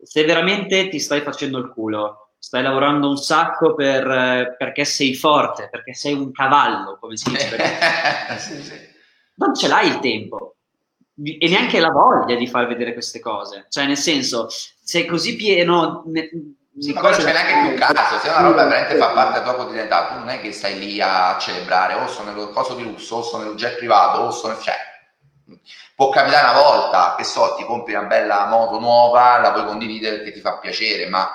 se 0.00 0.24
veramente 0.24 0.88
ti 0.88 1.00
stai 1.00 1.20
facendo 1.20 1.58
il 1.58 1.68
culo, 1.68 2.27
stai 2.38 2.62
lavorando 2.62 3.08
un 3.08 3.16
sacco 3.16 3.74
per, 3.74 4.08
eh, 4.08 4.54
perché 4.56 4.84
sei 4.84 5.14
forte, 5.14 5.68
perché 5.70 5.92
sei 5.94 6.14
un 6.14 6.30
cavallo, 6.32 6.96
come 7.00 7.16
si 7.16 7.30
dice. 7.30 7.58
sì, 8.38 8.62
sì. 8.62 8.96
Non 9.34 9.54
ce 9.54 9.68
l'hai 9.68 9.88
il 9.88 9.98
tempo 9.98 10.56
e 11.22 11.48
neanche 11.48 11.80
la 11.80 11.90
voglia 11.90 12.36
di 12.36 12.46
far 12.46 12.66
vedere 12.66 12.92
queste 12.92 13.18
cose. 13.18 13.66
Cioè, 13.68 13.86
nel 13.86 13.96
senso, 13.96 14.46
sei 14.82 15.04
così 15.06 15.34
pieno... 15.36 16.04
Ne, 16.06 16.30
sì, 16.78 16.92
ma 16.92 17.00
quello 17.00 17.16
c'è 17.16 17.32
neanche 17.32 17.70
più 17.70 17.78
caso, 17.78 18.20
se 18.20 18.28
una 18.28 18.40
roba 18.40 18.64
veramente 18.64 18.94
fa 18.94 19.08
parte 19.08 19.32
della 19.32 19.44
tua 19.44 19.54
quotidianità, 19.56 20.06
tu 20.06 20.18
non 20.18 20.28
è 20.28 20.40
che 20.40 20.52
stai 20.52 20.78
lì 20.78 21.00
a 21.00 21.36
celebrare, 21.40 21.94
o 21.94 22.06
sono 22.06 22.32
nel 22.32 22.50
coso 22.50 22.74
di 22.74 22.84
lusso, 22.84 23.16
o 23.16 23.22
sono 23.22 23.44
nel 23.44 23.56
jet 23.56 23.78
privato, 23.78 24.20
o 24.20 24.30
sono... 24.30 24.56
Cioè, 24.60 24.76
può 25.96 26.08
capitare 26.10 26.48
una 26.48 26.62
volta, 26.62 27.16
che 27.16 27.24
so, 27.24 27.56
ti 27.56 27.64
compri 27.64 27.94
una 27.94 28.06
bella 28.06 28.46
moto 28.46 28.78
nuova, 28.78 29.38
la 29.38 29.50
puoi 29.50 29.64
condividere 29.64 30.18
perché 30.18 30.32
ti 30.34 30.40
fa 30.40 30.58
piacere, 30.58 31.08
ma 31.08 31.28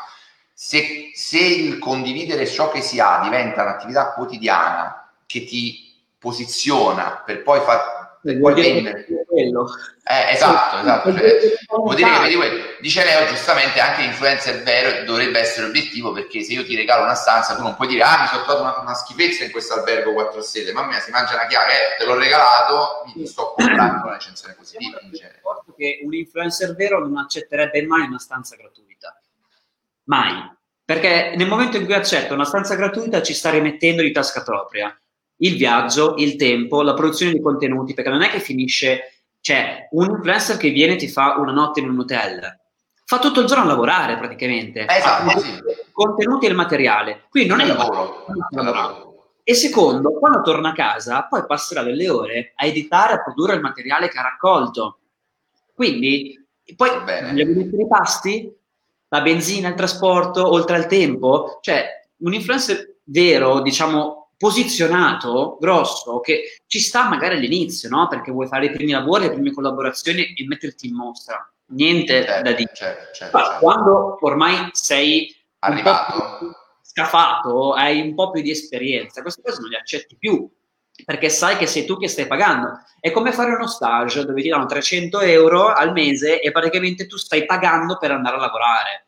se, 0.65 1.11
se 1.13 1.39
il 1.39 1.77
condividere 1.77 2.47
ciò 2.47 2.71
che 2.71 2.79
si 2.79 2.97
ha 2.97 3.19
diventa 3.21 3.63
un'attività 3.63 4.13
quotidiana 4.13 5.11
che 5.25 5.43
ti 5.43 5.93
posiziona 6.17 7.21
per 7.25 7.43
poi 7.43 7.59
far 7.59 8.17
per 8.21 8.39
poi 8.39 8.53
vendere 8.53 9.05
quello 9.27 9.69
eh, 10.05 10.31
esatto, 10.31 10.79
esatto. 10.79 11.13
Cioè, 11.13 11.57
vuol 11.67 11.95
dire 11.95 12.09
che 12.11 12.19
vedi 12.19 12.35
quello. 12.35 12.63
dice 12.79 13.03
Leo 13.03 13.27
giustamente 13.27 13.81
anche 13.81 14.03
l'influencer 14.03 14.63
vero 14.63 15.03
dovrebbe 15.03 15.39
essere 15.39 15.65
l'obiettivo 15.65 16.13
perché 16.13 16.41
se 16.43 16.53
io 16.53 16.63
ti 16.63 16.77
regalo 16.77 17.03
una 17.03 17.15
stanza 17.15 17.55
tu 17.55 17.61
non 17.61 17.75
puoi 17.75 17.89
dire 17.89 18.03
ah 18.03 18.21
mi 18.21 18.27
sono 18.27 18.43
trovato 18.43 18.61
una, 18.61 18.79
una 18.79 18.93
schifezza 18.93 19.43
in 19.43 19.51
questo 19.51 19.73
albergo 19.73 20.13
4 20.13 20.41
stelle 20.41 20.71
mamma 20.71 20.87
mia 20.87 20.99
si 21.01 21.11
mangia 21.11 21.33
una 21.33 21.47
chiave 21.47 21.73
eh, 21.73 21.97
te 21.97 22.05
l'ho 22.05 22.15
regalato 22.15 23.03
mi 23.13 23.27
sto 23.27 23.53
comprando 23.53 24.05
una 24.05 24.13
recensione 24.13 24.53
positiva 24.53 24.97
in 25.01 25.11
genere 25.11 25.41
che 25.75 25.99
un 26.05 26.13
influencer 26.13 26.73
vero 26.73 26.99
non 26.99 27.17
accetterebbe 27.17 27.85
mai 27.85 28.07
una 28.07 28.19
stanza 28.19 28.55
gratuita 28.55 28.92
Mai. 30.05 30.51
Perché 30.85 31.33
nel 31.35 31.47
momento 31.47 31.77
in 31.77 31.85
cui 31.85 31.93
accetta 31.93 32.33
una 32.33 32.43
stanza 32.43 32.75
gratuita 32.75 33.21
ci 33.21 33.33
sta 33.33 33.49
rimettendo 33.49 34.01
di 34.01 34.11
tasca 34.11 34.43
propria 34.43 34.95
il 35.37 35.55
viaggio, 35.55 36.15
il 36.17 36.35
tempo, 36.35 36.81
la 36.81 36.93
produzione 36.93 37.33
di 37.33 37.41
contenuti, 37.41 37.93
perché 37.93 38.09
non 38.09 38.21
è 38.21 38.29
che 38.29 38.39
finisce, 38.39 39.13
cioè 39.41 39.87
un 39.91 40.09
influencer 40.09 40.57
che 40.57 40.69
viene 40.69 40.93
e 40.93 40.97
ti 40.97 41.07
fa 41.07 41.35
una 41.37 41.51
notte 41.51 41.79
in 41.79 41.89
un 41.89 41.99
hotel, 41.99 42.59
fa 43.05 43.19
tutto 43.19 43.41
il 43.41 43.47
giorno 43.47 43.63
a 43.63 43.67
lavorare 43.67 44.17
praticamente. 44.17 44.85
Esatto, 44.87 45.39
sì. 45.39 45.51
Contenuti 45.91 46.45
e 46.45 46.49
il 46.49 46.55
materiale. 46.55 47.23
Quindi 47.29 47.49
non 47.49 47.59
è 47.59 47.65
lavoro. 47.65 48.25
lavoro. 48.51 49.11
E 49.43 49.53
secondo, 49.55 50.11
quando 50.13 50.41
torna 50.41 50.69
a 50.69 50.73
casa, 50.73 51.23
poi 51.23 51.45
passerà 51.45 51.83
delle 51.83 52.09
ore 52.09 52.53
a 52.55 52.65
editare, 52.65 53.13
a 53.13 53.21
produrre 53.21 53.55
il 53.55 53.61
materiale 53.61 54.07
che 54.07 54.17
ha 54.17 54.23
raccolto. 54.23 54.99
Quindi, 55.73 56.41
poi 56.77 56.89
gli 57.33 57.43
mettere 57.43 57.83
i 57.83 57.87
pasti, 57.87 58.55
la 59.13 59.21
benzina, 59.21 59.69
il 59.69 59.75
trasporto, 59.75 60.51
oltre 60.51 60.75
al 60.75 60.87
tempo, 60.87 61.59
cioè 61.61 61.85
un 62.17 62.33
influencer 62.33 62.95
vero, 63.03 63.61
diciamo, 63.61 64.31
posizionato, 64.35 65.57
grosso, 65.59 66.19
che 66.19 66.61
ci 66.65 66.79
sta 66.79 67.07
magari 67.07 67.35
all'inizio, 67.35 67.89
no? 67.89 68.07
Perché 68.07 68.31
vuoi 68.31 68.47
fare 68.47 68.65
i 68.65 68.71
primi 68.71 68.91
lavori, 68.91 69.25
le 69.25 69.33
prime 69.33 69.51
collaborazioni 69.51 70.33
e 70.33 70.47
metterti 70.47 70.87
in 70.87 70.95
mostra. 70.95 71.47
Niente 71.67 72.25
certo, 72.25 72.41
da 72.41 72.51
dire. 72.53 72.71
Certo, 72.73 73.13
certo, 73.13 73.37
certo. 73.37 73.59
Quando 73.59 74.17
ormai 74.21 74.69
sei 74.71 75.33
arrivato, 75.59 76.55
scafato, 76.81 77.73
hai 77.73 78.01
un 78.01 78.15
po' 78.15 78.31
più 78.31 78.41
di 78.41 78.49
esperienza, 78.49 79.21
queste 79.21 79.43
cose 79.43 79.61
non 79.61 79.69
le 79.69 79.77
accetti 79.77 80.15
più 80.17 80.49
perché 81.05 81.29
sai 81.29 81.57
che 81.57 81.67
sei 81.67 81.85
tu 81.85 81.97
che 81.97 82.07
stai 82.07 82.27
pagando. 82.27 82.79
È 82.99 83.11
come 83.11 83.31
fare 83.31 83.53
uno 83.53 83.67
stage 83.67 84.25
dove 84.25 84.41
ti 84.41 84.49
danno 84.49 84.65
300 84.65 85.19
euro 85.21 85.73
al 85.73 85.91
mese 85.91 86.39
e 86.39 86.51
praticamente 86.51 87.07
tu 87.07 87.17
stai 87.17 87.45
pagando 87.45 87.97
per 87.97 88.11
andare 88.11 88.37
a 88.37 88.39
lavorare. 88.39 89.07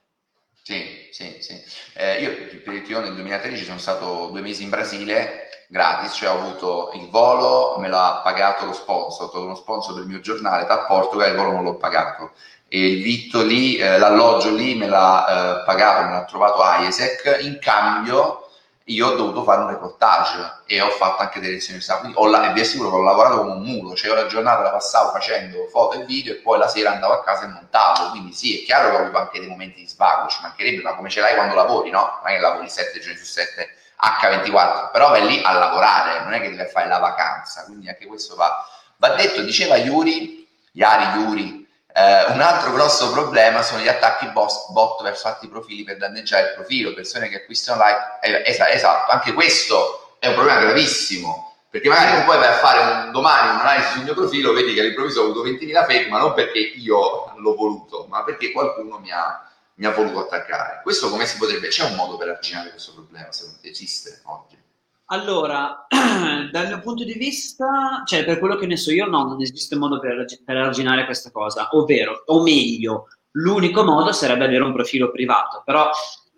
Sì, 0.62 1.10
sì, 1.12 1.38
sì. 1.40 1.62
Eh, 1.94 2.22
io 2.22 2.34
per 2.64 2.74
nel 2.74 3.14
2013 3.14 3.64
sono 3.64 3.78
stato 3.78 4.30
due 4.32 4.42
mesi 4.42 4.64
in 4.64 4.70
Brasile 4.70 5.46
gratis, 5.68 6.14
cioè 6.14 6.30
ho 6.30 6.40
avuto 6.40 6.92
il 6.96 7.08
volo, 7.10 7.78
me 7.80 7.88
l'ha 7.88 8.22
pagato 8.24 8.66
lo 8.66 8.74
sponsor, 8.74 9.28
ho 9.28 9.30
avuto 9.30 9.46
uno 9.46 9.56
sponsor 9.56 9.96
del 9.96 10.08
mio 10.08 10.20
giornale 10.20 10.66
da 10.66 10.86
Portugal, 10.86 11.30
il 11.30 11.36
volo 11.36 11.52
non 11.52 11.64
l'ho 11.64 11.76
pagato. 11.76 12.32
E 12.68 12.94
il 12.94 13.04
vitto 13.04 13.44
lì, 13.44 13.78
eh, 13.78 14.00
l'alloggio 14.00 14.54
lì 14.54 14.76
me 14.76 14.88
l'ha 14.88 15.62
eh, 15.62 15.66
pagato, 15.66 16.04
me 16.06 16.12
l'ha 16.12 16.26
trovato 16.26 16.62
IESEC, 16.82 17.38
in 17.42 17.60
cambio 17.60 18.45
io 18.90 19.08
ho 19.08 19.16
dovuto 19.16 19.44
fare 19.44 19.62
un 19.62 19.70
reportage 19.70 20.62
e 20.68 20.80
ho 20.80 20.90
fatto 20.90 21.24
anche 21.24 21.40
delle 21.40 21.54
lezioni 21.54 21.80
quindi 22.00 22.14
ho, 22.18 22.44
e 22.44 22.54
vi 22.54 22.60
assicuro 22.60 22.90
che 22.90 22.96
ho 22.96 23.02
lavorato 23.02 23.38
come 23.40 23.54
un 23.54 23.62
mulo, 23.62 23.96
cioè 23.96 24.10
io 24.10 24.16
la 24.16 24.28
giornata 24.28 24.62
la 24.62 24.70
passavo 24.70 25.10
facendo 25.10 25.66
foto 25.72 26.00
e 26.00 26.06
video 26.06 26.34
e 26.34 26.38
poi 26.38 26.60
la 26.60 26.68
sera 26.68 26.92
andavo 26.92 27.14
a 27.14 27.24
casa 27.24 27.46
e 27.46 27.48
montavo, 27.48 28.12
quindi 28.12 28.34
sì, 28.34 28.62
è 28.62 28.66
chiaro 28.66 28.90
che 28.90 28.96
ho 28.96 29.00
avuto 29.00 29.18
anche 29.18 29.40
dei 29.40 29.50
momenti 29.50 29.80
di 29.80 29.88
svago, 29.88 30.28
ci 30.28 30.38
mancherebbe, 30.42 30.84
ma 30.84 30.94
come 30.94 31.10
ce 31.10 31.20
l'hai 31.20 31.34
quando 31.34 31.56
lavori, 31.56 31.90
no? 31.90 32.20
Non 32.22 32.32
è 32.32 32.36
che 32.36 32.42
lavori 32.42 32.70
7 32.70 33.00
giorni 33.00 33.18
su 33.18 33.26
7 33.26 33.70
H24, 34.00 34.92
però 34.92 35.10
vai 35.10 35.26
lì 35.26 35.42
a 35.44 35.54
lavorare, 35.54 36.24
non 36.24 36.34
è 36.34 36.42
che 36.42 36.56
devi 36.56 36.70
fare 36.70 36.88
la 36.88 37.00
vacanza, 37.00 37.64
quindi 37.64 37.90
anche 37.90 38.06
questo 38.06 38.36
va, 38.36 38.68
va 38.98 39.16
detto, 39.16 39.42
diceva 39.42 39.78
Yuri, 39.78 40.48
Yari 40.74 41.20
Yuri, 41.20 41.65
eh, 41.98 42.26
un 42.34 42.42
altro 42.42 42.74
grosso 42.74 43.10
problema 43.12 43.62
sono 43.62 43.82
gli 43.82 43.88
attacchi 43.88 44.28
boss, 44.28 44.70
bot 44.72 45.02
verso 45.02 45.30
altri 45.30 45.48
profili 45.48 45.86
per 45.86 45.96
danneggiare 45.96 46.50
il 46.50 46.54
profilo, 46.56 46.94
persone 46.94 47.30
che 47.30 47.38
acquistano 47.38 47.82
like, 47.82 48.20
eh, 48.22 48.44
esatto, 48.46 48.72
esatto, 48.72 49.12
anche 49.12 49.32
questo 49.32 50.18
è 50.20 50.28
un 50.28 50.34
problema 50.34 50.60
gravissimo, 50.60 51.56
perché 51.70 51.88
magari 51.88 52.12
non 52.12 52.26
puoi 52.26 52.38
vai 52.38 52.50
a 52.50 52.58
fare 52.58 52.80
un, 53.06 53.12
domani 53.12 53.52
un'analisi 53.52 53.92
sul 53.94 54.04
mio 54.04 54.14
profilo, 54.14 54.52
vedi 54.52 54.74
che 54.74 54.82
all'improvviso 54.82 55.22
ho 55.22 55.24
avuto 55.24 55.46
20.000 55.46 55.86
fake, 55.86 56.10
ma 56.10 56.20
non 56.20 56.34
perché 56.34 56.60
io 56.60 57.34
l'ho 57.38 57.56
voluto, 57.56 58.08
ma 58.10 58.26
perché 58.26 58.52
qualcuno 58.52 59.00
mi 59.00 59.12
ha, 59.12 59.50
mi 59.76 59.86
ha 59.86 59.92
voluto 59.92 60.20
attaccare. 60.20 60.82
Questo 60.84 61.10
come 61.10 61.26
si 61.26 61.38
potrebbe, 61.38 61.70
c'è 61.70 61.86
un 61.86 61.96
modo 61.96 62.18
per 62.18 62.28
arginare 62.28 62.72
questo 62.72 62.94
problema, 62.94 63.32
secondo 63.32 63.60
te 63.62 63.70
esiste 63.70 64.20
oggi? 64.26 64.65
Allora, 65.10 65.86
dal 66.52 66.68
mio 66.68 66.80
punto 66.80 67.04
di 67.04 67.14
vista, 67.14 68.02
cioè 68.06 68.26
per 68.26 68.40
quello 68.40 68.56
che 68.56 68.66
ne 68.66 68.76
so 68.76 68.92
io, 68.92 69.06
no, 69.06 69.24
non 69.26 69.42
esiste 69.42 69.76
modo 69.76 70.00
per, 70.00 70.26
per 70.44 70.58
arginare 70.58 71.06
questa 71.06 71.30
cosa, 71.30 71.70
ovvero, 71.74 72.24
o 72.26 72.42
meglio, 72.42 73.08
l'unico 73.32 73.84
modo 73.84 74.12
sarebbe 74.12 74.46
avere 74.46 74.64
un 74.64 74.74
profilo 74.74 75.12
privato, 75.12 75.62
però 75.64 75.90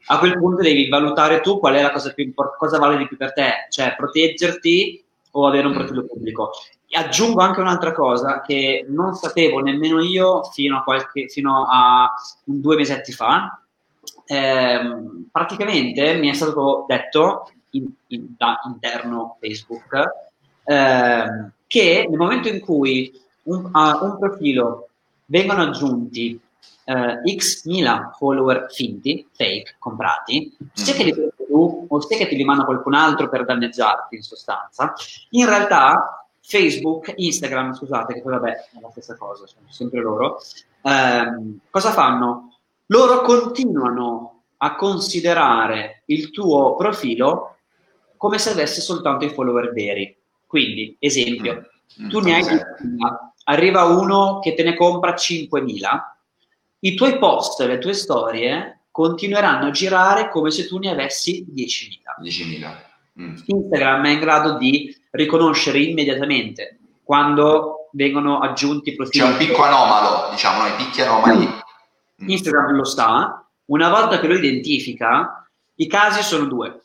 a 0.10 0.20
quel 0.20 0.38
punto 0.38 0.62
devi 0.62 0.90
valutare 0.90 1.40
tu 1.40 1.60
qual 1.60 1.76
è 1.76 1.82
la 1.82 1.92
cosa 1.92 2.14
più 2.14 2.26
importante, 2.26 2.58
cosa 2.60 2.78
vale 2.78 2.98
di 2.98 3.08
più 3.08 3.16
per 3.16 3.32
te, 3.32 3.68
cioè 3.70 3.96
proteggerti 3.96 5.02
o 5.32 5.48
avere 5.48 5.68
un 5.68 5.74
profilo 5.74 6.06
pubblico. 6.06 6.52
E 6.90 6.98
aggiungo 6.98 7.42
anche 7.42 7.62
un'altra 7.62 7.94
cosa 7.94 8.42
che 8.42 8.86
non 8.90 9.14
sapevo 9.14 9.60
nemmeno 9.60 10.02
io 10.02 10.44
fino 10.44 10.78
a, 10.78 10.84
qualche, 10.84 11.30
fino 11.30 11.68
a 11.70 12.12
due 12.44 12.76
mesetti 12.76 13.12
fa. 13.12 13.62
Eh, 14.26 14.80
praticamente 15.32 16.16
mi 16.16 16.30
è 16.30 16.34
stato 16.34 16.86
detto 16.88 17.50
in, 17.72 17.88
in, 18.08 18.34
da 18.38 18.60
interno 18.66 19.38
Facebook, 19.40 19.94
eh, 20.64 21.52
che 21.68 22.06
nel 22.10 22.18
momento 22.18 22.48
in 22.48 22.60
cui 22.60 23.12
un, 23.44 23.70
a 23.72 24.04
un 24.04 24.18
profilo 24.18 24.90
vengono 25.26 25.64
aggiunti 25.64 26.40
eh, 26.86 27.36
x 27.36 27.66
mila 27.66 28.14
follower 28.18 28.68
finti, 28.70 29.28
fake, 29.34 29.76
comprati, 29.78 30.56
sia 30.74 30.94
che 30.94 31.04
li 31.04 31.14
prendi 31.14 31.34
tu 31.48 31.86
o 31.88 32.02
sia 32.02 32.18
che 32.18 32.28
ti 32.28 32.36
li 32.36 32.44
manda 32.44 32.64
qualcun 32.64 32.94
altro 32.94 33.30
per 33.30 33.46
danneggiarti 33.46 34.16
in 34.16 34.22
sostanza, 34.22 34.94
in 35.32 35.46
realtà 35.46 36.26
Facebook, 36.42 37.12
Instagram, 37.16 37.74
scusate, 37.74 38.14
che 38.14 38.22
poi 38.22 38.34
vabbè 38.34 38.52
è 38.52 38.80
la 38.82 38.90
stessa 38.92 39.18
cosa, 39.18 39.46
sono 39.48 39.66
sempre 39.70 40.02
loro, 40.02 40.40
ehm, 40.82 41.60
cosa 41.70 41.92
fanno? 41.92 42.58
Loro 42.86 43.22
continuano 43.22 44.44
a 44.58 44.76
considerare 44.76 46.04
il 46.06 46.32
tuo 46.32 46.76
profilo 46.76 47.57
come 48.18 48.40
se 48.40 48.50
avesse 48.50 48.82
soltanto 48.82 49.26
i 49.26 49.30
follower 49.30 49.72
veri. 49.72 50.16
Quindi, 50.46 50.96
esempio, 51.00 51.70
mm. 52.02 52.10
tu 52.10 52.20
ne 52.20 52.36
hai 52.36 52.42
10.000, 52.42 52.58
arriva 53.46 53.84
uno 53.84 54.40
che 54.40 54.54
te 54.54 54.64
ne 54.64 54.76
compra 54.76 55.14
5.000, 55.14 55.80
i 56.80 56.96
tuoi 56.96 57.18
post, 57.18 57.62
le 57.62 57.78
tue 57.78 57.94
storie 57.94 58.86
continueranno 58.92 59.68
a 59.68 59.72
girare 59.72 60.30
come 60.30 60.52
se 60.52 60.68
tu 60.68 60.78
ne 60.78 60.90
avessi 60.90 61.46
10.000. 61.54 62.24
10.000. 62.24 62.86
Mm. 63.20 63.36
Instagram 63.46 64.06
è 64.06 64.10
in 64.10 64.20
grado 64.20 64.58
di 64.58 64.96
riconoscere 65.12 65.80
immediatamente 65.80 66.80
quando 67.04 67.90
vengono 67.94 68.40
aggiunti 68.40 68.94
profili. 68.94 69.24
C'è 69.24 69.30
un 69.30 69.38
picco 69.38 69.64
anomalo, 69.64 70.30
diciamo, 70.32 70.68
i 70.68 70.72
picchi 70.78 71.02
anomali. 71.02 71.46
Mm. 71.46 72.30
Instagram 72.30 72.76
lo 72.76 72.86
sa, 72.86 73.46
una 73.66 73.90
volta 73.90 74.20
che 74.20 74.28
lo 74.28 74.36
identifica, 74.36 75.48
i 75.76 75.88
casi 75.88 76.22
sono 76.22 76.46
due 76.46 76.84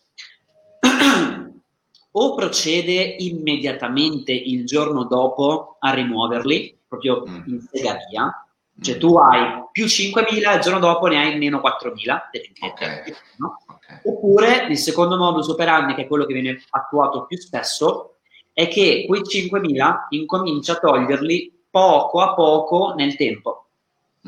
o 2.14 2.34
procede 2.34 3.16
immediatamente 3.18 4.32
il 4.32 4.66
giorno 4.66 5.04
dopo 5.04 5.76
a 5.78 5.92
rimuoverli, 5.92 6.78
proprio 6.86 7.24
mm. 7.26 7.42
in 7.46 7.60
sega 7.70 7.96
via, 8.10 8.46
cioè 8.80 8.96
mm. 8.96 8.98
tu 8.98 9.16
hai 9.16 9.64
più 9.72 9.86
5.000 9.86 10.54
il 10.54 10.60
giorno 10.60 10.78
dopo 10.78 11.06
ne 11.06 11.18
hai 11.18 11.38
meno 11.38 11.58
4.000, 11.58 12.70
okay. 12.70 13.14
no? 13.38 13.58
okay. 13.66 14.00
oppure 14.04 14.66
il 14.68 14.76
secondo 14.76 15.16
modus 15.16 15.48
operandi, 15.48 15.94
che 15.94 16.02
è 16.02 16.06
quello 16.06 16.26
che 16.26 16.34
viene 16.34 16.62
attuato 16.70 17.24
più 17.26 17.38
spesso, 17.38 18.16
è 18.52 18.68
che 18.68 19.04
quei 19.06 19.22
5.000 19.22 20.06
incomincia 20.10 20.74
a 20.74 20.78
toglierli 20.78 21.60
poco 21.70 22.20
a 22.20 22.34
poco 22.34 22.92
nel 22.94 23.16
tempo 23.16 23.68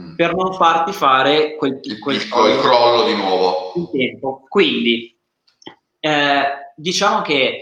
mm. 0.01 0.15
per 0.15 0.35
non 0.35 0.55
farti 0.55 0.93
fare 0.93 1.57
quel, 1.57 1.81
quel, 2.01 2.17
il, 2.17 2.29
quel 2.31 2.59
crollo 2.59 3.05
di 3.05 3.15
nuovo. 3.15 3.73
Quindi 4.49 5.15
eh, 6.01 6.64
diciamo 6.75 7.23
che 7.23 7.61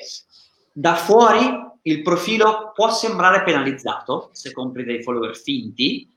da 0.72 0.94
fuori 0.94 1.70
il 1.82 2.02
profilo 2.02 2.72
può 2.74 2.90
sembrare 2.90 3.42
penalizzato 3.42 4.30
se 4.32 4.52
compri 4.52 4.84
dei 4.84 5.02
follower 5.02 5.36
finti, 5.36 6.08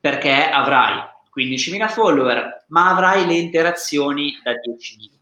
perché 0.00 0.48
avrai 0.48 0.94
15.000 1.36 1.88
follower, 1.88 2.64
ma 2.68 2.90
avrai 2.90 3.26
le 3.26 3.34
interazioni 3.34 4.38
da 4.42 4.52
10.000. 4.52 5.16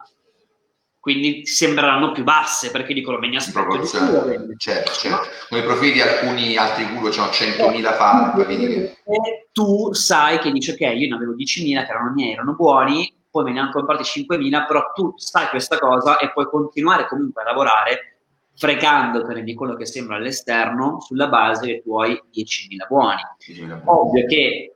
Quindi 1.00 1.46
sembreranno 1.46 2.10
più 2.10 2.24
basse 2.24 2.72
perché 2.72 2.92
dicono 2.92 3.18
me 3.18 3.28
ne 3.28 3.36
aspetto 3.36 3.76
di 3.76 3.88
più. 3.88 4.56
Certo, 4.56 4.90
certo. 4.90 5.28
Come 5.48 5.60
i 5.60 5.64
profili 5.64 5.92
di 5.92 6.00
alcuni 6.00 6.56
altri 6.56 6.84
guru 6.86 7.06
hanno 7.06 7.30
100.000 7.30 7.96
fan. 7.96 8.94
E 9.04 9.48
tu 9.52 9.92
sai 9.92 10.40
che 10.40 10.50
dici 10.50 10.72
ok, 10.72 10.80
io 10.80 11.08
ne 11.08 11.14
avevo 11.14 11.34
10.000 11.34 11.84
che 11.84 11.90
erano 11.90 12.12
miei, 12.12 12.32
erano 12.32 12.54
buoni, 12.54 13.14
poi 13.36 13.44
me 13.44 13.52
ne 13.52 13.60
hanno 13.60 13.70
comprati 13.70 14.02
5.000, 14.02 14.66
però 14.66 14.92
tu 14.94 15.12
sai 15.16 15.48
questa 15.48 15.78
cosa 15.78 16.16
e 16.16 16.32
puoi 16.32 16.46
continuare 16.46 17.06
comunque 17.06 17.42
a 17.42 17.44
lavorare 17.44 18.16
fregandotene 18.56 19.42
di 19.42 19.54
quello 19.54 19.74
che 19.74 19.84
sembra 19.84 20.16
all'esterno 20.16 21.02
sulla 21.02 21.28
base 21.28 21.66
dei 21.66 21.82
tuoi 21.82 22.18
10.000 22.34 22.86
buoni. 22.88 23.20
10.000 23.46 23.80
Ovvio 23.84 24.26
che 24.26 24.74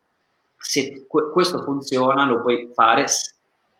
se 0.59 1.07
questo 1.07 1.63
funziona 1.63 2.27
lo 2.27 2.43
puoi 2.43 2.71
fare, 2.75 3.07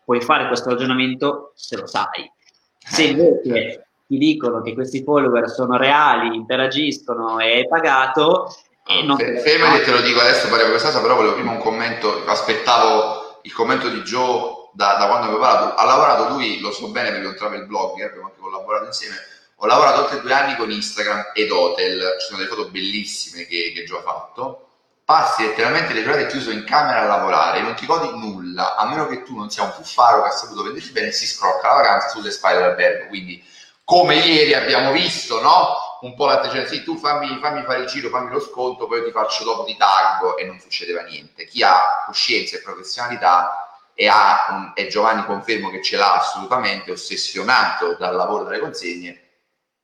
puoi 0.03 0.19
fare 0.21 0.47
questo 0.47 0.71
ragionamento 0.71 1.51
se 1.53 1.77
lo 1.77 1.85
sai. 1.85 2.31
Se 2.79 3.03
invece 3.03 3.87
ti 4.07 4.17
dicono 4.17 4.63
che 4.63 4.73
questi 4.73 5.03
follower 5.03 5.47
sono 5.47 5.77
reali, 5.77 6.35
interagiscono 6.35 7.37
e 7.37 7.57
hai 7.57 7.67
pagato, 7.67 8.47
e 8.83 9.03
non 9.03 9.15
F- 9.15 9.41
Fermati, 9.41 9.83
te 9.83 9.91
lo 9.91 10.01
dico 10.01 10.21
adesso, 10.21 10.47
parliamo 10.47 10.71
questa 10.71 10.89
cosa, 10.89 11.01
però 11.01 11.17
volevo 11.17 11.35
prima 11.35 11.51
un 11.51 11.59
commento, 11.59 12.25
aspettavo 12.25 13.41
il 13.43 13.53
commento 13.53 13.87
di 13.89 14.01
Joe 14.01 14.60
da, 14.73 14.95
da 14.95 15.07
quando 15.07 15.27
avevo 15.27 15.39
parlato, 15.39 15.75
ha 15.75 15.83
lavorato 15.85 16.29
lui, 16.29 16.59
lo 16.59 16.71
so 16.71 16.87
bene 16.89 17.09
perché 17.09 17.25
è 17.25 17.29
un 17.29 17.35
travel 17.35 17.65
blogger, 17.65 18.07
abbiamo 18.07 18.27
anche 18.27 18.39
collaborato 18.39 18.85
insieme, 18.85 19.15
ho 19.55 19.65
lavorato 19.65 20.01
oltre 20.01 20.21
due 20.21 20.33
anni 20.33 20.55
con 20.55 20.71
Instagram 20.71 21.31
ed 21.33 21.51
Hotel, 21.51 22.17
ci 22.19 22.25
sono 22.27 22.37
delle 22.37 22.49
foto 22.49 22.69
bellissime 22.69 23.45
che, 23.45 23.71
che 23.75 23.83
Gio 23.83 23.99
ha 23.99 24.01
fatto, 24.01 24.67
passi 25.03 25.43
letteralmente 25.43 25.93
le 25.93 26.03
giornate 26.03 26.27
chiuso 26.27 26.51
in 26.51 26.63
camera 26.63 27.01
a 27.01 27.05
lavorare, 27.05 27.61
non 27.61 27.75
ti 27.75 27.85
godi 27.85 28.09
nulla, 28.17 28.75
a 28.75 28.87
meno 28.87 29.07
che 29.07 29.23
tu 29.23 29.35
non 29.35 29.49
sia 29.49 29.63
un 29.63 29.71
fuffaro 29.71 30.23
che 30.23 30.29
ha 30.29 30.31
saputo 30.31 30.63
vendersi 30.63 30.91
bene 30.91 31.11
si 31.11 31.27
scrocca 31.27 31.67
la 31.67 31.75
vacanza 31.75 32.07
sulle 32.09 32.31
spalle 32.31 32.57
dell'albergo, 32.59 33.07
quindi 33.07 33.43
come 33.83 34.15
ieri 34.15 34.53
abbiamo 34.53 34.93
visto, 34.93 35.41
no? 35.41 35.99
Un 36.01 36.15
po' 36.15 36.25
l'atteggiamento, 36.25 36.71
sì, 36.71 36.83
tu 36.83 36.97
fammi, 36.97 37.39
fammi, 37.41 37.63
fare 37.63 37.81
il 37.81 37.87
giro, 37.87 38.09
fammi 38.09 38.31
lo 38.31 38.39
sconto, 38.39 38.87
poi 38.87 38.99
io 38.99 39.05
ti 39.05 39.11
faccio 39.11 39.43
dopo 39.43 39.65
di 39.65 39.75
taggo 39.75 40.37
e 40.37 40.45
non 40.45 40.59
succedeva 40.59 41.01
niente. 41.01 41.45
Chi 41.45 41.61
ha 41.61 42.05
coscienza 42.05 42.55
e 42.55 42.61
professionalità 42.61 43.70
e, 44.01 44.07
ha, 44.07 44.71
e 44.73 44.87
Giovanni 44.87 45.23
confermo 45.25 45.69
che 45.69 45.83
ce 45.83 45.95
l'ha 45.95 46.15
assolutamente, 46.15 46.89
ossessionato 46.89 47.93
dal 47.99 48.15
lavoro 48.15 48.45
delle 48.45 48.57
consegne, 48.57 49.21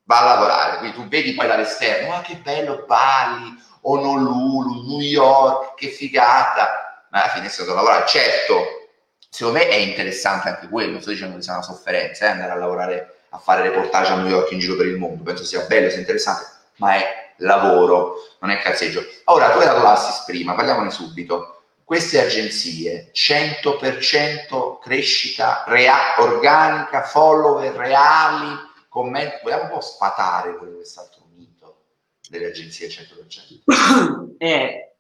va 0.06 0.22
a 0.22 0.34
lavorare. 0.34 0.78
Quindi 0.80 0.98
tu 0.98 1.08
vedi 1.08 1.36
poi 1.36 1.46
dall'esterno, 1.46 2.10
ma 2.10 2.22
che 2.22 2.38
bello 2.38 2.84
Bali, 2.88 3.56
Honolulu, 3.82 4.88
New 4.88 5.02
York, 5.02 5.76
che 5.76 5.90
figata, 5.90 7.06
ma 7.12 7.22
alla 7.22 7.32
fine 7.32 7.46
è 7.46 7.50
stato 7.50 7.74
a 7.74 7.76
lavorare. 7.76 8.08
Certo, 8.08 8.90
secondo 9.30 9.60
me 9.60 9.68
è 9.68 9.76
interessante 9.76 10.50
anche 10.50 10.68
quello, 10.68 11.00
sto 11.00 11.12
dicendo 11.12 11.36
che 11.36 11.44
sia 11.44 11.54
una 11.54 11.62
sofferenza, 11.62 12.26
eh, 12.26 12.30
andare 12.30 12.54
a 12.54 12.56
lavorare, 12.56 13.18
a 13.30 13.38
fare 13.38 13.70
reportage 13.70 14.14
a 14.14 14.16
New 14.16 14.30
York 14.30 14.52
in 14.52 14.58
giro 14.58 14.76
per 14.76 14.88
il 14.88 14.98
mondo, 14.98 15.22
penso 15.22 15.44
sia 15.44 15.64
bello, 15.68 15.92
sia 15.92 16.00
interessante, 16.00 16.44
ma 16.78 16.96
è 16.96 17.34
lavoro, 17.38 18.16
non 18.40 18.50
è 18.50 18.58
cazzeggio. 18.58 19.06
Ora, 19.26 19.52
tu 19.52 19.60
hai 19.60 19.66
dato 19.68 19.84
l'assist 19.84 20.26
prima, 20.26 20.56
parliamone 20.56 20.90
subito 20.90 21.57
queste 21.88 22.20
agenzie 22.22 23.12
100% 23.14 24.78
crescita 24.82 25.64
rea- 25.68 26.16
organica, 26.20 27.04
follower 27.04 27.74
reali, 27.76 28.58
commenti, 28.90 29.38
vogliamo 29.42 29.64
un 29.64 29.70
po' 29.70 29.80
sfatare 29.80 30.58
quello 30.58 30.76
che 30.76 30.82
è 30.82 30.86
stato 30.86 31.20
un 31.24 31.38
mito 31.38 31.86
delle 32.30 32.48
agenzie 32.48 32.90
100%? 32.90 34.36
eh, 34.38 34.96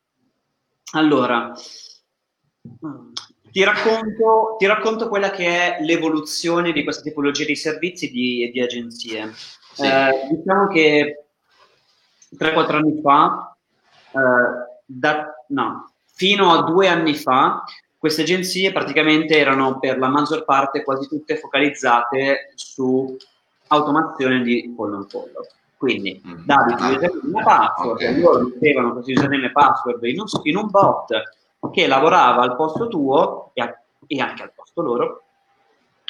allora, 0.94 1.52
ti 3.52 3.64
racconto, 3.66 4.56
ti 4.58 4.66
racconto, 4.66 5.10
quella 5.10 5.32
che 5.32 5.46
è 5.46 5.84
l'evoluzione 5.84 6.72
di 6.72 6.86
questa 6.86 7.02
tipologia 7.02 7.44
di 7.44 7.58
servizi 7.58 8.46
e 8.46 8.50
di, 8.50 8.62
agenzie. 8.62 9.34
Sì. 9.74 9.84
Eh, 9.86 10.28
diciamo 10.32 10.68
che 10.68 11.26
3-4 12.34 12.76
anni 12.76 13.02
fa, 13.02 13.58
eh, 14.12 14.80
da, 14.86 15.44
no, 15.50 15.92
fino 16.18 16.52
a 16.52 16.64
due 16.64 16.88
anni 16.88 17.14
fa, 17.14 17.64
queste 17.96 18.24
agenzie 18.24 18.72
praticamente 18.72 19.38
erano 19.38 19.78
per 19.78 20.00
la 20.00 20.08
maggior 20.08 20.46
parte 20.46 20.84
quasi 20.84 21.08
tutte 21.08 21.38
focalizzate 21.38 22.54
su 22.56 23.16
automazione 23.68 24.42
di 24.42 24.74
follow 24.76 24.98
on 24.98 25.08
follow. 25.08 25.46
Quindi 25.78 26.20
mm. 26.26 26.44
davi 26.44 26.74
il 26.74 26.80
username 26.80 27.40
e 27.40 27.44
password, 27.44 28.02
okay. 28.02 28.20
loro 28.20 28.44
mettevano 28.46 28.94
questi 28.94 29.12
username 29.12 29.46
e 29.46 29.52
password 29.52 30.04
in 30.06 30.20
un, 30.20 30.26
in 30.44 30.58
un 30.58 30.70
bot 30.72 31.22
che 31.72 31.86
lavorava 31.86 32.42
al 32.42 32.56
posto 32.56 32.88
tuo 32.88 33.52
e, 33.54 33.62
a, 33.62 33.80
e, 34.08 34.20
anche 34.20 34.42
al 34.42 34.54
posto 34.56 34.82
loro, 34.82 35.24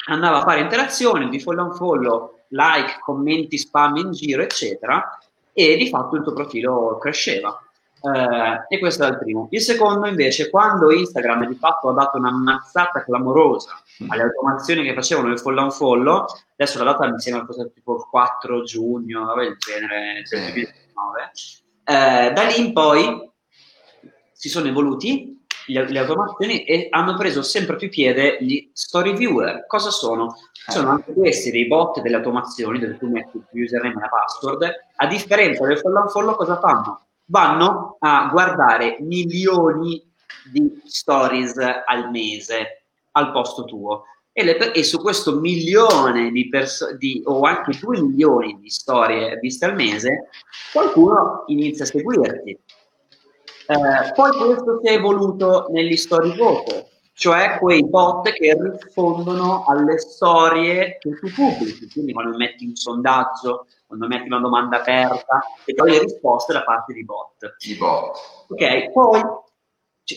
andava 0.07 0.37
a 0.37 0.43
fare 0.43 0.61
interazioni 0.61 1.27
di 1.27 1.41
follow 1.41 1.65
on 1.65 1.75
follow, 1.75 2.39
like, 2.49 2.99
commenti, 3.01 3.57
spam 3.57 3.97
in 3.97 4.11
giro, 4.13 4.41
eccetera, 4.41 5.19
e 5.51 5.75
di 5.75 5.89
fatto 5.89 6.15
il 6.15 6.23
tuo 6.23 6.31
profilo 6.31 6.97
cresceva. 6.97 7.61
Eh, 8.07 8.75
e 8.75 8.79
questo 8.79 9.03
è 9.03 9.09
il 9.09 9.17
primo. 9.17 9.47
Il 9.51 9.61
secondo, 9.61 10.07
invece, 10.07 10.49
quando 10.49 10.91
Instagram 10.91 11.47
di 11.47 11.55
fatto 11.55 11.89
ha 11.89 11.93
dato 11.93 12.17
una 12.17 12.31
mazzata 12.31 13.03
clamorosa 13.03 13.81
mm. 14.03 14.11
alle 14.11 14.23
automazioni 14.23 14.83
che 14.83 14.93
facevano 14.93 15.31
il 15.31 15.39
follow 15.39 15.63
on 15.63 15.71
follow, 15.71 16.25
adesso 16.55 16.77
la 16.77 16.91
data 16.91 17.09
mi 17.11 17.19
sembra 17.19 17.45
fosse 17.45 17.71
tipo 17.73 17.95
il 17.95 18.05
4 18.09 18.63
giugno, 18.63 19.25
vabbè, 19.25 19.43
il 19.43 19.57
genere. 19.57 20.23
2019, 20.29 21.31
eh, 21.83 22.31
da 22.33 22.43
lì 22.43 22.65
in 22.65 22.73
poi 22.73 23.31
si 24.31 24.49
sono 24.49 24.67
evoluti 24.67 25.35
le 25.67 25.99
automazioni 25.99 26.63
e 26.63 26.87
hanno 26.91 27.17
preso 27.17 27.41
sempre 27.41 27.75
più 27.75 27.89
piede 27.89 28.37
gli 28.39 28.69
story 28.71 29.15
viewer. 29.17 29.65
Cosa 29.67 29.89
sono? 29.89 30.35
Sono 30.65 30.91
anche 30.91 31.13
questi 31.13 31.51
dei 31.51 31.67
bot 31.67 32.01
delle 32.01 32.15
automazioni 32.17 32.79
dove 32.79 32.97
tu 32.97 33.09
metti 33.09 33.37
il 33.37 33.63
username 33.63 33.95
e 33.95 33.99
la 33.99 34.07
password. 34.07 34.75
A 34.95 35.07
differenza 35.07 35.65
del 35.65 35.77
follow 35.77 36.03
on 36.03 36.09
follow, 36.09 36.35
cosa 36.35 36.57
fanno? 36.57 37.07
Vanno 37.27 37.97
a 37.99 38.29
guardare 38.31 38.97
milioni 39.01 40.03
di 40.51 40.81
stories 40.85 41.55
al 41.85 42.09
mese 42.11 42.83
al 43.11 43.31
posto 43.31 43.65
tuo. 43.65 44.03
E, 44.31 44.43
le, 44.43 44.71
e 44.71 44.83
su 44.83 44.99
questo 44.99 45.39
milione 45.39 46.29
di 46.31 46.47
persone, 46.47 46.97
o 47.23 47.41
anche 47.41 47.77
due 47.79 47.99
milioni 47.99 48.59
di 48.59 48.69
storie 48.69 49.37
viste 49.39 49.65
al 49.65 49.75
mese, 49.75 50.29
qualcuno 50.71 51.43
inizia 51.47 51.85
a 51.85 51.87
seguirti 51.87 52.59
eh, 53.69 54.13
poi 54.13 54.31
questo 54.31 54.79
si 54.81 54.87
è 54.87 54.93
evoluto 54.93 55.67
negli 55.71 55.97
story 55.97 56.37
vote, 56.37 56.87
cioè 57.13 57.57
quei 57.59 57.85
bot 57.85 58.31
che 58.31 58.57
rispondono 58.57 59.65
alle 59.65 59.97
storie 59.97 60.97
che 60.99 61.09
tu 61.19 61.29
pubblichi, 61.33 61.89
quindi 61.91 62.13
quando 62.13 62.37
metti 62.37 62.65
un 62.65 62.75
sondaggio, 62.75 63.67
quando 63.87 64.07
metti 64.07 64.27
una 64.27 64.39
domanda 64.39 64.77
aperta 64.77 65.41
e 65.63 65.73
poi 65.73 65.91
le 65.91 65.99
risposte 65.99 66.51
da 66.51 66.63
parte 66.63 66.93
di 66.93 67.05
bot. 67.05 67.55
Di 67.57 67.75
bot. 67.75 68.45
Ok, 68.49 68.91
poi 68.91 69.21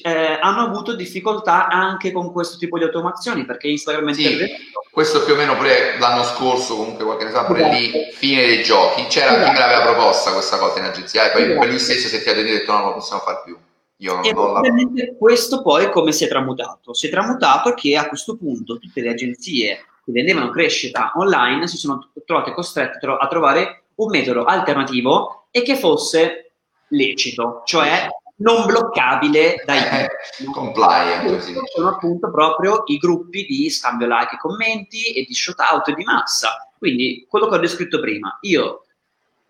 eh, 0.03 0.39
hanno 0.41 0.63
avuto 0.63 0.95
difficoltà 0.95 1.69
anche 1.69 2.11
con 2.11 2.33
questo 2.33 2.59
tipo 2.59 2.79
di 2.79 2.85
automazioni 2.85 3.45
perché 3.45 3.69
Instagram 3.69 4.11
è 4.11 4.13
sì, 4.13 4.23
intervenuto. 4.23 4.81
Questo 4.91 5.25
più 5.25 5.35
o 5.35 5.37
meno 5.37 5.57
pure 5.57 5.99
l'anno 5.99 6.25
scorso, 6.25 6.77
comunque 6.77 7.05
qualche 7.05 7.25
ne 7.25 7.31
sa, 7.31 7.45
pure 7.45 7.61
esatto. 7.61 7.77
lì, 7.77 8.11
fine 8.13 8.47
dei 8.47 8.63
giochi. 8.65 9.07
C'era 9.07 9.37
esatto. 9.37 9.45
chi 9.45 9.53
me 9.53 9.59
l'aveva 9.59 9.93
proposta 9.93 10.33
questa 10.33 10.59
cosa 10.59 10.79
in 10.81 10.85
agenzia 10.87 11.29
e 11.29 11.33
poi 11.33 11.51
esatto. 11.51 11.67
lui 11.67 11.79
stesso 11.79 12.09
si 12.09 12.17
è 12.17 12.29
e 12.29 12.31
ha 12.31 12.43
detto 12.43 12.73
no, 12.73 12.79
non 12.79 12.87
lo 12.89 12.95
possiamo 12.95 13.23
fare 13.23 13.43
più. 13.45 13.57
Io 13.99 14.15
non, 14.15 14.25
e 14.25 14.33
non 14.33 14.53
la... 14.53 15.15
questo 15.19 15.63
poi 15.63 15.91
come 15.91 16.13
si 16.13 16.25
è 16.25 16.29
tramutato? 16.29 16.95
Si 16.95 17.07
è 17.07 17.11
tramutato 17.11 17.75
che 17.75 17.97
a 17.97 18.09
questo 18.09 18.37
punto 18.37 18.79
tutte 18.79 19.01
le 19.01 19.11
agenzie 19.11 19.85
che 20.11 20.13
vendevano 20.13 20.51
crescita 20.51 21.13
online 21.15 21.67
si 21.67 21.77
sono 21.77 22.11
trovate 22.27 22.53
costrette 22.53 23.07
a 23.07 23.27
trovare 23.29 23.85
un 23.97 24.11
metodo 24.11 24.45
alternativo 24.45 25.47
e 25.51 25.63
che 25.63 25.77
fosse 25.77 26.53
lecito, 26.89 27.63
cioè 27.65 28.09
non 28.37 28.67
bloccabile 28.67 29.63
dai 29.65 29.79
eh, 30.05 30.45
compliant. 30.53 31.39
Sono 31.75 31.89
appunto 31.89 32.31
proprio 32.31 32.83
i 32.87 32.99
gruppi 32.99 33.45
di 33.45 33.71
scambio 33.71 34.07
like 34.07 34.35
e 34.35 34.39
commenti 34.39 35.13
e 35.13 35.25
di 35.25 35.35
shoutout 35.35 35.95
di 35.95 36.05
massa. 36.05 36.71
Quindi 36.79 37.27
quello 37.29 37.49
che 37.49 37.57
ho 37.57 37.59
descritto 37.59 38.01
prima, 38.01 38.39
io, 38.43 38.85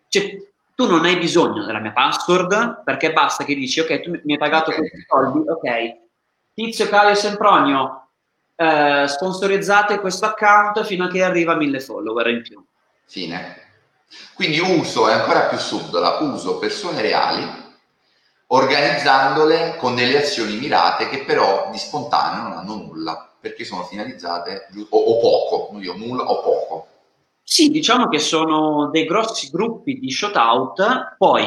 cioè, 0.08 0.36
tu 0.74 0.88
non 0.88 1.04
hai 1.04 1.16
bisogno 1.16 1.64
della 1.64 1.78
mia 1.78 1.92
password 1.92 2.82
perché 2.84 3.12
basta 3.12 3.44
che 3.44 3.54
dici 3.54 3.80
ok, 3.80 4.00
tu 4.00 4.10
mi 4.24 4.32
hai 4.32 4.38
pagato 4.38 4.72
questi 4.72 5.04
soldi, 5.06 5.48
ok, 5.48 5.98
Tizio 6.54 6.88
Caio 6.88 7.14
Sempronio, 7.14 7.99
eh, 8.60 9.08
sponsorizzate 9.08 10.00
questo 10.00 10.26
account 10.26 10.84
fino 10.84 11.04
a 11.04 11.08
che 11.08 11.22
arriva 11.22 11.54
a 11.54 11.56
mille 11.56 11.80
follower 11.80 12.26
in 12.28 12.42
più. 12.42 12.62
Fine. 13.06 13.56
Quindi 14.34 14.58
uso, 14.58 15.08
è 15.08 15.12
ancora 15.14 15.46
più 15.46 15.56
subdola, 15.56 16.18
uso 16.20 16.58
persone 16.58 17.00
reali 17.00 17.68
organizzandole 18.52 19.76
con 19.76 19.94
delle 19.94 20.18
azioni 20.18 20.56
mirate 20.56 21.08
che 21.08 21.24
però 21.24 21.68
di 21.70 21.78
spontaneo 21.78 22.42
non 22.42 22.52
hanno 22.52 22.74
nulla, 22.74 23.32
perché 23.40 23.64
sono 23.64 23.84
finalizzate 23.84 24.68
o, 24.90 24.98
o 24.98 25.20
poco, 25.20 25.72
non 25.72 25.82
io 25.82 25.96
nulla 25.96 26.24
o 26.24 26.42
poco. 26.42 26.86
Sì, 27.42 27.70
diciamo 27.70 28.08
che 28.08 28.18
sono 28.18 28.90
dei 28.90 29.06
grossi 29.06 29.48
gruppi 29.50 29.98
di 29.98 30.10
shoutout, 30.10 31.14
poi 31.16 31.46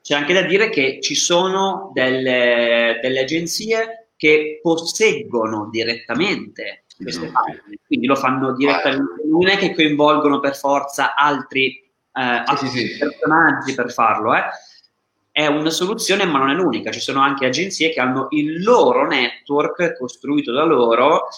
c'è 0.00 0.14
anche 0.14 0.32
da 0.32 0.42
dire 0.42 0.70
che 0.70 1.00
ci 1.02 1.16
sono 1.16 1.90
delle, 1.92 2.98
delle 3.02 3.20
agenzie 3.20 4.07
che 4.18 4.60
posseggono 4.60 5.70
direttamente 5.70 6.84
queste 7.00 7.28
mm. 7.28 7.32
pagine, 7.32 7.78
quindi 7.86 8.06
lo 8.06 8.16
fanno 8.16 8.52
direttamente, 8.52 9.22
non 9.24 9.48
è 9.48 9.56
che 9.56 9.74
coinvolgono 9.74 10.40
per 10.40 10.54
forza 10.54 11.14
altri, 11.14 11.76
eh, 11.78 12.20
altri 12.20 12.68
sì, 12.68 12.86
sì. 12.86 12.98
personaggi 12.98 13.74
per 13.74 13.90
farlo, 13.90 14.34
eh 14.34 14.42
è 15.38 15.46
una 15.46 15.70
soluzione, 15.70 16.24
ma 16.24 16.38
non 16.38 16.50
è 16.50 16.54
l'unica. 16.54 16.90
Ci 16.90 16.98
sono 16.98 17.20
anche 17.20 17.46
agenzie 17.46 17.90
che 17.90 18.00
hanno 18.00 18.26
il 18.30 18.60
loro 18.60 19.06
network 19.06 19.96
costruito 19.96 20.50
da 20.50 20.64
loro 20.64 21.28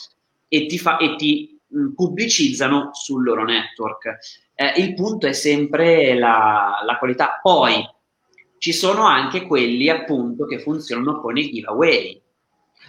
e 0.49 0.65
ti, 0.65 0.79
fa, 0.79 0.97
e 0.97 1.17
ti 1.17 1.61
mh, 1.67 1.79
mm, 1.79 1.93
pubblicizzano 1.93 2.95
sul 2.95 3.23
loro 3.23 3.45
network. 3.45 4.17
Eh, 4.55 4.81
il 4.81 4.95
punto 4.95 5.27
è 5.27 5.35
sempre 5.35 6.15
la, 6.15 6.81
la, 6.83 6.97
qualità. 6.97 7.41
Poi 7.43 7.87
ci 8.57 8.73
sono 8.73 9.05
anche 9.05 9.43
quelli 9.43 9.91
appunto 9.91 10.47
che 10.47 10.61
funzionano 10.61 11.21
con 11.21 11.37
i 11.37 11.51
giveaway. 11.53 12.19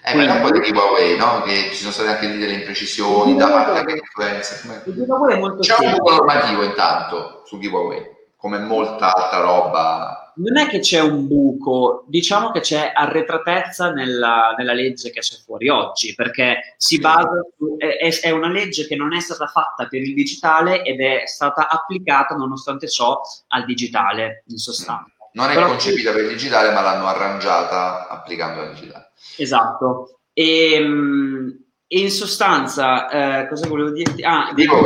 Eh, 0.04 0.12
Quindi, 0.14 0.28
ma 0.28 0.34
un 0.36 0.42
po' 0.42 0.52
di 0.52 0.62
giveaway, 0.62 1.18
no? 1.18 1.42
Che 1.44 1.70
ci 1.70 1.76
sono 1.76 1.92
state 1.92 2.10
anche 2.10 2.28
lì 2.28 2.38
delle 2.38 2.54
imprecisioni 2.54 3.36
da 3.36 3.50
parte 3.50 3.84
degli 3.84 3.98
influencer. 3.98 4.84
Il 4.86 4.94
giveaway 4.94 5.36
è 5.36 5.40
molto 5.40 5.60
C'è 5.60 5.76
un 5.78 5.92
buco 5.92 6.16
normativo 6.16 6.64
intanto 6.64 7.44
sul 7.46 7.60
giveaway, 7.60 8.04
come 8.36 8.60
molta 8.60 9.14
altra 9.14 9.42
roba 9.42 10.22
non 10.36 10.58
è 10.58 10.68
che 10.68 10.80
c'è 10.80 11.00
un 11.00 11.28
buco, 11.28 12.06
diciamo 12.08 12.52
che 12.52 12.62
c'è 12.62 12.92
arretratezza 12.94 13.92
nella, 13.92 14.54
nella 14.58 14.74
legge 14.74 15.12
che 15.12 15.20
c'è 15.20 15.36
fuori 15.44 15.68
oggi, 15.68 16.16
perché 16.16 16.76
si 16.78 17.00
basa 17.00 17.46
su, 17.58 17.76
è, 17.78 18.20
è, 18.22 18.30
una 18.30 18.50
legge 18.50 18.88
che 18.88 18.96
non 18.96 19.14
è 19.14 19.20
stata 19.20 19.48
fatta 19.48 19.88
per 19.88 20.02
il 20.02 20.14
digitale 20.14 20.84
ed 20.84 21.02
è 21.02 21.24
stata 21.26 21.68
applicata 21.70 22.36
nonostante 22.36 22.90
ciò 22.90 23.20
al 23.50 23.66
digitale, 23.66 24.44
in 24.48 24.58
sostanza. 24.58 25.12
Non 25.34 25.50
è 25.50 25.54
Però, 25.54 25.68
concepita 25.68 26.12
per 26.12 26.24
il 26.24 26.30
digitale, 26.30 26.72
ma 26.72 26.82
l'hanno 26.82 27.08
arrangiata 27.08 28.08
applicando 28.08 28.62
al 28.62 28.74
digitale. 28.74 29.11
Esatto. 29.38 30.20
E, 30.34 30.74
ehm, 30.74 31.64
e 31.88 32.00
in 32.00 32.12
sostanza, 32.12 33.42
eh, 33.44 33.48
cosa 33.48 33.68
volevo 33.68 33.92
dirti? 33.92 34.24
Ah, 34.24 34.54
dico, 34.54 34.82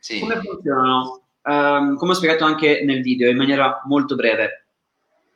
sì. 0.00 0.20
come 0.20 0.40
funzionano? 0.40 1.22
Um, 1.42 1.96
come 1.96 2.10
ho 2.10 2.14
spiegato 2.14 2.44
anche 2.44 2.82
nel 2.84 3.02
video 3.02 3.30
in 3.30 3.36
maniera 3.36 3.82
molto 3.86 4.16
breve, 4.16 4.66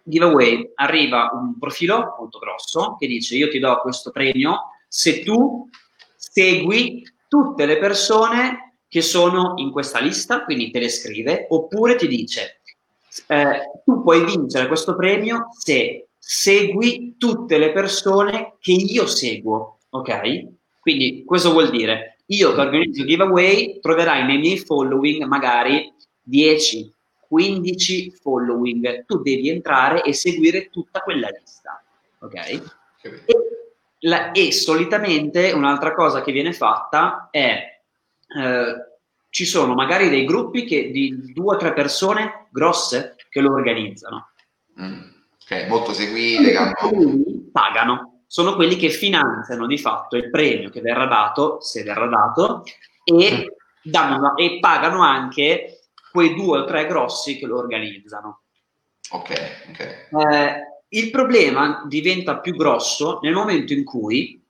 giveaway 0.02 0.72
arriva 0.74 1.30
un 1.32 1.56
profilo 1.56 2.16
molto 2.18 2.38
grosso 2.38 2.96
che 2.98 3.06
dice 3.06 3.36
io 3.36 3.48
ti 3.48 3.60
do 3.60 3.78
questo 3.80 4.10
premio 4.10 4.72
se 4.88 5.22
tu 5.22 5.68
segui 6.16 7.08
tutte 7.28 7.64
le 7.64 7.78
persone 7.78 8.78
che 8.88 9.02
sono 9.02 9.52
in 9.56 9.70
questa 9.70 10.00
lista, 10.00 10.42
quindi 10.44 10.72
te 10.72 10.80
le 10.80 10.88
scrive, 10.88 11.46
oppure 11.48 11.94
ti 11.94 12.08
dice 12.08 12.60
eh, 13.26 13.70
tu 13.84 14.02
puoi 14.02 14.24
vincere 14.24 14.68
questo 14.68 14.94
premio 14.94 15.48
se 15.56 16.08
segui 16.32 17.16
tutte 17.18 17.58
le 17.58 17.72
persone 17.72 18.54
che 18.60 18.70
io 18.70 19.08
seguo, 19.08 19.80
ok? 19.88 20.46
Quindi 20.78 21.24
questo 21.24 21.50
vuol 21.50 21.70
dire 21.70 22.18
io 22.26 22.54
che 22.54 22.60
organizzo 22.60 23.04
giveaway 23.04 23.80
troverai 23.80 24.24
nei 24.24 24.38
miei 24.38 24.58
following 24.58 25.24
magari 25.24 25.92
10, 26.22 26.94
15 27.26 28.12
following, 28.12 29.04
tu 29.06 29.20
devi 29.22 29.48
entrare 29.48 30.04
e 30.04 30.12
seguire 30.12 30.70
tutta 30.70 31.00
quella 31.00 31.28
lista, 31.36 31.82
ok? 32.20 32.34
E, 32.36 32.62
la, 34.02 34.30
e 34.30 34.52
solitamente 34.52 35.50
un'altra 35.50 35.92
cosa 35.94 36.22
che 36.22 36.30
viene 36.30 36.52
fatta 36.52 37.26
è 37.32 37.82
eh, 38.38 38.74
ci 39.30 39.44
sono 39.44 39.74
magari 39.74 40.08
dei 40.08 40.24
gruppi 40.24 40.62
che, 40.62 40.92
di 40.92 41.32
due 41.32 41.56
o 41.56 41.58
tre 41.58 41.72
persone 41.72 42.46
grosse 42.52 43.16
che 43.28 43.40
lo 43.40 43.52
organizzano. 43.52 44.30
Mm. 44.80 45.18
Ok, 45.51 45.66
molto 45.66 45.92
seguite. 45.92 46.55
Pagano, 47.51 48.22
sono 48.28 48.55
quelli 48.55 48.76
che 48.76 48.88
finanziano 48.90 49.66
di 49.66 49.78
fatto 49.78 50.16
il 50.16 50.30
premio 50.30 50.70
che 50.70 50.80
verrà 50.80 51.07
dato, 51.07 51.61
se 51.61 51.82
verrà 51.82 52.07
dato, 52.07 52.62
e, 53.03 53.32
mm. 53.32 53.90
danno, 53.90 54.36
e 54.36 54.61
pagano 54.61 55.03
anche 55.03 55.88
quei 56.12 56.34
due 56.34 56.61
o 56.61 56.64
tre 56.64 56.86
grossi 56.86 57.36
che 57.36 57.46
lo 57.46 57.59
organizzano. 57.59 58.42
Ok, 59.11 59.30
ok. 59.70 59.80
Eh, 59.80 60.55
il 60.90 61.11
problema 61.11 61.82
diventa 61.88 62.38
più 62.38 62.55
grosso 62.55 63.18
nel 63.22 63.32
momento 63.32 63.72
in 63.72 63.82
cui 63.82 64.40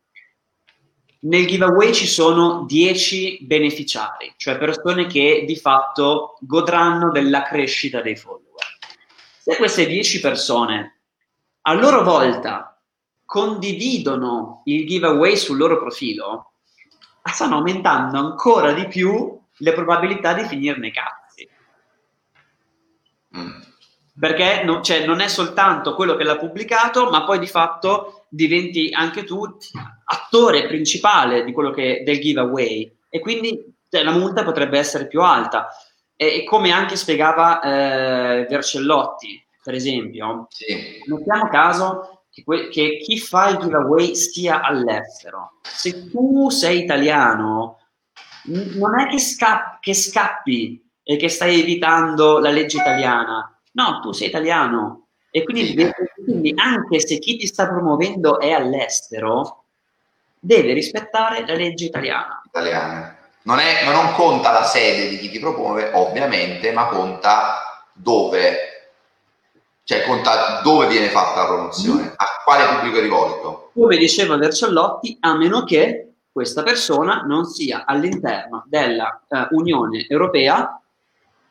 nel 1.20 1.46
giveaway 1.46 1.94
ci 1.94 2.06
sono 2.06 2.64
10 2.66 3.46
beneficiari, 3.46 4.34
cioè 4.36 4.58
persone 4.58 5.06
che 5.06 5.44
di 5.46 5.56
fatto 5.56 6.36
godranno 6.40 7.10
della 7.10 7.42
crescita 7.42 8.02
dei 8.02 8.16
follower. 8.16 8.69
Se 9.42 9.56
queste 9.56 9.86
10 9.86 10.20
persone 10.20 11.00
a 11.62 11.72
loro 11.72 12.02
volta 12.02 12.78
condividono 13.24 14.62
il 14.64 14.86
giveaway 14.86 15.36
sul 15.36 15.56
loro 15.56 15.78
profilo, 15.78 16.52
stanno 17.22 17.56
aumentando 17.56 18.18
ancora 18.18 18.72
di 18.72 18.86
più 18.88 19.38
le 19.58 19.72
probabilità 19.72 20.34
di 20.34 20.44
finire 20.44 20.78
nei 20.78 20.92
cazzi. 20.92 21.48
Mm. 23.36 23.60
Perché 24.18 24.62
non, 24.64 24.82
cioè, 24.82 25.06
non 25.06 25.20
è 25.20 25.28
soltanto 25.28 25.94
quello 25.94 26.16
che 26.16 26.24
l'ha 26.24 26.36
pubblicato, 26.36 27.08
ma 27.08 27.24
poi 27.24 27.38
di 27.38 27.46
fatto 27.46 28.26
diventi 28.28 28.90
anche 28.92 29.24
tu 29.24 29.42
attore 30.04 30.66
principale 30.66 31.44
di 31.44 31.52
quello 31.52 31.70
che, 31.70 32.02
del 32.04 32.20
giveaway 32.20 32.98
e 33.08 33.20
quindi 33.20 33.74
cioè, 33.88 34.02
la 34.02 34.12
multa 34.12 34.44
potrebbe 34.44 34.78
essere 34.78 35.06
più 35.06 35.22
alta. 35.22 35.68
E, 36.22 36.44
come 36.44 36.70
anche 36.70 36.96
spiegava 36.96 37.62
eh, 37.62 38.44
Vercellotti, 38.46 39.42
per 39.64 39.72
esempio, 39.72 40.48
sì. 40.50 41.02
mettiamo 41.06 41.48
caso 41.48 42.24
che, 42.30 42.44
que- 42.44 42.68
che 42.68 42.98
chi 42.98 43.18
fa 43.18 43.48
il 43.48 43.56
giveaway 43.56 44.14
stia 44.14 44.60
all'estero. 44.60 45.52
Se 45.62 46.10
tu 46.10 46.50
sei 46.50 46.80
italiano, 46.82 47.78
n- 48.48 48.72
non 48.76 49.00
è 49.00 49.06
che, 49.08 49.18
sca- 49.18 49.78
che 49.80 49.94
scappi 49.94 50.86
e 51.02 51.16
che 51.16 51.30
stai 51.30 51.58
evitando 51.58 52.38
la 52.38 52.50
legge 52.50 52.76
italiana. 52.76 53.58
No, 53.72 54.00
tu 54.02 54.12
sei 54.12 54.28
italiano 54.28 55.06
e 55.30 55.42
quindi, 55.42 55.90
quindi, 56.22 56.52
anche 56.54 57.00
se 57.00 57.18
chi 57.18 57.38
ti 57.38 57.46
sta 57.46 57.66
promuovendo 57.66 58.40
è 58.40 58.50
all'estero, 58.50 59.64
deve 60.38 60.74
rispettare 60.74 61.46
la 61.46 61.54
legge 61.54 61.86
italiana. 61.86 62.42
Italiana. 62.44 63.16
Non, 63.42 63.58
è, 63.58 63.84
non 63.84 64.12
conta 64.12 64.52
la 64.52 64.64
sede 64.64 65.08
di 65.08 65.18
chi 65.18 65.30
ti 65.30 65.38
promuove, 65.38 65.90
ovviamente, 65.94 66.72
ma 66.72 66.86
conta 66.86 67.84
dove, 67.92 68.92
cioè 69.84 70.04
conta 70.04 70.60
dove 70.62 70.86
viene 70.86 71.08
fatta 71.08 71.40
la 71.40 71.46
promozione, 71.46 72.02
mm. 72.02 72.12
a 72.16 72.26
quale 72.44 72.74
pubblico 72.74 72.98
è 72.98 73.00
rivolto. 73.00 73.70
Come 73.74 73.96
diceva 73.96 74.36
Vercellotti, 74.36 75.16
a 75.20 75.36
meno 75.36 75.64
che 75.64 76.12
questa 76.32 76.62
persona 76.62 77.22
non 77.22 77.44
sia 77.46 77.84
all'interno 77.86 78.64
dell'Unione 78.66 80.00
eh, 80.00 80.06
Europea 80.08 80.80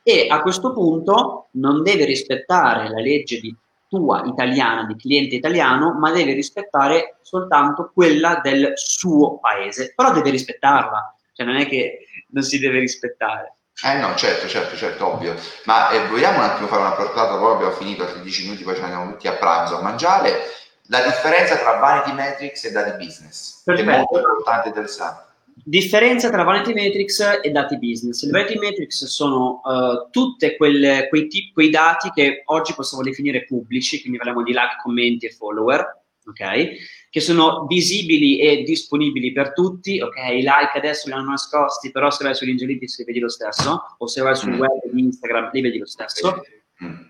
e 0.04 0.28
a 0.30 0.42
questo 0.42 0.74
punto 0.74 1.48
non 1.52 1.84
deve 1.84 2.06
rispettare 2.06 2.90
la 2.90 3.00
legge 3.00 3.40
di 3.40 3.56
tua 3.90 4.24
italiana, 4.26 4.86
di 4.86 4.96
cliente 4.96 5.36
italiano, 5.36 5.94
ma 5.94 6.12
deve 6.12 6.34
rispettare 6.34 7.18
soltanto 7.22 7.92
quella 7.94 8.40
del 8.42 8.74
suo 8.76 9.40
paese. 9.40 9.94
Però 9.96 10.12
deve 10.12 10.30
rispettarla, 10.30 11.16
cioè 11.40 11.48
non 11.48 11.56
è 11.56 11.68
che 11.68 12.08
non 12.32 12.44
si 12.44 12.60
deve 12.60 12.80
rispettare. 12.80 13.56
Eh 13.82 13.98
no, 13.98 14.14
certo, 14.16 14.50
certo, 14.50 14.76
certo, 14.76 15.14
ovvio. 15.14 15.36
Ma 15.64 15.90
eh, 15.90 16.06
vogliamo 16.08 16.40
un 16.40 16.44
attimo 16.44 16.68
fare 16.68 16.82
una 16.82 16.92
portata, 16.92 17.38
poi 17.38 17.54
abbiamo 17.54 17.72
finito 17.72 18.04
altri 18.04 18.22
10 18.22 18.44
minuti, 18.44 18.64
poi 18.64 18.76
ci 18.76 18.82
andiamo 18.82 19.10
tutti 19.12 19.30
a 19.30 19.38
pranzo 19.38 19.78
a 19.78 19.82
mangiare. 19.82 20.42
La 20.88 21.02
differenza 21.02 21.56
tra 21.56 21.78
Vanity 21.78 22.12
Metrics 22.12 22.66
e 22.66 22.72
Dati 22.72 22.98
Business, 22.98 23.62
Perfetto. 23.64 23.90
è 23.90 23.98
molto 23.98 24.18
importante 24.18 24.66
e 24.66 24.70
interessante. 24.70 25.28
Differenza 25.64 26.30
tra 26.30 26.44
Vanity 26.44 26.74
Metrics 26.74 27.40
e 27.42 27.52
dati 27.52 27.78
business. 27.78 28.24
Le 28.24 28.32
Vanity 28.32 28.58
Metrics 28.58 29.06
sono 29.06 29.60
uh, 29.62 30.10
tutti 30.10 30.56
quei, 30.56 31.10
quei 31.54 31.70
dati 31.70 32.10
che 32.12 32.44
oggi 32.46 32.74
possiamo 32.74 33.04
definire 33.04 33.44
pubblici, 33.44 34.00
quindi 34.00 34.18
parliamo 34.18 34.42
di 34.42 34.52
like, 34.52 34.78
commenti 34.82 35.26
e 35.26 35.32
follower, 35.32 36.02
ok? 36.26 36.70
Che 37.10 37.20
sono 37.22 37.66
visibili 37.66 38.40
e 38.40 38.64
disponibili 38.64 39.32
per 39.32 39.54
tutti, 39.54 40.00
ok? 40.00 40.16
I 40.18 40.42
like 40.42 40.72
adesso 40.76 41.08
li 41.08 41.14
hanno 41.14 41.32
nascosti, 41.32 41.92
però 41.92 42.12
se 42.12 42.24
vai 42.24 42.36
su 42.36 42.44
Angelitis 42.44 43.00
li 43.00 43.06
vedi 43.06 43.20
lo 43.20 43.30
stesso, 43.30 43.96
o 43.98 44.08
se 44.08 44.22
vai 44.22 44.36
sul 44.36 44.52
mm. 44.52 44.60
web 44.60 44.80
di 44.92 45.02
Instagram 45.02 45.50
li 45.52 45.62
vedi 45.62 45.78
lo 45.80 45.88
stesso. 45.88 46.44
Mm. 46.84 47.08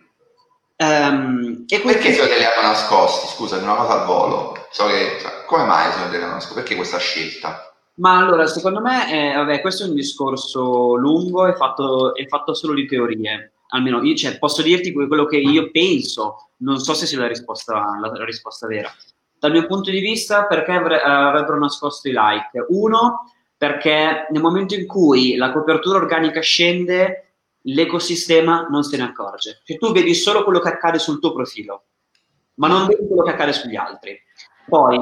Um, 0.82 1.66
e 1.68 1.80
perché 1.82 2.14
se 2.14 2.26
li 2.26 2.44
hanno 2.46 2.68
nascosti? 2.68 3.36
Scusa, 3.36 3.58
una 3.58 3.76
cosa 3.76 4.00
al 4.00 4.06
volo. 4.06 4.68
So 4.72 4.86
che, 4.86 5.18
cioè, 5.20 5.44
come 5.46 5.66
mai 5.66 5.92
se 5.92 6.10
li 6.10 6.16
hanno 6.16 6.34
nascosti? 6.34 6.54
Perché 6.54 6.76
questa 6.76 6.98
scelta? 6.98 7.70
Ma 7.96 8.18
allora, 8.18 8.48
secondo 8.48 8.80
me, 8.80 9.12
eh, 9.12 9.36
vabbè, 9.36 9.60
questo 9.60 9.84
è 9.84 9.88
un 9.88 9.96
discorso 9.96 10.96
lungo 10.96 11.48
e 11.48 11.56
fatto, 11.56 12.16
è 12.16 12.26
fatto 12.28 12.54
solo 12.54 12.74
di 12.74 12.88
teorie. 12.88 13.54
Almeno 13.72 14.02
io 14.02 14.16
cioè, 14.16 14.40
posso 14.40 14.62
dirti 14.62 14.94
quello 14.94 15.26
che 15.26 15.38
io 15.38 15.70
penso, 15.70 16.52
non 16.60 16.80
so 16.80 16.94
se 16.94 17.06
sia 17.06 17.20
la 17.20 17.28
risposta, 17.28 17.74
la, 17.74 18.08
la 18.08 18.26
risposta 18.26 18.66
vera. 18.68 18.90
Dal 19.40 19.52
mio 19.52 19.66
punto 19.66 19.90
di 19.90 20.00
vista, 20.00 20.46
perché 20.46 20.72
avre, 20.72 21.02
avrebbero 21.02 21.58
nascosto 21.58 22.08
i 22.08 22.14
like? 22.14 22.66
Uno, 22.70 23.32
perché 23.58 24.28
nel 24.30 24.42
momento 24.42 24.76
in 24.76 24.86
cui 24.86 25.36
la 25.36 25.52
copertura 25.52 25.98
organica 25.98 26.42
scende, 26.42 27.34
l'ecosistema 27.64 28.68
non 28.70 28.84
se 28.84 28.98
ne 28.98 29.04
accorge. 29.04 29.62
Cioè 29.64 29.78
tu 29.78 29.92
vedi 29.92 30.14
solo 30.14 30.44
quello 30.44 30.60
che 30.60 30.70
accade 30.70 31.00
sul 31.00 31.20
tuo 31.20 31.34
profilo, 31.34 31.86
ma 32.56 32.68
non 32.68 32.86
vedi 32.88 33.08
quello 33.08 33.24
che 33.24 33.32
accade 33.32 33.54
sugli 33.54 33.76
altri. 33.76 34.18
Poi, 34.68 35.02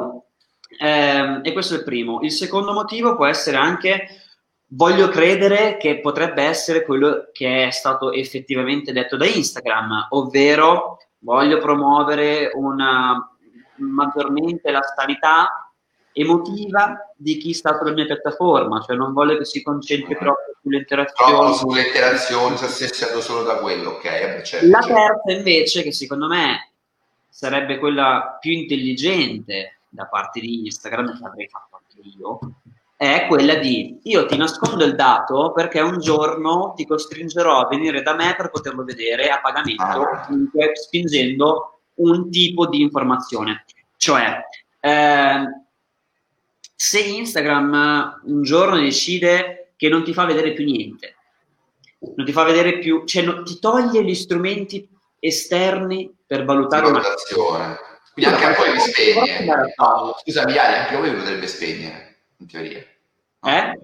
eh, 0.79 1.39
e 1.43 1.53
questo 1.53 1.75
è 1.75 1.77
il 1.77 1.83
primo. 1.83 2.19
Il 2.21 2.31
secondo 2.31 2.73
motivo 2.73 3.15
può 3.15 3.25
essere 3.25 3.57
anche 3.57 4.07
voglio 4.71 5.07
credere 5.07 5.77
che 5.77 5.99
potrebbe 5.99 6.43
essere 6.43 6.83
quello 6.83 7.29
che 7.31 7.67
è 7.67 7.71
stato 7.71 8.11
effettivamente 8.11 8.91
detto 8.91 9.15
da 9.15 9.25
Instagram, 9.25 10.07
ovvero 10.09 10.97
voglio 11.19 11.57
promuovere 11.59 12.51
una, 12.53 13.36
maggiormente 13.77 14.71
la 14.71 14.81
sanità 14.81 15.71
emotiva 16.11 17.13
di 17.15 17.37
chi 17.37 17.53
sta 17.53 17.77
sulla 17.77 17.91
mia 17.91 18.05
piattaforma, 18.05 18.81
cioè 18.81 18.95
non 18.95 19.13
voglio 19.13 19.37
che 19.37 19.45
si 19.45 19.61
concentri 19.61 20.15
mm. 20.15 20.17
troppo 20.17 20.55
sulle 20.61 20.77
interazioni. 20.77 21.31
Troppo 21.31 21.53
sulle 21.53 21.85
interazioni, 21.85 22.57
se 22.57 22.67
si 22.67 23.21
solo 23.21 23.43
da 23.43 23.57
quello, 23.57 23.91
ok. 23.91 24.05
Eh 24.05 24.43
certo, 24.43 24.67
la 24.67 24.79
terza 24.79 25.31
invece, 25.31 25.83
che 25.83 25.91
secondo 25.91 26.27
me 26.27 26.71
sarebbe 27.29 27.77
quella 27.77 28.37
più 28.39 28.51
intelligente, 28.51 29.79
da 29.89 30.05
parte 30.07 30.39
di 30.39 30.65
Instagram, 30.65 31.17
che 31.17 31.25
avrei 31.25 31.47
fatto 31.47 31.79
anche 31.79 32.09
io, 32.17 32.39
è 32.97 33.27
quella 33.27 33.55
di 33.55 33.99
io 34.03 34.25
ti 34.25 34.35
nascondo 34.35 34.83
il 34.83 34.95
dato 34.95 35.51
perché 35.51 35.81
un 35.81 35.99
giorno 35.99 36.73
ti 36.75 36.83
costringerò 36.83 37.59
a 37.59 37.67
venire 37.67 38.01
da 38.01 38.15
me 38.15 38.33
per 38.35 38.49
poterlo 38.49 38.83
vedere 38.83 39.29
a 39.29 39.39
pagamento, 39.39 39.83
ah. 39.83 40.27
spingendo 40.73 41.76
un 41.97 42.29
tipo 42.29 42.67
di 42.67 42.81
informazione. 42.81 43.65
Cioè, 43.97 44.39
eh, 44.79 45.43
se 46.75 46.99
Instagram 46.99 48.21
un 48.23 48.41
giorno 48.43 48.79
decide 48.79 49.73
che 49.75 49.89
non 49.89 50.03
ti 50.03 50.13
fa 50.13 50.25
vedere 50.25 50.53
più 50.53 50.65
niente, 50.65 51.15
non 52.15 52.25
ti 52.25 52.31
fa 52.31 52.43
vedere 52.43 52.79
più, 52.79 53.05
cioè 53.05 53.23
no, 53.23 53.43
ti 53.43 53.59
toglie 53.59 54.03
gli 54.03 54.15
strumenti 54.15 54.87
esterni 55.19 56.13
per 56.25 56.45
valutare 56.45 56.87
una 56.87 57.01
quindi 58.17 58.33
anche 58.33 58.45
a 58.45 58.53
voi 58.55 58.71
vi 58.71 58.79
spegne. 58.79 59.45
No, 59.77 60.15
scusami, 60.23 60.57
Ali, 60.57 60.75
anche 60.75 60.95
voi 60.95 61.13
potrebbe 61.13 61.45
spegnere, 61.45 62.15
in 62.37 62.47
teoria. 62.47 62.83
No? 63.41 63.51
Eh? 63.51 63.79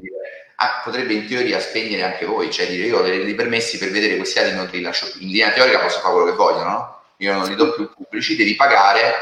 Ah, 0.56 0.82
potrebbe 0.84 1.14
in 1.14 1.28
teoria 1.28 1.60
spegnere 1.60 2.02
anche 2.02 2.26
voi, 2.26 2.50
cioè 2.52 2.66
dire 2.66 2.88
io 2.88 2.98
ho 2.98 3.04
dei 3.04 3.36
permessi 3.36 3.78
per 3.78 3.92
vedere 3.92 4.16
questi 4.16 4.40
dati 4.40 4.56
non 4.56 4.68
li 4.72 4.82
lascio 4.82 5.12
più. 5.12 5.22
In 5.22 5.28
linea 5.28 5.52
teorica 5.52 5.82
posso 5.82 6.00
fare 6.00 6.14
quello 6.14 6.32
che 6.32 6.36
voglio, 6.36 6.64
no? 6.64 7.03
Io 7.24 7.34
non 7.34 7.48
li 7.48 7.56
do 7.56 7.74
più 7.74 7.90
pubblici, 7.90 8.36
devi 8.36 8.56
pagare 8.56 9.14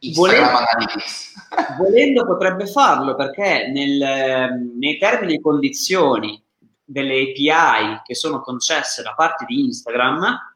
Instagram 0.00 0.44
volendo, 0.44 0.58
Analytics. 0.58 1.34
volendo 1.78 2.26
potrebbe 2.26 2.66
farlo 2.66 3.14
perché 3.14 3.68
nel, 3.68 4.72
nei 4.78 4.98
termini 4.98 5.36
e 5.36 5.40
condizioni 5.40 6.42
delle 6.84 7.22
API 7.22 8.02
che 8.04 8.14
sono 8.14 8.40
concesse 8.40 9.02
da 9.02 9.14
parte 9.14 9.44
di 9.46 9.64
Instagram 9.64 10.54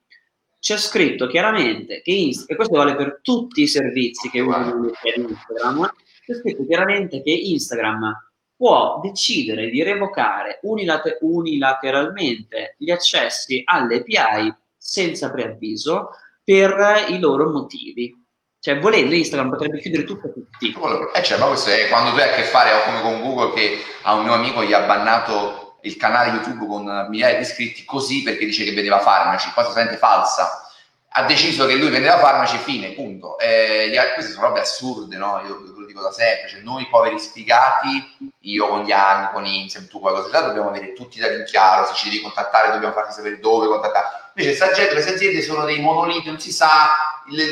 c'è 0.60 0.76
scritto 0.76 1.26
chiaramente 1.26 2.02
che 2.02 2.12
Instagram, 2.12 2.52
e 2.52 2.56
questo 2.56 2.76
vale 2.76 2.94
per 2.94 3.20
tutti 3.22 3.62
i 3.62 3.66
servizi 3.66 4.28
che 4.28 4.40
usano 4.40 4.90
Instagram, 5.16 5.90
c'è 6.26 6.34
scritto 6.34 6.66
chiaramente 6.66 7.22
che 7.22 7.30
Instagram 7.30 8.28
può 8.54 9.00
decidere 9.02 9.70
di 9.70 9.82
revocare 9.82 10.58
unilater- 10.62 11.16
unilateralmente 11.22 12.74
gli 12.76 12.90
accessi 12.90 13.62
alle 13.64 14.04
API 14.06 14.54
senza 14.76 15.30
preavviso 15.30 16.10
per 16.50 17.04
i 17.10 17.20
loro 17.20 17.48
motivi. 17.48 18.12
Cioè, 18.58 18.80
volendo, 18.80 19.14
Instagram 19.14 19.50
potrebbe 19.50 19.78
chiudere 19.78 20.02
tutto 20.02 20.26
a 20.26 20.30
tutti. 20.30 20.74
Eh, 21.14 21.22
cioè, 21.22 21.38
ma 21.38 21.46
questo 21.46 21.70
è 21.70 21.88
quando 21.88 22.10
tu 22.10 22.16
hai 22.16 22.28
a 22.28 22.32
che 22.34 22.42
fare, 22.42 22.72
o 22.72 22.82
come 22.82 23.00
con 23.02 23.20
Google, 23.22 23.54
che 23.54 23.78
a 24.02 24.14
un 24.14 24.24
mio 24.24 24.32
amico 24.32 24.64
gli 24.64 24.72
ha 24.72 24.80
bannato 24.80 25.78
il 25.82 25.96
canale 25.96 26.32
YouTube 26.32 26.66
con 26.66 27.06
migliaia 27.08 27.36
di 27.36 27.42
iscritti 27.42 27.84
così 27.84 28.22
perché 28.22 28.44
dice 28.44 28.64
che 28.64 28.74
vedeva 28.74 28.98
farmaci, 28.98 29.52
cosa 29.54 29.70
sente 29.70 29.96
falsa. 29.96 30.66
Ha 31.12 31.22
deciso 31.22 31.66
che 31.66 31.76
lui 31.76 31.88
vendeva 31.88 32.18
farmaci, 32.18 32.56
fine, 32.58 32.90
punto. 32.90 33.38
Eh, 33.38 33.92
queste 34.14 34.32
sono 34.32 34.48
robe 34.48 34.60
assurde, 34.60 35.16
no? 35.16 35.40
Io 35.46 35.60
lo 35.76 35.86
dico 35.86 36.02
da 36.02 36.10
sempre. 36.10 36.48
Cioè, 36.48 36.60
noi 36.62 36.88
poveri 36.88 37.18
sfigati, 37.18 38.32
io 38.40 38.66
con 38.66 38.82
gli 38.82 38.92
anni, 38.92 39.30
con 39.32 39.46
Insem, 39.46 39.86
tu 39.86 40.00
già, 40.30 40.40
dobbiamo 40.40 40.68
avere 40.68 40.94
tutti 40.94 41.20
dati 41.20 41.34
in 41.34 41.44
chiaro. 41.44 41.86
Se 41.86 41.94
ci 41.94 42.10
devi 42.10 42.22
contattare, 42.22 42.72
dobbiamo 42.72 42.92
farti 42.92 43.12
sapere 43.12 43.38
dove 43.38 43.68
contattare. 43.68 44.19
Invece, 44.36 44.72
gente, 44.74 44.92
queste 44.92 45.14
aziende 45.14 45.42
sono 45.42 45.64
dei 45.64 45.80
monoliti, 45.80 46.28
non 46.28 46.40
si 46.40 46.52
sa 46.52 46.88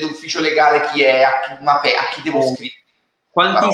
l'ufficio 0.00 0.40
legale 0.40 0.88
chi 0.92 1.02
è, 1.02 1.22
a 1.22 1.40
chi, 1.40 1.62
ma 1.62 1.80
a 1.80 2.08
chi 2.12 2.22
devo 2.22 2.42
scrivere 2.42 2.78
quanti 3.38 3.70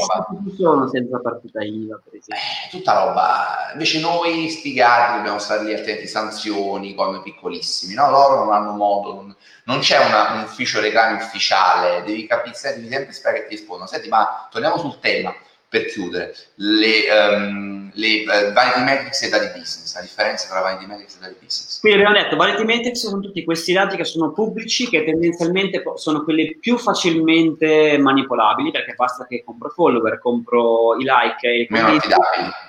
ci 0.50 0.56
sono 0.56 0.88
senza 0.88 1.18
partita 1.20 1.62
IVA, 1.62 1.98
per 2.04 2.16
esempio? 2.16 2.36
Eh, 2.36 2.70
tutta 2.70 2.92
roba. 2.92 3.70
Invece 3.72 3.98
noi 3.98 4.50
spiegati 4.50 5.16
dobbiamo 5.16 5.38
stare 5.38 5.64
lì 5.64 5.72
attenti, 5.72 6.06
sanzioni, 6.06 6.94
come 6.94 7.22
piccolissimi, 7.22 7.94
no? 7.94 8.10
Loro 8.10 8.44
non 8.44 8.52
hanno 8.52 8.72
modo, 8.72 9.14
non, 9.14 9.36
non 9.64 9.78
c'è 9.78 10.04
una, 10.04 10.32
un 10.32 10.42
ufficio 10.42 10.80
legale 10.80 11.16
ufficiale, 11.16 12.02
devi 12.04 12.26
capire, 12.26 12.54
devi 12.74 12.88
sempre 12.88 13.12
sperare 13.14 13.42
che 13.42 13.48
ti 13.48 13.54
rispondono. 13.56 13.88
Senti, 13.88 14.08
ma 14.08 14.48
torniamo 14.50 14.76
sul 14.76 14.98
tema 15.00 15.34
per 15.74 15.86
chiudere, 15.86 16.32
le, 16.56 17.10
um, 17.10 17.90
le 17.94 18.22
uh, 18.22 18.52
vanity 18.52 18.82
metrics 18.84 19.22
e 19.22 19.28
dati 19.28 19.46
business, 19.58 19.96
la 19.96 20.02
differenza 20.02 20.48
tra 20.48 20.60
vanity 20.60 20.86
metrics 20.86 21.16
e 21.16 21.18
dati 21.18 21.34
business. 21.40 21.80
Quindi 21.80 21.98
abbiamo 21.98 22.22
detto, 22.22 22.36
vanity 22.36 22.62
metrics 22.62 23.00
sono 23.00 23.20
tutti 23.20 23.42
questi 23.42 23.72
dati 23.72 23.96
che 23.96 24.04
sono 24.04 24.30
pubblici, 24.30 24.88
che 24.88 25.02
tendenzialmente 25.02 25.82
sono 25.96 26.22
quelli 26.22 26.56
più 26.60 26.78
facilmente 26.78 27.98
manipolabili, 27.98 28.70
perché 28.70 28.94
basta 28.94 29.26
che 29.26 29.42
compro 29.44 29.70
follower, 29.70 30.20
compro 30.20 30.96
i 30.96 31.02
like 31.02 31.48
e 31.48 31.60
i 31.62 31.66
commenti. 31.66 32.06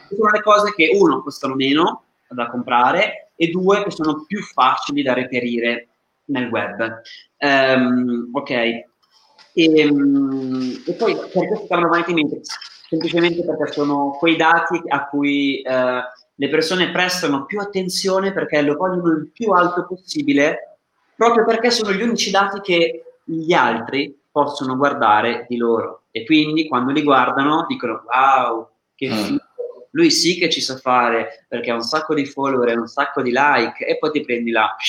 Sono 0.09 0.29
le 0.31 0.41
cose 0.41 0.73
che, 0.73 0.89
uno, 0.99 1.21
costano 1.21 1.53
meno 1.53 2.05
da 2.27 2.47
comprare 2.47 3.29
e 3.35 3.51
due, 3.51 3.83
che 3.83 3.91
sono 3.91 4.25
più 4.25 4.41
facili 4.41 5.03
da 5.03 5.13
reperire 5.13 5.89
nel 6.25 6.47
web. 6.47 7.01
Um, 7.37 8.29
ok, 8.33 8.49
e, 9.57 9.87
um, 9.89 10.83
e, 10.85 10.93
poi 10.95 11.15
perché 11.15 11.55
si 11.55 11.67
chiamano 11.67 11.87
vanity 11.87 12.13
metrics? 12.13 12.57
Semplicemente 12.87 13.43
perché 13.43 13.71
sono 13.71 14.11
quei 14.11 14.35
dati 14.35 14.81
a 14.87 15.07
cui 15.07 15.61
eh, 15.61 16.01
le 16.37 16.49
persone 16.49 16.91
prestano 16.91 17.45
più 17.45 17.59
attenzione 17.59 18.33
perché 18.33 18.61
lo 18.61 18.75
vogliono 18.75 19.09
il 19.09 19.29
più 19.31 19.51
alto 19.51 19.85
possibile, 19.87 20.77
proprio 21.15 21.45
perché 21.45 21.71
sono 21.71 21.91
gli 21.91 22.01
unici 22.01 22.31
dati 22.31 22.59
che 22.61 23.03
gli 23.23 23.53
altri 23.53 24.17
possono 24.31 24.75
guardare 24.75 25.45
di 25.47 25.57
loro. 25.57 26.03
E 26.11 26.25
quindi 26.25 26.67
quando 26.67 26.91
li 26.91 27.03
guardano 27.03 27.65
dicono 27.67 28.03
wow, 28.05 28.69
che 28.95 29.09
mm. 29.09 29.11
figo, 29.11 29.43
lui 29.91 30.11
sì 30.11 30.37
che 30.37 30.49
ci 30.49 30.61
sa 30.61 30.77
fare 30.77 31.45
perché 31.47 31.71
ha 31.71 31.75
un 31.75 31.81
sacco 31.81 32.13
di 32.13 32.25
follower 32.25 32.77
un 32.77 32.87
sacco 32.87 33.21
di 33.21 33.31
like 33.31 33.85
e 33.85 33.97
poi 33.97 34.11
ti 34.11 34.21
prendi 34.21 34.51
la... 34.51 34.75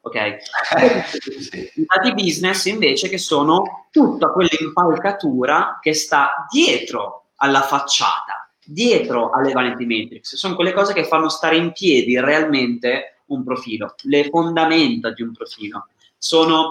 Ok? 0.00 0.14
I 1.74 1.84
dati 1.84 2.14
business 2.14 2.64
invece 2.66 3.08
che 3.08 3.18
sono 3.18 3.88
tutta 3.90 4.30
quell'impalcatura 4.30 5.80
che 5.82 5.92
sta 5.92 6.46
dietro 6.50 7.27
alla 7.38 7.62
facciata, 7.62 8.48
dietro 8.64 9.30
alle 9.30 9.52
vanity 9.52 9.84
metrics. 9.84 10.36
Sono 10.36 10.54
quelle 10.54 10.72
cose 10.72 10.92
che 10.92 11.04
fanno 11.04 11.28
stare 11.28 11.56
in 11.56 11.72
piedi 11.72 12.18
realmente 12.20 13.22
un 13.26 13.44
profilo, 13.44 13.94
le 14.02 14.28
fondamenta 14.28 15.12
di 15.12 15.22
un 15.22 15.32
profilo. 15.32 15.88
Sono 16.16 16.68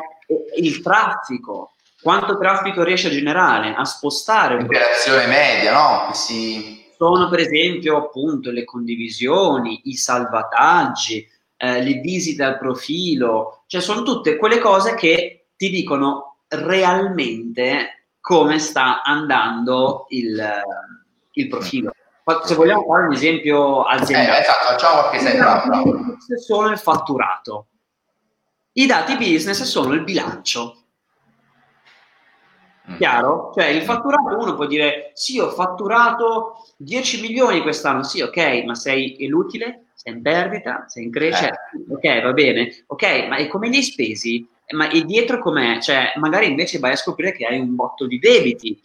il 0.57 0.81
traffico, 0.81 1.73
quanto 2.01 2.37
traffico 2.37 2.83
riesce 2.83 3.07
a 3.07 3.11
generare, 3.11 3.73
a 3.75 3.85
spostare. 3.85 4.57
L'interazione 4.57 5.27
media, 5.27 5.73
no? 5.73 6.13
Si... 6.13 6.85
Sono 6.97 7.29
per 7.29 7.39
esempio 7.39 7.97
appunto 7.97 8.49
le 8.49 8.63
condivisioni, 8.63 9.81
i 9.85 9.95
salvataggi, 9.95 11.27
eh, 11.57 11.83
le 11.83 11.93
visite 11.99 12.43
al 12.43 12.57
profilo, 12.57 13.63
cioè 13.67 13.81
sono 13.81 14.01
tutte 14.01 14.35
quelle 14.37 14.57
cose 14.57 14.95
che 14.95 15.49
ti 15.55 15.69
dicono 15.69 16.37
realmente 16.47 17.96
come 18.27 18.59
sta 18.59 19.03
andando 19.03 20.05
il, 20.09 20.61
il 21.31 21.47
profilo. 21.47 21.93
Se 22.43 22.55
vogliamo 22.55 22.83
fare 22.85 23.05
un 23.05 23.13
esempio 23.13 23.83
aziendale, 23.83 24.39
eh, 24.39 24.41
esatto, 24.41 24.65
facciamo 24.65 24.99
qualche 24.99 25.15
esempio. 25.15 26.17
Sono 26.37 26.67
il 26.67 26.77
fatturato. 26.77 27.67
I 28.73 28.85
dati 28.85 29.15
business 29.15 29.63
sono 29.63 29.93
il 29.93 30.03
bilancio. 30.03 30.75
Mm. 32.91 32.95
Chiaro? 32.97 33.53
Cioè 33.55 33.67
il 33.67 33.83
fatturato 33.83 34.37
uno 34.37 34.55
può 34.55 34.65
dire 34.65 35.11
sì, 35.13 35.39
ho 35.39 35.49
fatturato 35.51 36.65
10 36.75 37.21
milioni 37.21 37.61
quest'anno, 37.61 38.03
sì, 38.03 38.19
ok, 38.19 38.63
ma 38.65 38.75
sei 38.75 39.25
l'utile? 39.29 39.85
Sei 39.93 40.11
in 40.11 40.21
perdita? 40.21 40.83
Sei 40.87 41.05
in 41.05 41.11
crescita? 41.11 41.53
Eh. 41.53 41.85
Ok, 41.93 42.23
va 42.23 42.33
bene. 42.33 42.83
Ok, 42.87 43.27
ma 43.29 43.37
e 43.37 43.47
come 43.47 43.69
li 43.69 43.77
hai 43.77 43.83
spesi? 43.83 44.45
Ma 44.75 44.89
e 44.89 45.03
dietro 45.03 45.39
com'è? 45.39 45.79
Cioè, 45.79 46.13
magari 46.17 46.47
invece 46.47 46.79
vai 46.79 46.91
a 46.91 46.97
scoprire 46.97 47.31
che 47.31 47.45
hai 47.45 47.59
un 47.59 47.75
botto 47.75 48.05
di 48.05 48.19
debiti 48.19 48.79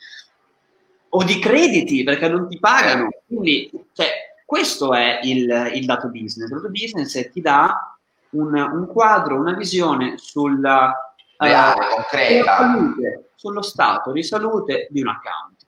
o 1.10 1.24
di 1.24 1.38
crediti 1.38 2.04
perché 2.04 2.28
non 2.28 2.48
ti 2.48 2.58
pagano. 2.58 3.08
Quindi, 3.26 3.70
cioè, 3.92 4.08
questo 4.44 4.94
è 4.94 5.20
il, 5.22 5.72
il 5.74 5.84
dato 5.84 6.08
business. 6.08 6.50
Il 6.50 6.56
dato 6.56 6.70
business 6.70 7.30
ti 7.30 7.40
dà 7.40 7.96
un, 8.30 8.54
un 8.54 8.86
quadro, 8.86 9.38
una 9.38 9.54
visione 9.54 10.14
sulla 10.18 11.14
reale, 11.36 11.84
uh, 11.84 11.94
concreta, 11.94 12.56
salute, 12.56 13.30
sullo 13.34 13.62
stato 13.62 14.12
di 14.12 14.22
salute 14.22 14.86
di 14.90 15.00
un 15.00 15.08
account. 15.08 15.66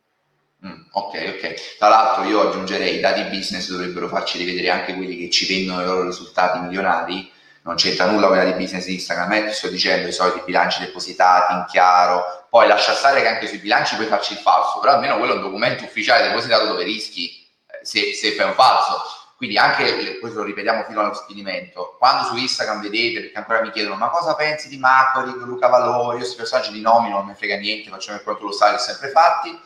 Mm, 0.66 0.82
ok, 0.92 1.34
ok. 1.36 1.76
Tra 1.78 1.88
l'altro 1.88 2.24
io 2.24 2.48
aggiungerei 2.48 2.96
i 2.96 3.00
dati 3.00 3.22
business 3.24 3.70
dovrebbero 3.70 4.08
farci 4.08 4.38
rivedere 4.38 4.70
anche 4.70 4.94
quelli 4.94 5.16
che 5.16 5.30
ci 5.30 5.46
vendono 5.46 5.82
i 5.82 5.84
loro 5.84 6.04
risultati 6.04 6.60
milionari 6.60 7.30
non 7.64 7.76
c'entra 7.76 8.06
nulla 8.06 8.26
quella 8.26 8.44
di 8.44 8.52
business 8.52 8.84
di 8.84 8.94
Instagram, 8.94 9.32
eh, 9.32 9.46
ti 9.46 9.54
sto 9.54 9.68
dicendo 9.68 10.06
i 10.06 10.12
soliti 10.12 10.42
bilanci 10.44 10.80
depositati 10.80 11.54
in 11.54 11.64
chiaro, 11.66 12.46
poi 12.50 12.66
lascia 12.66 12.92
stare 12.94 13.22
che 13.22 13.28
anche 13.28 13.46
sui 13.46 13.58
bilanci 13.58 13.94
puoi 13.96 14.06
farci 14.06 14.34
il 14.34 14.38
falso, 14.38 14.80
però 14.80 14.92
almeno 14.92 15.16
quello 15.16 15.32
è 15.32 15.36
un 15.36 15.42
documento 15.42 15.84
ufficiale 15.84 16.28
depositato 16.28 16.66
dove 16.66 16.84
rischi 16.84 17.46
eh, 17.66 17.84
se, 17.84 18.12
se 18.12 18.32
fai 18.32 18.46
un 18.46 18.54
falso. 18.54 19.02
Quindi 19.36 19.58
anche, 19.58 20.18
questo 20.20 20.38
lo 20.40 20.44
ripetiamo 20.44 20.84
fino 20.84 21.00
allo 21.00 21.14
spinimento, 21.14 21.96
quando 21.98 22.28
su 22.28 22.36
Instagram 22.36 22.82
vedete, 22.82 23.20
perché 23.20 23.38
ancora 23.38 23.62
mi 23.62 23.70
chiedono 23.70 23.96
ma 23.96 24.08
cosa 24.08 24.34
pensi 24.34 24.68
di 24.68 24.78
Macori, 24.78 25.32
Luca 25.32 25.66
Valori, 25.66 26.18
questi 26.18 26.36
personaggi 26.36 26.70
di 26.70 26.80
nomino 26.80 27.16
non 27.16 27.26
mi 27.26 27.34
frega 27.34 27.56
niente, 27.56 27.90
facciamo 27.90 28.18
il 28.18 28.24
quanto 28.24 28.44
lo 28.44 28.52
sai, 28.52 28.78
sempre 28.78 29.08
fatti, 29.08 29.58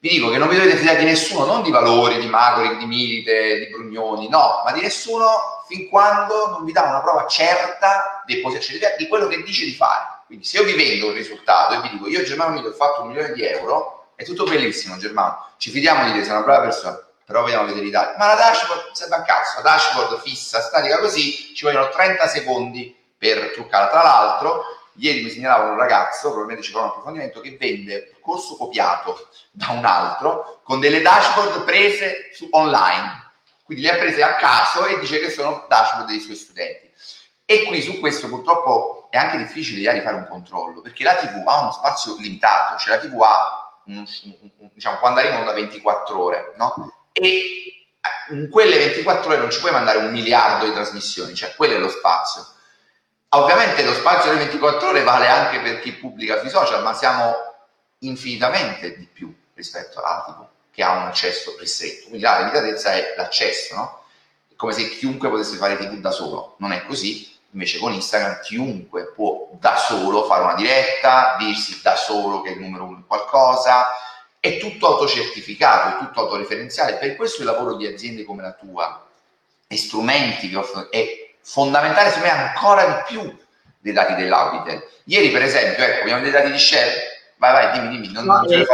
vi 0.00 0.08
dico 0.08 0.30
che 0.30 0.38
non 0.38 0.48
vi 0.48 0.56
dovete 0.56 0.76
fidare 0.76 0.98
di 0.98 1.04
nessuno, 1.04 1.44
non 1.44 1.62
di 1.62 1.70
Valori, 1.70 2.18
di 2.18 2.26
Macori, 2.26 2.78
di 2.78 2.86
Milite, 2.86 3.58
di 3.58 3.66
Brugnoni, 3.66 4.30
no, 4.30 4.62
ma 4.64 4.72
di 4.72 4.80
nessuno 4.80 5.62
fin 5.68 5.88
quando 5.90 6.48
non 6.48 6.64
vi 6.64 6.72
dà 6.72 6.84
una 6.84 7.02
prova 7.02 7.26
certa 7.26 8.22
di 8.24 8.38
possibilità 8.38 8.96
di 8.96 9.06
quello 9.08 9.26
che 9.26 9.42
dice 9.42 9.66
di 9.66 9.74
fare. 9.74 10.22
Quindi 10.24 10.46
se 10.46 10.56
io 10.56 10.64
vi 10.64 10.72
vendo 10.72 11.08
un 11.08 11.12
risultato 11.12 11.74
e 11.74 11.80
vi 11.82 11.90
dico 11.90 12.08
io 12.08 12.22
Germano 12.22 12.54
Mito 12.54 12.68
ho 12.68 12.72
fatto 12.72 13.02
un 13.02 13.08
milione 13.08 13.32
di 13.32 13.44
euro, 13.44 14.12
è 14.14 14.24
tutto 14.24 14.44
bellissimo 14.44 14.96
Germano, 14.96 15.48
ci 15.58 15.70
fidiamo 15.70 16.04
di 16.04 16.12
te, 16.12 16.24
sei 16.24 16.32
una 16.32 16.44
brava 16.44 16.62
persona, 16.62 16.98
però 17.26 17.42
vogliamo 17.42 17.66
vedere 17.66 17.84
i 17.84 17.90
dati. 17.90 18.16
Ma 18.16 18.28
la 18.28 18.36
dashboard 18.36 18.92
serve 18.92 19.16
a 19.16 19.22
cazzo, 19.22 19.56
la 19.56 19.70
dashboard 19.70 20.22
fissa, 20.22 20.62
statica 20.62 20.98
così, 20.98 21.54
ci 21.54 21.64
vogliono 21.64 21.90
30 21.90 22.26
secondi 22.26 22.96
per 23.18 23.50
truccarla. 23.52 23.90
Tra 23.90 24.02
l'altro, 24.02 24.64
Ieri 24.94 25.22
mi 25.22 25.30
segnalava 25.30 25.70
un 25.70 25.78
ragazzo, 25.78 26.28
probabilmente 26.28 26.62
ci 26.62 26.72
farà 26.72 26.84
un 26.84 26.90
approfondimento, 26.90 27.40
che 27.40 27.56
vende 27.58 28.16
corso 28.30 28.56
copiato 28.56 29.28
da 29.50 29.70
un 29.70 29.84
altro 29.84 30.60
con 30.62 30.78
delle 30.78 31.02
dashboard 31.02 31.64
prese 31.64 32.30
su 32.32 32.46
online. 32.52 33.28
Quindi 33.64 33.84
le 33.84 33.90
ha 33.92 33.96
prese 33.96 34.22
a 34.22 34.36
caso 34.36 34.86
e 34.86 34.98
dice 35.00 35.18
che 35.18 35.30
sono 35.30 35.66
dashboard 35.68 36.08
dei 36.08 36.20
suoi 36.20 36.36
studenti. 36.36 36.90
E 37.44 37.64
qui 37.64 37.82
su 37.82 37.98
questo 37.98 38.28
purtroppo 38.28 39.08
è 39.10 39.16
anche 39.16 39.36
difficile 39.36 39.92
di 39.92 40.00
fare 40.00 40.14
un 40.14 40.28
controllo, 40.28 40.80
perché 40.80 41.02
la 41.02 41.16
TV 41.16 41.42
ha 41.46 41.60
uno 41.62 41.72
spazio 41.72 42.16
limitato, 42.18 42.78
cioè 42.78 42.94
la 42.94 43.00
TV 43.00 43.20
ha, 43.20 43.82
diciamo, 44.72 44.98
quando 44.98 45.18
arrivano 45.18 45.44
da 45.44 45.52
24 45.52 46.22
ore, 46.22 46.54
no? 46.56 47.08
E 47.12 47.88
in 48.30 48.48
quelle 48.48 48.78
24 48.78 49.30
ore 49.30 49.38
non 49.38 49.50
ci 49.50 49.58
puoi 49.58 49.72
mandare 49.72 49.98
un 49.98 50.12
miliardo 50.12 50.64
di 50.64 50.72
trasmissioni, 50.72 51.34
cioè 51.34 51.54
quello 51.56 51.74
è 51.74 51.78
lo 51.78 51.88
spazio. 51.88 52.46
Ovviamente 53.30 53.84
lo 53.84 53.94
spazio 53.94 54.30
delle 54.30 54.44
24 54.44 54.88
ore 54.88 55.02
vale 55.02 55.26
anche 55.26 55.60
per 55.60 55.80
chi 55.80 55.92
pubblica 55.92 56.38
sui 56.38 56.50
social, 56.50 56.82
ma 56.82 56.94
siamo 56.94 57.49
infinitamente 58.00 58.96
di 58.96 59.06
più 59.10 59.34
rispetto 59.54 59.98
all'Atico, 59.98 60.50
che 60.70 60.82
ha 60.82 60.96
un 60.96 61.06
accesso 61.06 61.56
ristretto. 61.58 62.08
Quindi 62.08 62.20
la 62.20 62.38
limitatezza 62.38 62.92
è 62.92 63.14
l'accesso, 63.16 63.74
no? 63.74 64.04
È 64.48 64.54
come 64.54 64.72
se 64.72 64.88
chiunque 64.88 65.28
potesse 65.28 65.56
fare 65.56 65.76
TV 65.76 65.96
da 65.98 66.10
solo. 66.10 66.56
Non 66.58 66.72
è 66.72 66.84
così, 66.84 67.30
invece 67.52 67.78
con 67.78 67.92
Instagram 67.92 68.40
chiunque 68.42 69.12
può 69.12 69.48
da 69.58 69.76
solo 69.76 70.24
fare 70.24 70.44
una 70.44 70.54
diretta, 70.54 71.36
dirsi 71.38 71.80
da 71.82 71.96
solo 71.96 72.40
che 72.42 72.50
è 72.50 72.52
il 72.52 72.60
numero 72.60 72.84
uno 72.84 72.96
in 72.96 73.06
qualcosa, 73.06 73.88
è 74.38 74.58
tutto 74.58 74.86
autocertificato, 74.86 75.96
è 75.96 76.06
tutto 76.06 76.20
autoreferenziale. 76.20 76.94
Per 76.94 77.16
questo 77.16 77.40
il 77.40 77.46
lavoro 77.46 77.74
di 77.74 77.86
aziende 77.86 78.24
come 78.24 78.42
la 78.42 78.52
tua 78.52 79.06
e 79.66 79.76
strumenti 79.76 80.48
che 80.48 80.56
offrono 80.56 80.90
è 80.90 81.34
fondamentale 81.42 82.10
secondo 82.10 82.34
me 82.34 82.40
ancora 82.40 82.86
di 82.86 83.02
più 83.06 83.38
dei 83.78 83.92
dati 83.92 84.14
dell'Auditel. 84.14 84.82
Ieri 85.04 85.30
per 85.30 85.42
esempio, 85.42 85.84
ecco, 85.84 86.02
abbiamo 86.02 86.22
dei 86.22 86.30
dati 86.30 86.50
di 86.50 86.58
share, 86.58 87.09
vai 87.40 87.52
vai, 87.52 87.80
dimmi, 87.80 88.00
dimmi. 88.00 88.12
Non, 88.12 88.24
no, 88.26 88.40
non 88.42 88.52
eh, 88.52 88.66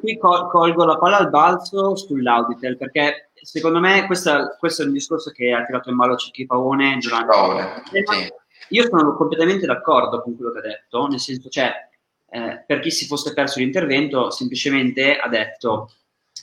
qui 0.00 0.18
colgo 0.18 0.84
la 0.84 0.98
palla 0.98 1.18
al 1.18 1.30
balzo 1.30 1.96
sull'Auditel 1.96 2.76
perché 2.76 3.30
secondo 3.32 3.78
me 3.78 4.04
questa, 4.06 4.56
questo 4.58 4.82
è 4.82 4.86
un 4.86 4.92
discorso 4.92 5.30
che 5.30 5.52
ha 5.52 5.64
tirato 5.64 5.88
in 5.88 5.96
ballo 5.96 6.16
Cicchi 6.16 6.44
Pavone 6.44 6.98
durante 7.00 7.26
Pavone, 7.26 7.82
sì. 7.84 8.32
Io 8.70 8.86
sono 8.86 9.14
completamente 9.14 9.64
d'accordo 9.64 10.20
con 10.20 10.36
quello 10.36 10.52
che 10.52 10.58
ha 10.58 10.62
detto, 10.62 11.06
nel 11.06 11.20
senso, 11.20 11.48
cioè, 11.48 11.72
eh, 12.30 12.64
per 12.66 12.80
chi 12.80 12.90
si 12.90 13.06
fosse 13.06 13.32
perso 13.32 13.60
l'intervento, 13.60 14.30
semplicemente 14.30 15.16
ha 15.16 15.28
detto 15.28 15.92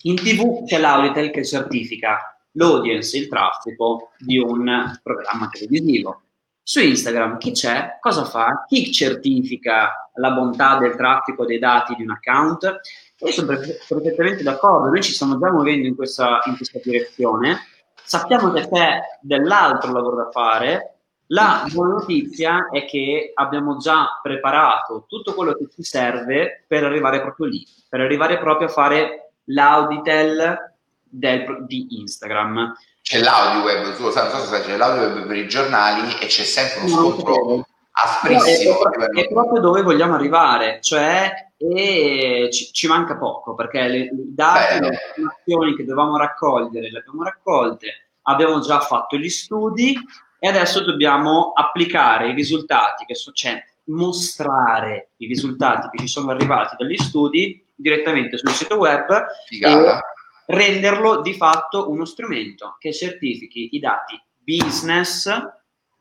in 0.03 0.15
tv 0.15 0.65
c'è 0.65 0.79
l'Auditel 0.79 1.29
che 1.29 1.45
certifica 1.45 2.39
l'audience, 2.53 3.17
il 3.17 3.27
traffico 3.27 4.11
di 4.17 4.39
un 4.39 4.97
programma 5.03 5.49
televisivo. 5.49 6.21
Su 6.67 6.79
Instagram 6.79 7.37
chi 7.37 7.51
c'è? 7.51 7.99
Cosa 7.99 8.25
fa? 8.25 8.65
Chi 8.67 8.91
certifica 8.91 10.09
la 10.15 10.31
bontà 10.31 10.79
del 10.79 10.95
traffico 10.95 11.45
dei 11.45 11.59
dati 11.59 11.93
di 11.93 12.01
un 12.01 12.09
account? 12.09 12.79
Io 13.19 13.31
sono 13.31 13.55
perfettamente 13.55 14.41
d'accordo, 14.41 14.89
noi 14.89 15.03
ci 15.03 15.13
stiamo 15.13 15.37
già 15.37 15.51
muovendo 15.51 15.87
in 15.87 15.95
questa, 15.95 16.39
in 16.47 16.55
questa 16.55 16.79
direzione, 16.83 17.59
sappiamo 18.03 18.51
che 18.51 18.67
c'è 18.67 18.99
dell'altro 19.21 19.91
lavoro 19.91 20.15
da 20.15 20.31
fare, 20.31 20.95
la 21.27 21.67
buona 21.71 21.93
notizia 21.93 22.67
è 22.71 22.85
che 22.85 23.31
abbiamo 23.35 23.77
già 23.77 24.19
preparato 24.23 25.05
tutto 25.07 25.35
quello 25.35 25.53
che 25.53 25.67
ci 25.71 25.83
serve 25.83 26.65
per 26.67 26.83
arrivare 26.83 27.21
proprio 27.21 27.45
lì, 27.45 27.63
per 27.87 27.99
arrivare 27.99 28.39
proprio 28.39 28.69
a 28.69 28.71
fare 28.71 29.33
l'auditel 29.45 30.73
del, 31.03 31.63
di 31.67 31.99
Instagram. 31.99 32.73
C'è 33.07 33.19
l'audio 33.19 33.61
web, 33.61 33.95
tu 33.95 34.01
lo 34.01 34.11
sai, 34.11 34.31
non 34.31 34.41
so 34.41 34.47
se 34.47 34.61
c'è 34.61 34.77
l'audio 34.77 35.03
web 35.03 35.27
per 35.27 35.35
i 35.35 35.47
giornali 35.47 36.17
e 36.19 36.25
c'è 36.25 36.43
sempre 36.43 36.79
uno 36.79 37.11
scontro 37.11 37.67
asprissimo. 37.91 38.89
È, 38.89 38.97
è, 38.97 39.21
è, 39.21 39.27
proprio 39.27 39.61
dove 39.61 39.83
vogliamo 39.83 40.15
arrivare, 40.15 40.79
cioè 40.81 41.31
e 41.55 42.49
ci, 42.51 42.73
ci 42.73 42.87
manca 42.87 43.15
poco 43.15 43.53
perché 43.53 43.87
le, 43.87 43.97
i 44.05 44.09
dati, 44.33 44.79
Beh, 44.79 44.89
le 44.89 44.99
informazioni 45.15 45.75
che 45.75 45.85
dovevamo 45.85 46.17
raccogliere 46.17 46.89
le 46.89 46.97
abbiamo 46.97 47.21
raccolte, 47.21 47.87
abbiamo 48.23 48.59
già 48.59 48.79
fatto 48.79 49.17
gli 49.17 49.29
studi 49.29 49.95
e 50.39 50.47
adesso 50.47 50.83
dobbiamo 50.83 51.51
applicare 51.53 52.29
i 52.29 52.33
risultati 52.33 53.05
che 53.05 53.13
so, 53.13 53.31
cioè 53.33 53.63
mostrare 53.85 55.11
i 55.17 55.27
risultati 55.27 55.89
che 55.89 55.97
ci 55.99 56.07
sono 56.07 56.31
arrivati 56.31 56.75
dagli 56.75 56.97
studi 56.97 57.63
direttamente 57.75 58.39
sul 58.39 58.49
sito 58.49 58.77
web 58.77 59.27
Figata. 59.45 59.99
e 59.99 60.01
renderlo 60.47 61.21
di 61.21 61.33
fatto 61.33 61.89
uno 61.89 62.05
strumento 62.05 62.75
che 62.79 62.93
certifichi 62.93 63.69
i 63.73 63.79
dati 63.79 64.21
business 64.37 65.29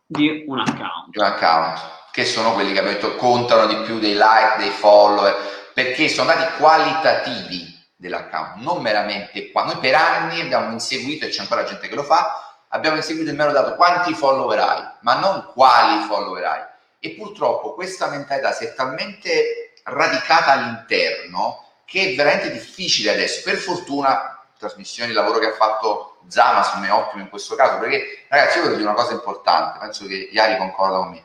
di 0.06 0.44
un 0.46 0.58
account. 0.58 1.16
Un 1.16 1.24
account, 1.24 1.80
che 2.12 2.24
sono 2.24 2.52
quelli 2.52 2.72
che 2.72 2.78
abbiamo 2.78 2.96
detto 2.96 3.16
contano 3.16 3.66
di 3.66 3.76
più 3.84 3.98
dei 3.98 4.14
like, 4.14 4.56
dei 4.58 4.70
follower, 4.70 5.70
perché 5.72 6.08
sono 6.08 6.32
dati 6.32 6.56
qualitativi 6.58 7.72
dell'account, 7.96 8.56
non 8.56 8.82
meramente 8.82 9.50
qua. 9.50 9.64
Noi 9.64 9.78
per 9.78 9.94
anni 9.94 10.40
abbiamo 10.40 10.72
inseguito, 10.72 11.24
e 11.24 11.28
c'è 11.30 11.40
ancora 11.40 11.64
gente 11.64 11.88
che 11.88 11.94
lo 11.94 12.02
fa, 12.02 12.66
abbiamo 12.68 12.96
inseguito 12.96 13.30
il 13.30 13.36
mero 13.36 13.52
dato 13.52 13.74
quanti 13.74 14.12
follower 14.14 14.58
hai, 14.58 14.82
ma 15.00 15.18
non 15.18 15.50
quali 15.52 16.04
follower 16.04 16.44
hai. 16.44 16.62
E 16.98 17.10
purtroppo 17.10 17.74
questa 17.74 18.08
mentalità 18.08 18.52
si 18.52 18.64
è 18.64 18.74
talmente 18.74 19.74
radicata 19.84 20.52
all'interno 20.52 21.62
che 21.84 22.10
è 22.10 22.14
veramente 22.14 22.50
difficile 22.50 23.10
adesso. 23.10 23.42
Per 23.44 23.56
fortuna, 23.56 24.33
trasmissioni, 24.66 25.10
il 25.10 25.16
lavoro 25.16 25.38
che 25.38 25.46
ha 25.46 25.52
fatto 25.52 26.18
Zama, 26.28 26.62
secondo 26.62 26.86
me 26.86 26.92
è 26.92 26.96
ottimo 26.96 27.22
in 27.22 27.28
questo 27.28 27.54
caso, 27.54 27.78
perché 27.78 28.24
ragazzi, 28.28 28.58
io 28.58 28.64
voglio 28.64 28.76
dire 28.76 28.88
una 28.88 28.96
cosa 28.96 29.12
importante, 29.12 29.78
penso 29.78 30.06
che 30.06 30.28
Iari 30.32 30.56
concorda 30.56 30.96
con 30.96 31.10
me 31.10 31.24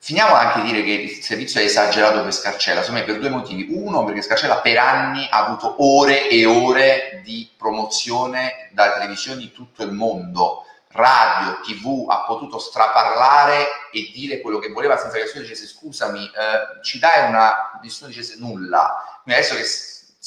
Finiamo 0.00 0.34
anche 0.34 0.62
di 0.62 0.70
dire 0.70 0.84
che 0.84 0.92
il 0.92 1.22
servizio 1.22 1.60
è 1.60 1.64
esagerato 1.64 2.22
per 2.22 2.32
Scarcella, 2.32 2.82
secondo 2.82 3.00
me 3.00 3.06
per 3.06 3.18
due 3.18 3.30
motivi. 3.30 3.66
Uno, 3.70 4.04
perché 4.04 4.22
Scarcella 4.22 4.60
per 4.60 4.78
anni 4.78 5.26
ha 5.28 5.44
avuto 5.44 5.74
ore 5.84 6.28
e 6.28 6.46
ore 6.46 7.20
di 7.24 7.50
promozione 7.58 8.70
da 8.72 8.92
televisioni 8.92 9.40
di 9.40 9.52
tutto 9.52 9.82
il 9.82 9.90
mondo, 9.90 10.64
radio, 10.92 11.60
tv, 11.62 12.08
ha 12.08 12.22
potuto 12.24 12.60
straparlare 12.60 13.66
e 13.90 14.10
dire 14.14 14.40
quello 14.40 14.60
che 14.60 14.70
voleva 14.70 14.96
senza 14.96 15.16
che 15.16 15.24
nessuno 15.24 15.42
dicesse 15.42 15.66
scusami, 15.66 16.24
eh, 16.26 16.82
ci 16.82 17.00
dai 17.00 17.28
una... 17.28 17.78
nessuno 17.82 18.08
dicesse 18.08 18.36
nulla. 18.38 19.20
Quindi 19.24 19.40
adesso 19.40 19.56
che 19.56 19.64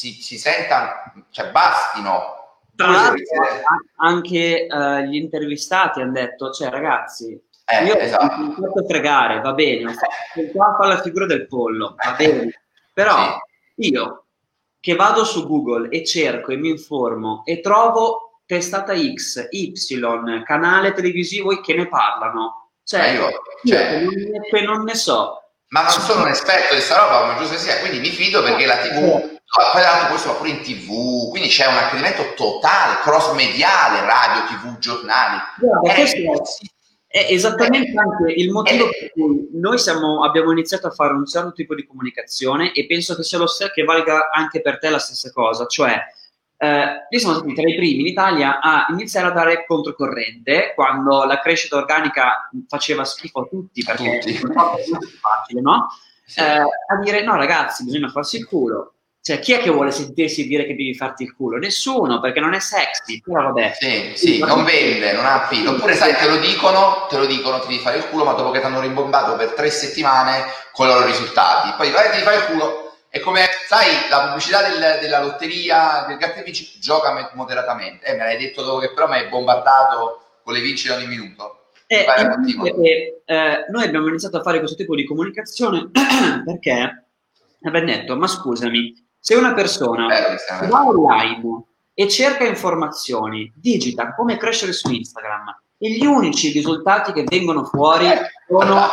si, 0.01 0.13
si 0.19 0.39
senta, 0.39 1.13
cioè 1.29 1.51
bastino 1.51 2.39
anche 3.97 4.67
uh, 4.67 4.99
gli 5.01 5.15
intervistati 5.15 6.01
hanno 6.01 6.13
detto, 6.13 6.49
cioè 6.49 6.69
ragazzi, 6.69 7.39
eh, 7.65 7.85
io 7.85 7.95
esatto. 7.95 8.37
mi 8.37 8.55
fatto 8.55 8.83
fregare, 8.87 9.41
va 9.41 9.53
bene, 9.53 9.93
qua 10.51 10.75
fa 10.75 10.87
la 10.87 10.99
figura 11.01 11.27
del 11.27 11.45
pollo, 11.45 11.95
va 12.03 12.13
bene, 12.13 12.63
però 12.91 13.37
sì. 13.75 13.91
io 13.91 14.25
che 14.79 14.95
vado 14.95 15.23
su 15.23 15.45
Google 15.45 15.89
e 15.89 16.03
cerco 16.03 16.51
e 16.51 16.57
mi 16.57 16.69
informo 16.69 17.43
e 17.45 17.59
trovo 17.59 18.39
testata 18.47 18.95
X, 18.95 19.49
Y, 19.51 19.71
canale 20.43 20.93
televisivo 20.93 21.55
che 21.61 21.75
ne 21.75 21.87
parlano, 21.87 22.71
cioè, 22.83 23.09
eh, 23.09 23.13
io, 23.13 23.29
cioè 23.63 23.99
io 23.99 24.65
non 24.65 24.81
ne 24.83 24.95
so. 24.95 25.35
Ma 25.67 25.83
non 25.83 25.91
sono 25.91 26.23
un 26.23 26.29
esperto 26.29 26.73
di 26.73 26.79
questa 26.79 26.97
roba, 26.97 27.21
come 27.21 27.37
giusto 27.37 27.57
sia, 27.57 27.79
quindi 27.79 27.99
mi 27.99 28.09
fido 28.09 28.41
perché 28.41 28.65
la 28.65 28.77
TV 28.77 29.39
poi 29.71 29.81
l'altro 29.81 30.09
questo 30.09 30.29
va 30.29 30.35
pure 30.35 30.49
in 30.49 30.61
tv, 30.61 31.29
quindi 31.29 31.49
c'è 31.49 31.67
un 31.67 31.75
accadimento 31.75 32.33
totale, 32.35 33.01
cross 33.01 33.33
mediale, 33.33 33.99
radio, 33.99 34.45
tv, 34.47 34.77
giornali. 34.77 35.39
Guarda, 35.59 35.93
è, 35.93 36.05
è 37.11 37.25
esattamente 37.29 37.91
anche 37.99 38.31
il 38.31 38.49
motivo 38.49 38.87
per 38.87 39.11
cui 39.11 39.49
noi 39.51 39.77
siamo, 39.77 40.23
abbiamo 40.23 40.53
iniziato 40.53 40.87
a 40.87 40.91
fare 40.91 41.13
un 41.13 41.25
certo 41.25 41.51
tipo 41.51 41.75
di 41.75 41.85
comunicazione 41.85 42.71
e 42.71 42.85
penso 42.85 43.13
che 43.15 43.23
sia 43.23 43.37
lo 43.37 43.47
stesso 43.47 43.71
che 43.73 43.83
valga 43.83 44.29
anche 44.31 44.61
per 44.61 44.79
te 44.79 44.89
la 44.89 44.99
stessa 44.99 45.29
cosa, 45.33 45.65
cioè 45.65 46.01
eh, 46.55 46.85
noi 47.09 47.19
siamo 47.19 47.35
stati 47.35 47.53
tra 47.53 47.67
i 47.67 47.75
primi 47.75 47.99
in 47.99 48.05
Italia 48.05 48.61
a 48.61 48.85
iniziare 48.91 49.27
a 49.27 49.31
dare 49.31 49.65
controcorrente 49.65 50.71
quando 50.73 51.25
la 51.25 51.41
crescita 51.41 51.75
organica 51.75 52.49
faceva 52.69 53.03
schifo 53.03 53.41
a 53.41 53.47
tutti 53.47 53.83
perché 53.83 54.09
a 54.09 54.19
tutti. 54.19 54.33
è 54.33 54.39
facile, 54.39 55.59
no? 55.59 55.87
Eh, 56.37 56.43
a 56.43 56.99
dire 57.03 57.23
no 57.25 57.35
ragazzi 57.35 57.83
bisogna 57.83 58.07
farsi 58.07 58.37
il 58.37 58.47
culo 58.47 58.93
cioè, 59.23 59.37
chi 59.37 59.53
è 59.53 59.59
che 59.59 59.69
vuole 59.69 59.91
sentirsi 59.91 60.47
dire 60.47 60.65
che 60.65 60.75
devi 60.75 60.95
farti 60.95 61.21
il 61.21 61.35
culo? 61.35 61.57
Nessuno, 61.57 62.19
perché 62.19 62.39
non 62.39 62.55
è 62.55 62.59
sexy, 62.59 63.21
però 63.21 63.43
vabbè. 63.43 63.73
Sì, 63.79 64.13
sì, 64.15 64.39
non 64.39 64.63
vende, 64.63 65.13
non 65.13 65.25
ha 65.25 65.43
appeal. 65.43 65.67
Oppure 65.67 65.93
sai, 65.93 66.15
te 66.15 66.27
lo 66.27 66.37
dicono, 66.37 67.05
te 67.07 67.17
lo 67.17 67.27
dicono, 67.27 67.59
ti 67.59 67.67
devi 67.67 67.81
fare 67.81 67.97
il 67.97 68.07
culo, 68.07 68.23
ma 68.23 68.33
dopo 68.33 68.49
che 68.49 68.59
ti 68.59 68.65
hanno 68.65 68.81
rimbombato 68.81 69.35
per 69.35 69.51
tre 69.51 69.69
settimane 69.69 70.45
con 70.71 70.87
i 70.87 70.89
loro 70.89 71.05
risultati. 71.05 71.71
Poi 71.77 71.91
vai, 71.91 72.09
ti 72.17 72.23
fare 72.23 72.37
il 72.37 72.45
culo. 72.45 72.95
È 73.09 73.19
come, 73.19 73.47
sai, 73.67 74.09
la 74.09 74.25
pubblicità 74.25 74.67
del, 74.67 74.99
della 74.99 75.21
lotteria, 75.21 76.05
del 76.07 76.17
Gattevici, 76.17 76.79
gioca 76.79 77.29
moderatamente. 77.35 78.07
Eh, 78.07 78.13
me 78.13 78.23
l'hai 78.23 78.37
detto 78.37 78.63
dopo 78.63 78.79
che 78.79 78.91
però 78.91 79.07
mi 79.07 79.17
hai 79.17 79.27
bombardato 79.27 80.39
con 80.43 80.53
le 80.53 80.61
vincite 80.61 80.95
ogni 80.95 81.05
minuto. 81.05 81.65
Eh, 81.85 82.05
perché, 82.05 83.21
eh, 83.25 83.65
noi 83.69 83.83
abbiamo 83.83 84.07
iniziato 84.07 84.37
a 84.37 84.41
fare 84.41 84.57
questo 84.57 84.77
tipo 84.77 84.95
di 84.95 85.05
comunicazione 85.05 85.91
perché 86.43 87.05
abbiamo 87.61 87.85
detto, 87.85 88.15
ma 88.15 88.27
scusami, 88.27 89.09
se 89.21 89.35
una 89.35 89.53
persona 89.53 90.07
eh, 90.09 90.67
va 90.67 90.87
online 90.87 91.63
e 91.93 92.09
cerca 92.09 92.43
informazioni, 92.43 93.53
digita 93.55 94.15
come 94.15 94.35
crescere 94.37 94.73
su 94.73 94.91
Instagram 94.91 95.55
e 95.77 95.91
gli 95.91 96.05
unici 96.05 96.51
risultati 96.51 97.13
che 97.13 97.23
vengono 97.27 97.63
fuori 97.63 98.07
sono 98.47 98.87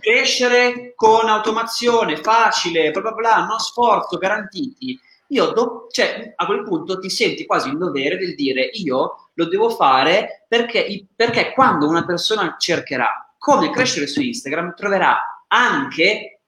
crescere 0.00 0.94
con 0.96 1.28
automazione, 1.28 2.16
facile, 2.16 2.90
bla 2.90 3.00
bla 3.02 3.12
bla, 3.12 3.44
no 3.44 3.58
sforzo, 3.60 4.18
garantiti. 4.18 4.98
Io 5.28 5.46
do, 5.52 5.86
cioè, 5.90 6.32
a 6.34 6.46
quel 6.46 6.64
punto 6.64 6.98
ti 6.98 7.10
senti 7.10 7.46
quasi 7.46 7.68
in 7.68 7.78
dovere 7.78 8.16
del 8.16 8.34
dire 8.34 8.62
io 8.72 9.30
lo 9.34 9.48
devo 9.48 9.70
fare 9.70 10.44
perché, 10.48 11.06
perché 11.14 11.52
quando 11.52 11.88
una 11.88 12.04
persona 12.04 12.56
cercherà 12.58 13.34
come 13.38 13.70
crescere 13.70 14.08
su 14.08 14.20
Instagram 14.20 14.74
troverà 14.74 15.44
anche 15.48 16.40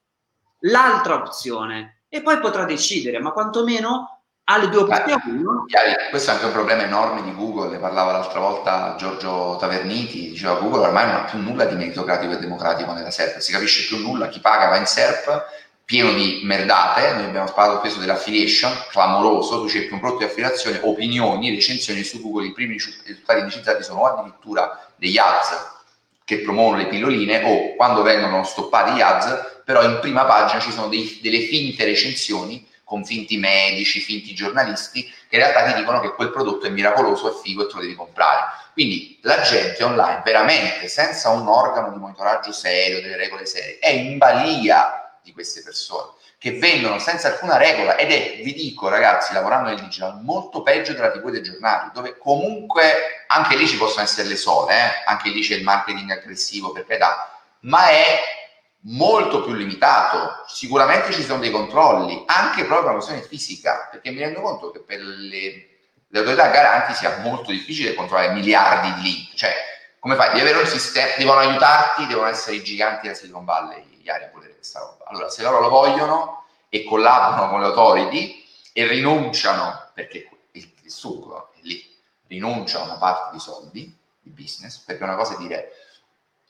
l'altra 0.60 1.14
opzione 1.14 1.97
e 2.08 2.22
poi 2.22 2.38
potrà 2.38 2.64
decidere, 2.64 3.18
ma 3.20 3.32
quantomeno 3.32 4.18
ha 4.50 4.56
le 4.56 4.68
due 4.70 4.80
opzioni. 4.80 5.42
No? 5.42 5.64
Questo 6.10 6.30
è 6.30 6.34
anche 6.34 6.46
un 6.46 6.52
problema 6.52 6.82
enorme 6.82 7.22
di 7.22 7.34
Google, 7.34 7.70
ne 7.70 7.78
parlava 7.78 8.12
l'altra 8.12 8.40
volta 8.40 8.94
Giorgio 8.98 9.56
Taverniti, 9.60 10.30
diceva 10.30 10.58
Google 10.58 10.86
ormai 10.86 11.06
non 11.06 11.16
ha 11.16 11.24
più 11.24 11.38
nulla 11.38 11.66
di 11.66 11.74
meritocratico 11.74 12.32
e 12.32 12.38
democratico 12.38 12.92
nella 12.92 13.10
SERP, 13.10 13.38
si 13.38 13.52
capisce 13.52 13.86
più 13.86 13.98
nulla, 13.98 14.28
chi 14.28 14.40
paga 14.40 14.68
va 14.68 14.78
in 14.78 14.86
SERP, 14.86 15.56
pieno 15.84 16.12
di 16.12 16.40
merdate, 16.44 17.12
noi 17.14 17.24
abbiamo 17.24 17.50
parlato 17.52 17.76
il 17.76 17.82
peso 17.82 18.00
dell'affiliation, 18.00 18.72
clamoroso, 18.90 19.60
tu 19.60 19.68
cerchi 19.68 19.92
un 19.92 20.00
prodotto 20.00 20.24
di 20.24 20.30
affiliazione, 20.30 20.80
opinioni, 20.82 21.50
recensioni 21.50 22.02
su 22.02 22.22
Google, 22.22 22.46
i 22.46 22.52
primi 22.52 22.74
risultati 22.74 23.40
indicizzati 23.40 23.82
sono 23.82 24.04
addirittura 24.04 24.86
degli 24.96 25.18
ads 25.18 25.76
che 26.24 26.40
promuovono 26.40 26.76
le 26.76 26.88
pilloline 26.88 27.42
o 27.42 27.74
quando 27.74 28.02
vengono 28.02 28.44
stoppati 28.44 28.92
gli 28.92 29.00
ads, 29.00 29.57
però 29.68 29.82
in 29.82 29.98
prima 30.00 30.24
pagina 30.24 30.60
ci 30.60 30.70
sono 30.70 30.88
dei, 30.88 31.18
delle 31.20 31.40
finte 31.40 31.84
recensioni 31.84 32.66
con 32.84 33.04
finti 33.04 33.36
medici, 33.36 34.00
finti 34.00 34.32
giornalisti, 34.32 35.02
che 35.28 35.36
in 35.36 35.42
realtà 35.42 35.70
ti 35.70 35.78
dicono 35.78 36.00
che 36.00 36.14
quel 36.14 36.30
prodotto 36.30 36.64
è 36.64 36.70
miracoloso, 36.70 37.28
è 37.28 37.42
figo 37.42 37.64
e 37.64 37.66
te 37.66 37.74
lo 37.74 37.80
devi 37.82 37.94
comprare. 37.94 38.44
Quindi 38.72 39.18
la 39.20 39.42
gente 39.42 39.84
online, 39.84 40.22
veramente, 40.24 40.88
senza 40.88 41.28
un 41.28 41.46
organo 41.46 41.90
di 41.90 41.98
monitoraggio 41.98 42.50
serio, 42.50 43.02
delle 43.02 43.18
regole 43.18 43.44
serie, 43.44 43.78
è 43.78 43.90
in 43.90 44.16
balia 44.16 45.18
di 45.22 45.34
queste 45.34 45.60
persone 45.62 46.12
che 46.38 46.52
vendono 46.52 46.98
senza 46.98 47.28
alcuna 47.28 47.58
regola 47.58 47.96
ed 47.96 48.10
è, 48.10 48.40
vi 48.42 48.54
dico 48.54 48.88
ragazzi, 48.88 49.34
lavorando 49.34 49.68
nel 49.68 49.80
digital, 49.80 50.22
molto 50.22 50.62
peggio 50.62 50.94
della 50.94 51.10
TV 51.10 51.28
dei 51.28 51.42
giornali, 51.42 51.90
dove 51.92 52.16
comunque 52.16 53.26
anche 53.26 53.54
lì 53.54 53.68
ci 53.68 53.76
possono 53.76 54.04
essere 54.04 54.28
le 54.28 54.36
sole, 54.36 54.72
eh? 54.72 55.02
anche 55.04 55.28
lì 55.28 55.42
c'è 55.42 55.56
il 55.56 55.62
marketing 55.62 56.10
aggressivo 56.10 56.72
per 56.72 56.86
carità, 56.86 57.38
ma 57.60 57.90
è 57.90 58.46
molto 58.82 59.42
più 59.42 59.54
limitato. 59.54 60.44
Sicuramente 60.46 61.12
ci 61.12 61.22
sono 61.22 61.40
dei 61.40 61.50
controlli, 61.50 62.22
anche 62.26 62.64
proprio 62.64 62.80
per 62.80 62.90
una 62.90 62.92
questione 62.94 63.22
fisica, 63.22 63.88
perché 63.90 64.10
mi 64.10 64.20
rendo 64.20 64.40
conto 64.40 64.70
che 64.70 64.80
per 64.80 64.98
le, 65.00 65.68
le 66.06 66.18
autorità 66.18 66.48
garanti 66.48 66.94
sia 66.94 67.18
molto 67.18 67.50
difficile 67.50 67.94
controllare 67.94 68.32
miliardi 68.32 68.94
di 68.94 69.00
link, 69.02 69.34
cioè 69.34 69.54
come 70.00 70.14
fai? 70.14 70.28
Devi 70.28 70.40
avere 70.40 70.58
un 70.60 70.66
sistema, 70.66 71.08
devono 71.18 71.40
aiutarti, 71.40 72.06
devono 72.06 72.28
essere 72.28 72.56
i 72.56 72.62
giganti 72.62 73.02
della 73.02 73.14
Silicon 73.14 73.44
Valley, 73.44 73.84
gli 74.00 74.08
a 74.08 74.30
volere 74.32 74.54
questa 74.54 74.78
roba. 74.78 75.04
Allora, 75.06 75.28
se 75.28 75.42
loro 75.42 75.60
lo 75.60 75.68
vogliono 75.68 76.44
e 76.68 76.84
collaborano 76.84 77.50
con 77.50 77.60
le 77.60 77.66
authority 77.66 78.44
e 78.72 78.86
rinunciano, 78.86 79.90
perché 79.92 80.28
il, 80.52 80.72
il 80.82 80.90
succo 80.90 81.50
è 81.54 81.58
lì, 81.62 81.84
rinunciano 82.28 82.84
a 82.84 82.86
una 82.86 82.98
parte 82.98 83.34
di 83.34 83.40
soldi, 83.40 83.98
di 84.20 84.30
business, 84.30 84.78
perché 84.78 85.02
una 85.02 85.16
cosa 85.16 85.34
è 85.34 85.38
dire 85.38 85.72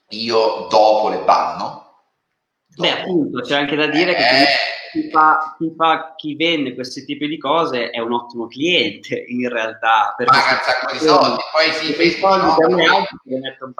io 0.09 0.66
dopo 0.68 1.09
le 1.09 1.18
banno. 1.18 1.88
Beh, 2.77 2.91
appunto, 2.91 3.41
c'è 3.41 3.57
anche 3.57 3.77
da 3.77 3.87
dire 3.87 4.12
eh, 4.12 4.14
che 4.14 4.47
chi 4.93 5.11
fa, 5.11 5.55
chi 5.59 5.73
fa, 5.77 6.14
chi 6.16 6.35
vende 6.37 6.75
questi 6.75 7.05
tipi 7.05 7.27
di 7.27 7.39
cose 7.39 7.91
è 7.91 7.99
un 7.99 8.12
ottimo 8.12 8.47
cliente 8.47 9.25
in 9.29 9.49
realtà. 9.49 10.14
Paga 10.16 10.53
un 10.53 10.61
sacco 10.62 10.93
di 10.93 10.99
soldi, 10.99 11.43
poi 11.53 11.73
sì, 11.73 11.93
Facebook 11.93 12.59
no, 12.61 12.77
no, 12.77 13.07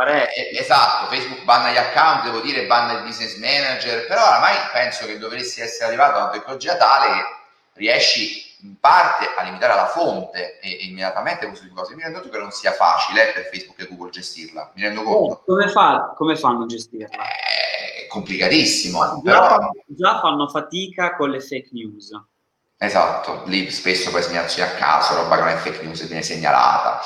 eh, 0.07 0.59
esatto, 0.59 1.07
Facebook 1.07 1.45
banna 1.45 1.73
gli 1.73 1.77
account, 1.77 2.25
devo 2.25 2.41
dire, 2.41 2.67
banna 2.67 2.99
il 2.99 3.05
business 3.05 3.37
manager, 3.39 4.07
però 4.07 4.27
oramai 4.27 4.55
penso 4.73 5.07
che 5.07 5.19
dovresti 5.19 5.61
essere 5.61 5.87
arrivato 5.87 6.19
a 6.19 6.23
una 6.25 6.31
tecnologia 6.31 6.77
tale 6.77 7.15
che 7.15 7.25
riesci 7.75 8.47
in 8.63 8.75
parte 8.81 9.27
a 9.37 9.45
limitare 9.45 9.75
la 9.75 9.87
fonte 9.87 10.59
e, 10.59 10.73
e 10.73 10.85
immediatamente 10.87 11.47
questo 11.47 11.65
tipo 11.65 11.77
di 11.77 11.81
cose. 11.81 11.95
Mi 11.95 12.03
rendo 12.03 12.19
conto 12.21 12.35
che 12.35 12.43
non 12.43 12.51
sia 12.51 12.73
facile 12.73 13.31
per 13.33 13.49
Facebook 13.51 13.81
e 13.81 13.87
Google 13.87 14.11
gestirla, 14.11 14.73
mi 14.75 14.83
rendo 14.83 15.03
conto. 15.03 15.35
Oh, 15.35 15.43
come, 15.47 15.69
fa, 15.69 16.13
come 16.17 16.37
fanno 16.37 16.65
a 16.65 16.67
gestirla? 16.67 17.07
Eh, 17.09 17.88
complicatissimo. 18.09 19.23
Già, 19.25 19.41
però... 19.41 19.71
già 19.87 20.21
fanno 20.21 20.49
fatica 20.49 21.15
con 21.15 21.31
le 21.31 21.41
fake 21.41 21.69
news. 21.73 22.11
Esatto, 22.81 23.43
lì 23.47 23.71
spesso 23.71 24.11
poi 24.11 24.23
segnalazioni 24.23 24.71
a 24.71 24.75
caso, 24.75 25.17
roba 25.17 25.35
che 25.35 25.43
non 25.43 25.51
è 25.51 25.57
fake 25.57 25.83
news 25.83 26.07
viene 26.07 26.23
segnalata. 26.23 27.01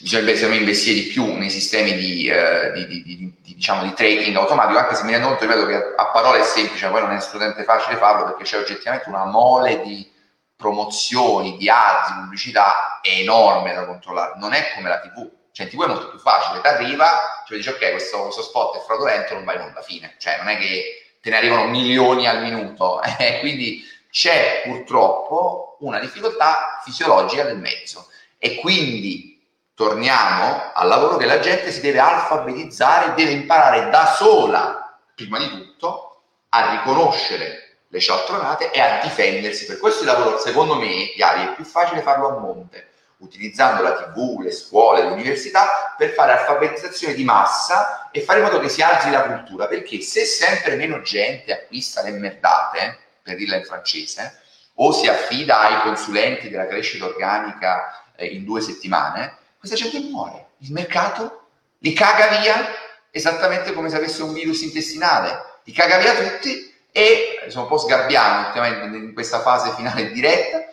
Bisognerebbe 0.00 0.34
secondo 0.34 0.56
me 0.56 0.60
investire 0.62 1.00
di 1.00 1.06
più 1.06 1.24
nei 1.36 1.48
sistemi 1.48 1.94
di, 1.94 2.26
eh, 2.26 2.72
di, 2.72 2.86
di, 2.86 3.02
di, 3.02 3.34
diciamo, 3.54 3.84
di 3.84 3.94
tracking 3.94 4.36
automatico, 4.36 4.78
anche 4.78 4.96
se 4.96 5.04
mi 5.04 5.12
rendo 5.12 5.28
conto 5.28 5.44
ripeto, 5.44 5.66
che 5.66 5.94
a 5.96 6.06
parole 6.08 6.40
è 6.40 6.42
semplice, 6.42 6.88
poi 6.88 7.02
non 7.02 7.12
è 7.12 7.16
assolutamente 7.16 7.62
facile 7.62 7.96
farlo 7.96 8.24
perché 8.24 8.42
c'è 8.42 8.58
oggettivamente 8.58 9.08
una 9.08 9.24
mole 9.24 9.80
di 9.82 10.10
promozioni, 10.56 11.56
di 11.56 11.68
ads, 11.70 12.12
di 12.12 12.20
pubblicità 12.22 13.00
enorme 13.02 13.74
da 13.74 13.86
controllare, 13.86 14.32
non 14.38 14.54
è 14.54 14.72
come 14.74 14.88
la 14.88 14.98
TV. 14.98 15.30
Cioè 15.56 15.64
in 15.64 15.72
TV 15.72 15.84
è 15.84 15.86
molto 15.86 16.10
più 16.10 16.18
facile, 16.18 16.60
ti 16.60 16.66
arriva, 16.66 17.42
cioè 17.46 17.56
dici 17.56 17.70
ok, 17.70 17.92
questo, 17.92 18.24
questo 18.24 18.42
spot 18.42 18.76
è 18.76 18.80
fraudolento, 18.84 19.32
non 19.32 19.44
va 19.44 19.54
in 19.54 19.62
onda, 19.62 19.80
fine. 19.80 20.14
Cioè 20.18 20.36
non 20.36 20.48
è 20.48 20.58
che 20.58 21.14
te 21.22 21.30
ne 21.30 21.38
arrivano 21.38 21.64
milioni 21.68 22.28
al 22.28 22.42
minuto, 22.42 23.00
eh? 23.18 23.38
quindi 23.40 23.82
c'è 24.10 24.64
purtroppo 24.66 25.78
una 25.80 25.98
difficoltà 25.98 26.78
fisiologica 26.84 27.44
del 27.44 27.56
mezzo 27.56 28.08
e 28.36 28.56
quindi 28.56 29.42
torniamo 29.72 30.72
al 30.74 30.88
lavoro 30.88 31.16
che 31.16 31.24
la 31.24 31.40
gente 31.40 31.72
si 31.72 31.80
deve 31.80 32.00
alfabetizzare, 32.00 33.14
deve 33.14 33.30
imparare 33.30 33.88
da 33.88 34.04
sola, 34.04 35.00
prima 35.14 35.38
di 35.38 35.48
tutto, 35.48 36.20
a 36.50 36.72
riconoscere 36.72 37.78
le 37.88 37.98
cialtronate 37.98 38.72
e 38.72 38.80
a 38.80 39.00
difendersi. 39.02 39.64
Per 39.64 39.78
questo 39.78 40.02
il 40.02 40.08
lavoro, 40.08 40.36
secondo 40.36 40.74
me, 40.74 41.12
Chiari, 41.14 41.44
è 41.44 41.54
più 41.54 41.64
facile 41.64 42.02
farlo 42.02 42.28
a 42.28 42.40
monte, 42.40 42.90
utilizzando 43.18 43.82
la 43.82 43.94
TV, 43.94 44.40
le 44.40 44.52
scuole, 44.52 45.02
le 45.02 45.10
università, 45.10 45.94
per 45.96 46.10
fare 46.10 46.32
alfabetizzazione 46.32 47.14
di 47.14 47.24
massa 47.24 48.10
e 48.10 48.20
fare 48.20 48.40
in 48.40 48.44
modo 48.44 48.60
che 48.60 48.68
si 48.68 48.82
alzi 48.82 49.10
la 49.10 49.22
cultura, 49.22 49.66
perché 49.66 50.00
se 50.00 50.24
sempre 50.24 50.76
meno 50.76 51.00
gente 51.00 51.52
acquista 51.52 52.02
le 52.02 52.10
merdate, 52.10 52.98
per 53.22 53.36
dirla 53.36 53.56
in 53.56 53.64
francese, 53.64 54.40
o 54.74 54.92
si 54.92 55.08
affida 55.08 55.60
ai 55.60 55.82
consulenti 55.82 56.50
della 56.50 56.66
crescita 56.66 57.06
organica 57.06 58.04
eh, 58.14 58.26
in 58.26 58.44
due 58.44 58.60
settimane, 58.60 59.36
questa 59.58 59.76
gente 59.76 59.98
muore. 60.10 60.48
Il 60.58 60.72
mercato 60.72 61.48
li 61.78 61.92
caga 61.92 62.38
via 62.38 62.74
esattamente 63.10 63.72
come 63.72 63.88
se 63.88 63.96
avesse 63.96 64.22
un 64.22 64.34
virus 64.34 64.60
intestinale, 64.62 65.60
li 65.64 65.72
caga 65.72 65.98
via 65.98 66.14
tutti 66.14 66.74
e 66.92 67.44
sono 67.48 67.64
un 67.64 67.68
po' 67.68 67.78
sgabbiamo 67.78 68.46
ultimamente 68.46 68.96
in 68.96 69.14
questa 69.14 69.40
fase 69.40 69.72
finale 69.74 70.12
diretta 70.12 70.66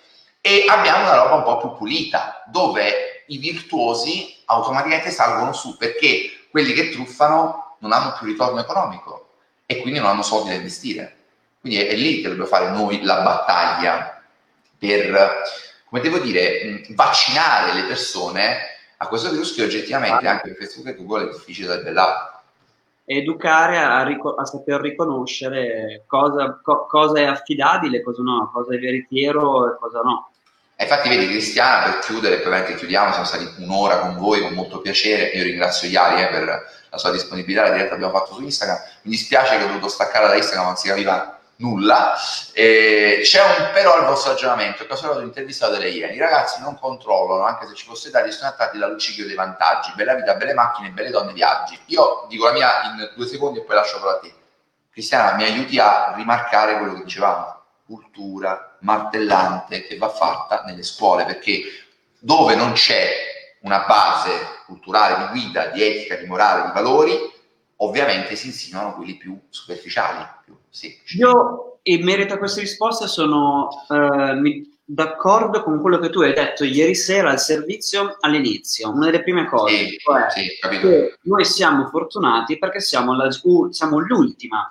e 0.45 0.65
abbiamo 0.67 1.05
una 1.05 1.15
roba 1.15 1.35
un 1.35 1.43
po' 1.43 1.57
più 1.57 1.77
pulita 1.77 2.43
dove 2.47 3.23
i 3.27 3.37
virtuosi 3.37 4.43
automaticamente 4.43 5.09
salgono 5.09 5.53
su 5.53 5.77
perché 5.77 6.47
quelli 6.51 6.73
che 6.73 6.89
truffano 6.89 7.77
non 7.79 7.93
hanno 7.93 8.13
più 8.17 8.27
ritorno 8.27 8.59
economico 8.59 9.29
e 9.65 9.79
quindi 9.79 9.99
non 9.99 10.09
hanno 10.09 10.21
soldi 10.21 10.49
da 10.49 10.55
investire. 10.55 11.15
Quindi 11.61 11.79
è, 11.79 11.87
è 11.87 11.95
lì 11.95 12.17
che 12.17 12.27
dobbiamo 12.27 12.49
fare 12.49 12.71
noi 12.71 13.01
la 13.03 13.21
battaglia 13.21 14.21
per, 14.77 15.43
come 15.85 16.01
devo 16.01 16.19
dire, 16.19 16.85
vaccinare 16.89 17.71
le 17.71 17.83
persone 17.83 18.57
a 18.97 19.07
questo 19.07 19.29
virus 19.29 19.55
che 19.55 19.63
oggettivamente 19.63 20.27
anche 20.27 20.49
per 20.49 20.57
Facebook 20.57 20.89
e 20.89 20.97
Google 20.97 21.29
è 21.29 21.31
difficile 21.31 21.67
da 21.67 21.75
debellare 21.77 22.31
educare 23.05 23.79
a, 23.79 24.03
rico- 24.03 24.35
a 24.35 24.45
saper 24.45 24.79
riconoscere 24.81 26.03
cosa, 26.07 26.59
co- 26.61 26.85
cosa, 26.85 27.19
è 27.19 27.25
affidabile, 27.25 28.01
cosa 28.01 28.21
no, 28.21 28.49
cosa 28.53 28.75
è 28.75 28.79
veritiero 28.79 29.73
e 29.73 29.77
cosa 29.77 30.01
no. 30.01 30.29
E 30.83 30.85
infatti 30.85 31.07
vedi 31.07 31.27
Cristiana, 31.27 31.85
per 31.85 31.99
chiudere, 31.99 32.39
probabilmente 32.39 32.77
chiudiamo, 32.77 33.11
siamo 33.11 33.25
stati 33.25 33.49
un'ora 33.59 33.99
con 33.99 34.17
voi 34.17 34.41
con 34.41 34.51
molto 34.51 34.81
piacere, 34.81 35.27
io 35.27 35.43
ringrazio 35.43 35.87
Iari 35.87 36.23
eh, 36.23 36.27
per 36.27 36.43
la 36.89 36.97
sua 36.97 37.09
disponibilità, 37.09 37.61
la 37.61 37.69
diretta 37.69 37.87
che 37.87 37.95
abbiamo 37.95 38.11
fatto 38.11 38.33
su 38.33 38.41
Instagram, 38.41 38.77
mi 39.03 39.11
dispiace 39.11 39.55
che 39.55 39.63
ho 39.63 39.67
dovuto 39.67 39.87
staccare 39.87 40.27
da 40.27 40.35
Instagram, 40.35 40.65
non 40.65 40.75
si 40.75 40.89
capiva 40.89 41.39
nulla. 41.55 42.15
Eh, 42.51 43.21
c'è 43.23 43.39
un 43.41 43.69
però 43.71 43.93
al 43.93 44.07
vostro 44.07 44.31
ragionamento, 44.33 44.85
che 44.85 44.91
ho 44.91 44.95
solo 44.97 45.21
intervistato 45.21 45.71
delle 45.71 45.87
Iene. 45.87 46.15
I 46.15 46.19
ragazzi 46.19 46.59
non 46.59 46.77
controllano, 46.77 47.45
anche 47.45 47.65
se 47.65 47.75
ci 47.75 47.85
fosse 47.85 48.09
dati, 48.09 48.29
sono 48.33 48.49
attratti 48.49 48.77
dal 48.77 48.91
luccichio 48.91 49.25
dei 49.25 49.35
vantaggi. 49.35 49.93
Bella 49.95 50.15
vita, 50.15 50.35
belle 50.35 50.53
macchine, 50.53 50.89
belle 50.89 51.11
donne, 51.11 51.31
viaggi. 51.31 51.79
Io 51.85 52.25
dico 52.27 52.43
la 52.47 52.51
mia 52.51 52.83
in 52.83 53.09
due 53.15 53.25
secondi 53.25 53.59
e 53.59 53.61
poi 53.61 53.75
lascio 53.75 54.01
per 54.01 54.09
a 54.09 54.19
te. 54.19 54.33
Cristiana, 54.91 55.33
mi 55.37 55.45
aiuti 55.45 55.79
a 55.79 56.11
rimarcare 56.13 56.77
quello 56.77 56.95
che 56.95 57.03
dicevamo. 57.05 57.62
Cultura 57.85 58.77
martellante 58.81 59.83
che 59.83 59.97
va 59.97 60.09
fatta 60.09 60.63
nelle 60.65 60.83
scuole, 60.83 61.25
perché 61.25 61.63
dove 62.19 62.55
non 62.55 62.71
c'è 62.73 63.11
una 63.61 63.85
base 63.85 64.31
culturale 64.65 65.25
di 65.25 65.39
guida, 65.39 65.67
di 65.67 65.83
etica, 65.83 66.15
di 66.15 66.25
morale, 66.25 66.67
di 66.67 66.71
valori, 66.73 67.17
ovviamente 67.77 68.35
si 68.35 68.47
insinuano 68.47 68.93
quelli 68.95 69.17
più 69.17 69.37
superficiali, 69.49 70.25
più 70.45 70.57
semplici. 70.69 71.17
Io 71.17 71.79
in 71.83 72.03
merito 72.03 72.35
a 72.35 72.37
queste 72.37 72.61
risposte 72.61 73.07
sono 73.07 73.67
eh, 73.89 74.71
d'accordo 74.85 75.63
con 75.63 75.81
quello 75.81 75.97
che 75.99 76.09
tu 76.09 76.21
hai 76.21 76.33
detto 76.33 76.63
ieri 76.63 76.95
sera 76.95 77.31
al 77.31 77.39
servizio 77.39 78.17
all'inizio, 78.19 78.91
una 78.91 79.05
delle 79.05 79.23
prime 79.23 79.45
cose, 79.45 79.75
sì, 79.75 79.97
cioè 79.97 80.29
sì, 80.29 80.47
noi 81.23 81.45
siamo 81.45 81.87
fortunati 81.87 82.57
perché 82.57 82.79
siamo, 82.79 83.15
la, 83.15 83.29
siamo 83.69 83.99
l'ultima 83.99 84.67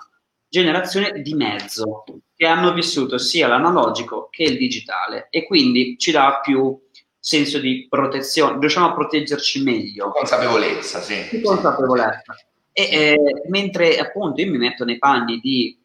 generazione 0.53 1.23
di 1.23 1.33
mezzo 1.33 2.03
che 2.35 2.45
hanno 2.45 2.73
vissuto 2.73 3.17
sia 3.17 3.47
l'analogico 3.47 4.27
che 4.29 4.43
il 4.43 4.57
digitale 4.57 5.25
e 5.31 5.45
quindi 5.45 5.97
ci 5.97 6.11
dà 6.11 6.41
più 6.43 6.79
senso 7.17 7.57
di 7.57 7.87
protezione, 7.89 8.59
riusciamo 8.59 8.89
a 8.89 8.93
proteggerci 8.93 9.63
meglio. 9.63 10.11
Consapevolezza, 10.11 11.01
sì. 11.01 11.41
Consapevolezza. 11.41 12.35
Sì. 12.35 12.45
E, 12.71 12.83
eh, 12.83 13.17
mentre 13.49 13.97
appunto 13.97 14.41
io 14.41 14.51
mi 14.51 14.59
metto 14.59 14.85
nei 14.85 14.99
panni 14.99 15.39
di 15.39 15.75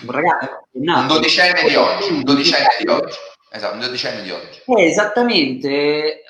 un 0.00 0.10
ragazzo 0.10 0.68
un 0.72 1.06
dodicenne 1.06 1.68
di 1.68 1.74
oggi, 1.74 2.12
un 2.12 2.22
dodicenne 2.22 2.76
di 2.80 2.88
oggi. 2.88 3.16
Esatto, 3.50 3.74
un 3.74 3.80
dodicenne 3.80 4.22
di 4.22 4.30
oggi. 4.30 4.62
È 4.64 4.80
esattamente, 4.80 6.22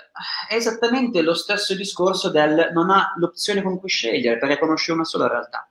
è 0.48 0.54
esattamente 0.54 1.22
lo 1.22 1.34
stesso 1.34 1.76
discorso 1.76 2.28
del 2.28 2.70
non 2.72 2.90
ha 2.90 3.12
l'opzione 3.18 3.62
con 3.62 3.78
cui 3.78 3.88
scegliere 3.88 4.36
perché 4.38 4.58
conosce 4.58 4.90
una 4.90 5.04
sola 5.04 5.28
realtà. 5.28 5.68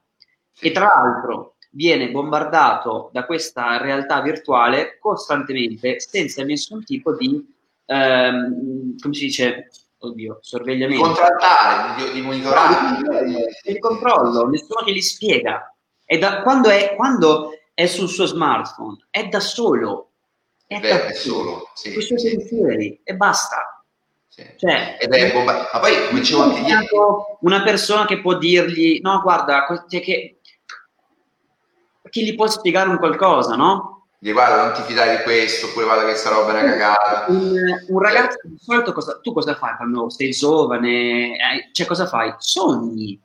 Sì. 0.54 0.68
E 0.68 0.70
tra 0.70 0.86
l'altro 0.86 1.56
viene 1.70 2.10
bombardato 2.10 3.10
da 3.12 3.26
questa 3.26 3.78
realtà 3.78 4.20
virtuale 4.20 4.98
costantemente 5.00 5.98
senza 5.98 6.44
nessun 6.44 6.84
tipo 6.84 7.16
di, 7.16 7.44
ehm, 7.86 8.96
come 9.00 9.14
si 9.14 9.26
dice, 9.26 9.70
oddio, 9.98 10.38
sorvegliamento. 10.40 11.02
Di 11.02 11.08
contrattare, 11.08 12.04
di, 12.04 12.12
di 12.12 12.20
monitorare. 12.20 13.50
Il 13.64 13.78
controllo, 13.78 14.48
nessuno 14.48 14.82
che 14.84 14.92
gli 14.92 15.00
spiega. 15.00 15.74
E 16.04 16.18
da, 16.18 16.42
quando, 16.42 16.68
è, 16.68 16.94
quando 16.94 17.50
è 17.74 17.86
sul 17.86 18.08
suo 18.08 18.26
smartphone, 18.26 19.06
è 19.10 19.26
da 19.26 19.40
solo. 19.40 20.10
È, 20.66 20.78
Beh, 20.78 20.88
da 20.88 21.06
è 21.06 21.12
solo, 21.12 21.70
sì, 21.74 21.92
con 21.92 22.02
i 22.02 22.04
suoi 22.04 22.36
pensieri 22.36 23.00
e 23.02 23.14
basta. 23.14 23.84
Sì. 24.28 24.44
Cioè, 24.56 24.96
è 24.96 25.32
bomba- 25.32 25.68
Ma 25.72 25.78
poi, 25.78 26.06
come 26.08 26.20
dicevo 26.20 26.42
anche 26.42 26.60
ieri... 26.60 26.86
Una 27.40 27.62
persona 27.62 28.06
che 28.06 28.20
può 28.20 28.36
dirgli, 28.36 28.98
no, 29.00 29.20
guarda, 29.22 29.66
che 29.88 30.38
chi 32.14 32.24
gli 32.24 32.36
può 32.36 32.46
spiegare 32.46 32.88
un 32.90 32.98
qualcosa, 32.98 33.56
no? 33.56 34.06
Di 34.20 34.30
guarda, 34.30 34.66
non 34.66 34.74
ti 34.74 34.82
fidare 34.82 35.16
di 35.16 35.22
questo, 35.24 35.66
oppure 35.66 35.84
guarda 35.84 36.06
che 36.06 36.14
sta 36.14 36.30
roba 36.30 36.56
è 36.56 36.62
una 36.62 36.70
cagata. 36.70 37.24
Un, 37.26 37.56
un 37.88 37.98
ragazzo 37.98 38.38
di 38.44 38.56
solito 38.56 38.92
cosa, 38.92 39.18
tu 39.20 39.32
cosa 39.32 39.56
fai 39.56 39.74
quando 39.74 40.08
sei 40.10 40.30
giovane? 40.30 41.36
Cioè, 41.72 41.86
cosa 41.86 42.06
fai? 42.06 42.32
Sogni. 42.38 43.20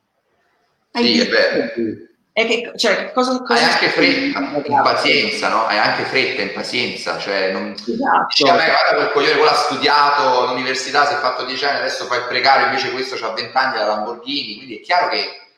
Hai 0.90 1.04
sì, 1.04 1.20
è 1.20 1.28
vero. 1.28 2.08
È 2.32 2.46
che, 2.46 2.72
cioè, 2.74 3.12
cosa, 3.12 3.40
cosa 3.42 3.60
hai 3.60 3.72
anche 3.72 3.88
fretta, 3.90 4.60
impazienza, 4.66 5.48
no? 5.50 5.66
Hai 5.66 5.78
anche 5.78 6.02
fretta, 6.02 6.42
impazienza, 6.42 7.16
cioè 7.18 7.52
non... 7.52 7.70
Esatto. 7.70 8.26
Dici, 8.28 8.42
me 8.42 8.50
guarda 8.50 8.94
quel 8.94 9.10
coglione, 9.12 9.34
quello 9.34 9.50
ha 9.50 9.54
studiato 9.54 10.48
all'università, 10.48 11.06
si 11.06 11.14
è 11.14 11.18
fatto 11.18 11.44
dieci 11.44 11.64
anni, 11.64 11.78
adesso 11.78 12.06
fa 12.06 12.16
il 12.16 12.24
precario, 12.24 12.66
invece 12.66 12.90
questo 12.90 13.14
ha 13.24 13.32
vent'anni 13.34 13.76
alla 13.76 13.94
Lamborghini, 13.94 14.56
quindi 14.56 14.78
è 14.78 14.80
chiaro 14.80 15.10
che 15.10 15.49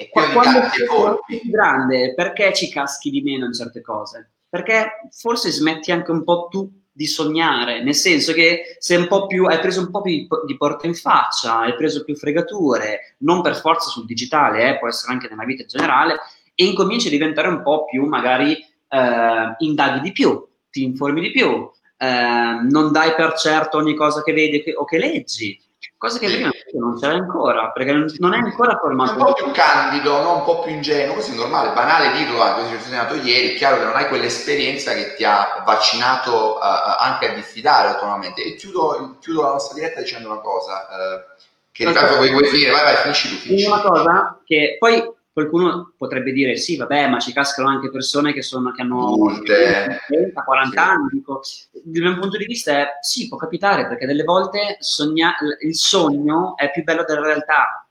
è 0.00 0.08
quello 0.08 0.28
di 0.28 0.34
carte 0.38 0.82
e 0.82 0.86
colpi. 0.86 1.40
grande, 1.44 2.14
perché 2.14 2.54
ci 2.54 2.70
caschi 2.70 3.10
di 3.10 3.20
meno 3.20 3.44
in 3.44 3.52
certe 3.52 3.82
cose? 3.82 4.30
Perché 4.48 5.08
forse 5.10 5.50
smetti 5.50 5.92
anche 5.92 6.10
un 6.10 6.24
po' 6.24 6.48
tu 6.50 6.70
di 6.90 7.06
sognare, 7.06 7.82
nel 7.82 7.94
senso 7.94 8.32
che 8.32 8.76
sei 8.78 8.96
un 8.96 9.06
po' 9.06 9.26
più, 9.26 9.44
hai 9.44 9.58
preso 9.58 9.80
un 9.80 9.90
po' 9.90 10.00
più 10.00 10.26
di 10.46 10.56
porta 10.56 10.86
in 10.86 10.94
faccia, 10.94 11.60
hai 11.60 11.74
preso 11.74 12.02
più 12.02 12.16
fregature, 12.16 13.16
non 13.18 13.42
per 13.42 13.56
forza 13.56 13.90
sul 13.90 14.06
digitale, 14.06 14.68
eh, 14.70 14.78
può 14.78 14.88
essere 14.88 15.12
anche 15.12 15.28
nella 15.28 15.44
vita 15.44 15.62
in 15.62 15.68
generale, 15.68 16.18
e 16.54 16.64
incominci 16.64 17.08
a 17.08 17.10
diventare 17.10 17.48
un 17.48 17.62
po' 17.62 17.84
più, 17.84 18.06
magari, 18.06 18.52
eh, 18.54 19.54
indaghi 19.58 20.00
di 20.00 20.12
più, 20.12 20.46
ti 20.70 20.82
informi 20.82 21.20
di 21.20 21.30
più, 21.30 21.70
eh, 21.96 22.60
non 22.68 22.90
dai 22.90 23.14
per 23.14 23.34
certo 23.34 23.76
ogni 23.76 23.94
cosa 23.94 24.22
che 24.22 24.32
vedi 24.32 24.64
o 24.74 24.84
che 24.84 24.98
leggi, 24.98 25.58
cosa 26.00 26.18
che 26.18 26.28
prima 26.28 26.50
non 26.78 26.98
c'era 26.98 27.12
ancora, 27.12 27.72
perché 27.72 27.92
non 27.92 28.32
è 28.32 28.38
ancora 28.38 28.78
formato. 28.78 29.10
È 29.10 29.16
un 29.16 29.22
po' 29.22 29.32
più 29.34 29.50
candido, 29.50 30.22
no? 30.22 30.36
un 30.36 30.44
po' 30.44 30.60
più 30.60 30.72
ingenuo, 30.72 31.12
questo 31.12 31.32
è 31.32 31.34
normale, 31.34 31.74
banale 31.74 32.16
dirlo 32.16 32.40
anche 32.40 32.80
se 32.80 32.90
ci 32.90 32.96
ho 32.96 33.14
ieri, 33.16 33.52
è 33.52 33.56
chiaro 33.58 33.76
che 33.76 33.84
non 33.84 33.96
hai 33.96 34.08
quell'esperienza 34.08 34.94
che 34.94 35.14
ti 35.14 35.24
ha 35.24 35.62
vaccinato 35.62 36.54
uh, 36.54 36.58
anche 37.00 37.28
a 37.28 37.34
diffidare 37.34 37.88
autonomamente. 37.88 38.42
E 38.42 38.54
chiudo, 38.54 39.18
chiudo, 39.20 39.42
la 39.42 39.50
nostra 39.50 39.74
diretta 39.74 40.00
dicendo 40.00 40.30
una 40.30 40.40
cosa, 40.40 40.88
uh, 40.88 41.42
che 41.70 41.84
ripeto, 41.84 42.14
vuoi, 42.14 42.30
vuoi 42.30 42.46
finire, 42.46 42.70
vai 42.70 42.82
vai, 42.82 42.96
finisci 42.96 43.28
tu. 43.28 43.34
Finisci. 43.36 43.66
Una 43.66 43.80
cosa 43.82 44.40
che 44.46 44.76
poi 44.78 45.06
qualcuno 45.32 45.94
potrebbe 45.96 46.32
dire 46.32 46.56
sì, 46.56 46.76
vabbè, 46.76 47.08
ma 47.08 47.18
ci 47.18 47.32
cascano 47.32 47.68
anche 47.68 47.90
persone 47.90 48.32
che, 48.32 48.42
sono, 48.42 48.72
che 48.72 48.82
hanno 48.82 49.16
Molte. 49.16 50.00
30, 50.06 50.42
40 50.42 50.70
sì. 50.70 50.88
anni. 50.88 51.08
Dico, 51.12 51.40
dal 51.82 52.02
mio 52.02 52.18
punto 52.18 52.36
di 52.36 52.46
vista 52.46 52.72
è 52.72 52.88
sì, 53.00 53.28
può 53.28 53.36
capitare, 53.36 53.86
perché 53.86 54.06
delle 54.06 54.24
volte 54.24 54.76
sogna, 54.80 55.34
il 55.60 55.74
sogno 55.74 56.56
è 56.56 56.70
più 56.70 56.82
bello 56.82 57.04
della 57.04 57.22
realtà. 57.22 57.86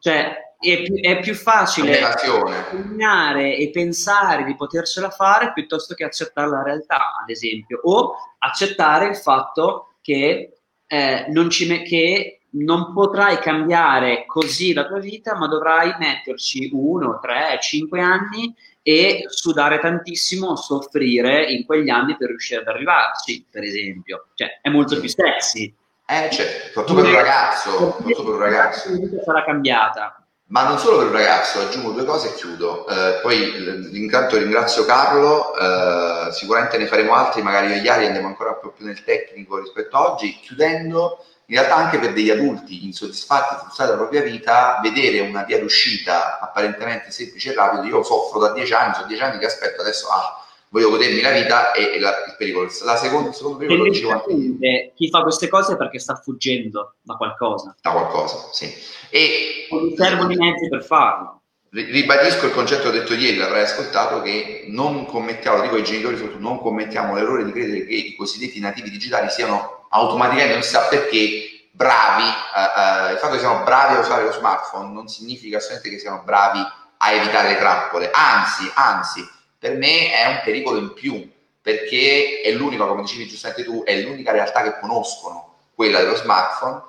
Cioè, 0.00 0.46
è 0.60 0.82
più, 0.82 1.00
è 1.00 1.20
più 1.20 1.34
facile 1.34 2.00
sognare 2.16 3.56
e 3.56 3.70
pensare 3.70 4.44
di 4.44 4.56
potercela 4.56 5.08
fare 5.08 5.52
piuttosto 5.52 5.94
che 5.94 6.04
accettare 6.04 6.48
la 6.48 6.62
realtà, 6.62 7.16
ad 7.22 7.28
esempio, 7.28 7.78
o 7.84 8.16
accettare 8.38 9.06
il 9.06 9.16
fatto 9.16 9.94
che, 10.00 10.58
eh, 10.86 11.26
non 11.28 11.48
ci 11.50 11.68
me- 11.68 11.82
che 11.82 12.37
non 12.50 12.92
potrai 12.92 13.38
cambiare 13.38 14.24
così 14.26 14.72
la 14.72 14.86
tua 14.86 14.98
vita, 14.98 15.36
ma 15.36 15.46
dovrai 15.46 15.94
metterci 15.98 16.70
uno, 16.72 17.18
tre, 17.20 17.58
cinque 17.60 18.00
anni 18.00 18.54
e 18.82 19.24
sudare 19.28 19.78
tantissimo, 19.80 20.56
soffrire 20.56 21.44
in 21.44 21.66
quegli 21.66 21.90
anni 21.90 22.16
per 22.16 22.28
riuscire 22.28 22.60
ad 22.60 22.68
arrivarci, 22.68 23.46
per 23.50 23.62
esempio. 23.62 24.28
Cioè, 24.34 24.60
è 24.62 24.70
molto 24.70 24.98
più 24.98 25.08
sexy. 25.08 25.74
Eh, 26.06 26.30
certo, 26.30 26.68
soprattutto 26.68 27.02
per 27.02 27.10
un 27.10 27.16
ragazzo. 27.16 27.70
Soprattutto 27.70 28.24
per 28.24 28.32
un 28.32 28.40
ragazzo. 28.40 28.90
La 28.90 28.96
vita 28.96 29.22
sarà 29.22 29.44
cambiata. 29.44 30.22
Ma 30.46 30.66
non 30.66 30.78
solo 30.78 30.96
per 30.96 31.08
un 31.08 31.12
ragazzo, 31.12 31.60
aggiungo 31.60 31.90
due 31.90 32.06
cose 32.06 32.28
e 32.28 32.34
chiudo. 32.34 32.86
Eh, 32.88 33.20
poi 33.20 33.98
intanto 34.00 34.38
ringrazio 34.38 34.86
Carlo, 34.86 35.54
eh, 35.54 36.32
sicuramente 36.32 36.78
ne 36.78 36.86
faremo 36.86 37.12
altri, 37.12 37.42
magari 37.42 37.66
io 37.66 37.74
e 37.74 37.78
Iari 37.80 38.06
andiamo 38.06 38.28
ancora 38.28 38.52
un 38.52 38.58
po' 38.62 38.70
più 38.70 38.86
nel 38.86 39.04
tecnico 39.04 39.58
rispetto 39.58 39.96
a 39.98 40.12
oggi. 40.12 40.38
Chiudendo, 40.40 41.22
in 41.50 41.56
realtà 41.56 41.76
anche 41.76 41.98
per 41.98 42.12
degli 42.12 42.28
adulti 42.28 42.84
insoddisfatti, 42.84 43.54
frustrati 43.60 43.90
della 43.90 44.02
propria 44.02 44.22
vita, 44.22 44.80
vedere 44.82 45.20
una 45.20 45.44
via 45.44 45.58
d'uscita 45.58 46.38
apparentemente 46.40 47.10
semplice 47.10 47.52
e 47.52 47.54
rapida, 47.54 47.84
io 47.84 48.02
soffro 48.02 48.38
da 48.38 48.52
dieci 48.52 48.74
anni, 48.74 48.94
sono 48.94 49.06
dieci 49.06 49.22
anni 49.22 49.38
che 49.38 49.46
aspetto, 49.46 49.80
adesso 49.80 50.08
ah, 50.08 50.44
voglio 50.68 50.90
godermi 50.90 51.22
la 51.22 51.30
vita 51.30 51.72
e, 51.72 51.94
e 51.94 52.00
la, 52.00 52.10
il 52.26 52.34
pericolo. 52.36 52.68
La 52.84 52.96
seconda, 52.96 53.30
il 53.30 53.34
secondo 53.34 53.56
pericolo 53.56 53.84
lo 53.84 53.90
dicevo 53.90 54.10
anche 54.10 54.92
Chi 54.94 55.08
fa 55.08 55.22
queste 55.22 55.48
cose 55.48 55.72
è 55.72 55.76
perché 55.78 55.98
sta 55.98 56.16
fuggendo 56.16 56.96
da 57.00 57.14
qualcosa. 57.14 57.74
Da 57.80 57.92
qualcosa, 57.92 58.50
sì. 58.52 58.70
E 59.08 59.68
non 59.70 59.94
servono 59.96 60.30
i 60.30 60.36
mezzi 60.36 60.68
per 60.68 60.84
farlo. 60.84 61.40
Ribadisco 61.70 62.44
il 62.44 62.52
concetto 62.52 62.90
detto 62.90 63.14
ieri, 63.14 63.38
l'avrai 63.38 63.62
ascoltato, 63.62 64.20
che 64.20 64.66
non 64.68 65.06
commettiamo, 65.06 65.62
dico 65.62 65.76
ai 65.76 65.84
genitori 65.84 66.16
soprattutto, 66.16 66.42
non 66.42 66.58
commettiamo 66.58 67.14
l'errore 67.14 67.44
di 67.44 67.52
credere 67.52 67.86
che 67.86 67.94
i 67.94 68.14
cosiddetti 68.16 68.60
nativi 68.60 68.90
digitali 68.90 69.30
siano 69.30 69.77
automaticamente 69.90 70.54
non 70.54 70.62
si 70.62 70.70
sa 70.70 70.86
perché 70.88 71.68
bravi, 71.70 72.24
uh, 72.24 73.08
uh, 73.08 73.12
il 73.12 73.18
fatto 73.18 73.34
che 73.34 73.38
siano 73.38 73.62
bravi 73.64 73.96
a 73.96 74.00
usare 74.00 74.24
lo 74.24 74.32
smartphone 74.32 74.92
non 74.92 75.08
significa 75.08 75.58
assolutamente 75.58 75.96
che 75.96 76.00
siano 76.00 76.22
bravi 76.24 76.60
a 76.98 77.12
evitare 77.12 77.50
le 77.50 77.56
trappole, 77.56 78.10
anzi, 78.12 78.70
anzi, 78.74 79.28
per 79.58 79.76
me 79.76 80.12
è 80.12 80.26
un 80.26 80.40
pericolo 80.42 80.78
in 80.78 80.92
più, 80.92 81.30
perché 81.60 82.40
è 82.42 82.50
l'unica, 82.52 82.86
come 82.86 83.02
dicevi 83.02 83.28
giustamente 83.28 83.64
tu, 83.64 83.82
è 83.84 84.00
l'unica 84.00 84.32
realtà 84.32 84.62
che 84.62 84.78
conoscono, 84.80 85.56
quella 85.74 85.98
dello 86.00 86.16
smartphone, 86.16 86.82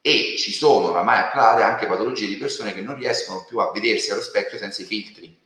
e 0.00 0.36
ci 0.38 0.52
sono 0.52 0.90
oramai 0.90 1.18
acclarate 1.18 1.62
anche 1.62 1.86
patologie 1.86 2.28
di 2.28 2.36
persone 2.36 2.72
che 2.72 2.80
non 2.80 2.94
riescono 2.94 3.44
più 3.48 3.58
a 3.58 3.72
vedersi 3.72 4.12
allo 4.12 4.22
specchio 4.22 4.56
senza 4.56 4.82
i 4.82 4.84
filtri 4.84 5.36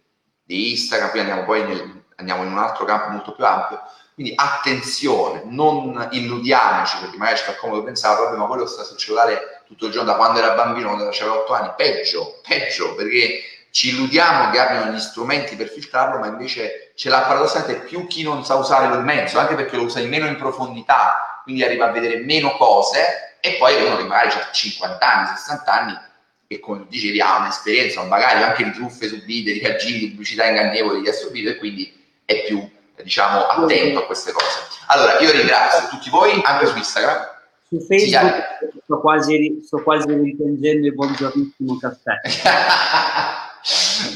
di 0.43 0.73
Instagram, 0.73 1.11
qui 1.11 1.21
andiamo 1.21 1.45
poi 1.45 1.67
nel, 1.67 2.03
andiamo 2.17 2.43
in 2.43 2.53
un 2.53 2.59
altro 2.59 2.85
campo 2.85 3.09
molto 3.09 3.33
più 3.33 3.47
ampio, 3.47 3.81
quindi 4.21 4.35
attenzione, 4.37 5.45
non 5.47 6.09
illudiamoci, 6.11 6.99
perché 6.99 7.17
magari 7.17 7.39
ci 7.39 7.45
fa 7.45 7.55
comodo 7.55 7.83
pensare, 7.83 8.23
vabbè, 8.23 8.37
ma 8.37 8.45
quello 8.45 8.67
sta 8.67 8.83
sul 8.83 8.99
cellulare 8.99 9.63
tutto 9.67 9.87
il 9.87 9.93
giorno 9.93 10.11
da 10.11 10.17
quando 10.19 10.41
era 10.41 10.53
bambino, 10.53 10.89
quando 10.89 11.09
aveva 11.09 11.37
8 11.37 11.53
anni, 11.55 11.73
peggio, 11.75 12.39
peggio, 12.47 12.95
perché 12.97 13.41
ci 13.71 13.89
illudiamo 13.89 14.51
che 14.51 14.59
abbiano 14.59 14.93
gli 14.93 15.01
strumenti 15.01 15.57
per 15.57 15.71
filtrarlo, 15.71 16.19
ma 16.19 16.27
invece 16.27 16.93
ce 16.97 17.09
l'ha 17.09 17.21
paradossalmente 17.21 17.87
più 17.87 18.07
chi 18.09 18.23
non 18.23 18.45
sa 18.45 18.57
usare 18.57 18.95
il 18.95 19.03
mezzo, 19.03 19.39
anche 19.39 19.55
perché 19.55 19.77
lo 19.77 19.85
usa 19.85 20.01
in 20.01 20.11
meno 20.11 20.27
in 20.27 20.37
profondità, 20.37 21.41
quindi 21.43 21.65
arriva 21.65 21.87
a 21.87 21.91
vedere 21.91 22.19
meno 22.19 22.51
cose, 22.59 23.39
e 23.41 23.53
poi 23.53 23.83
uno 23.83 23.97
che 23.97 24.03
magari 24.03 24.29
ha 24.39 24.51
50 24.53 25.11
anni, 25.11 25.29
60 25.29 25.73
anni, 25.73 25.99
e 26.47 26.61
come 26.61 26.85
dicevi 26.91 27.23
ha 27.23 27.39
un'esperienza, 27.39 28.03
un 28.03 28.09
bagaglio 28.11 28.45
anche 28.45 28.65
di 28.65 28.73
truffe 28.73 29.09
subite, 29.09 29.53
di 29.53 29.61
cagini, 29.61 29.99
di 29.99 30.09
pubblicità 30.11 30.45
ingannevoli 30.45 31.01
che 31.01 31.09
ha 31.09 31.15
e 31.15 31.57
quindi 31.57 32.05
è 32.27 32.45
più 32.45 32.79
diciamo, 33.03 33.47
attento 33.47 34.01
a 34.01 34.07
queste 34.07 34.33
cose. 34.33 34.59
Allora, 34.87 35.19
io 35.19 35.31
ringrazio 35.31 35.89
tutti 35.89 36.11
voi, 36.11 36.41
anche 36.45 36.67
su 36.67 36.77
Instagram. 36.77 37.29
Su 37.69 37.79
Facebook 37.87 38.59
sì, 38.59 38.81
sto, 38.83 39.01
quasi, 39.01 39.61
sto 39.65 39.83
quasi 39.83 40.13
ripiangendo 40.13 40.87
il 40.89 40.95
buongiornissimo 40.95 41.79
caffè. 41.79 42.21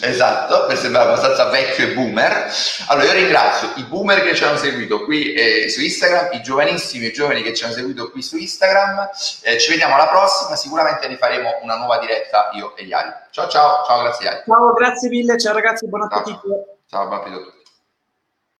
esatto, 0.03 0.67
per 0.67 0.77
sembrare 0.77 1.11
abbastanza 1.11 1.51
vecchio 1.51 1.87
e 1.87 1.95
boomer. 1.95 2.51
Allora, 2.89 3.07
io 3.07 3.13
ringrazio 3.13 3.71
i 3.77 3.85
boomer 3.85 4.23
che 4.23 4.35
ci 4.35 4.45
hanno 4.45 4.57
seguito 4.57 5.05
qui 5.05 5.33
eh, 5.35 5.69
su 5.69 5.81
Instagram, 5.81 6.33
i 6.33 6.43
giovanissimi 6.43 7.07
e 7.07 7.13
giovani 7.13 7.43
che 7.43 7.55
ci 7.55 7.65
hanno 7.65 7.75
seguito 7.75 8.11
qui 8.11 8.23
su 8.23 8.37
Instagram. 8.37 9.09
Eh, 9.43 9.59
ci 9.59 9.71
vediamo 9.71 9.95
alla 9.95 10.09
prossima, 10.09 10.57
sicuramente 10.57 11.07
ne 11.09 11.17
faremo 11.17 11.59
una 11.63 11.77
nuova 11.77 11.99
diretta 11.99 12.51
io 12.55 12.75
e 12.77 12.85
Iari. 12.85 13.13
Ciao 13.31 13.49
ciao, 13.49 13.85
ciao, 13.87 14.03
grazie 14.03 14.27
Iari. 14.27 14.43
Ciao, 14.47 14.73
grazie 14.73 15.09
mille, 15.09 15.39
ciao 15.39 15.53
ragazzi, 15.53 15.87
buon 15.89 16.03
appetito. 16.03 16.41
Ciao, 16.41 16.77
ciao 16.89 17.07
buon 17.07 17.19
appetito 17.21 17.41
a 17.41 17.45
tutti. 17.45 17.64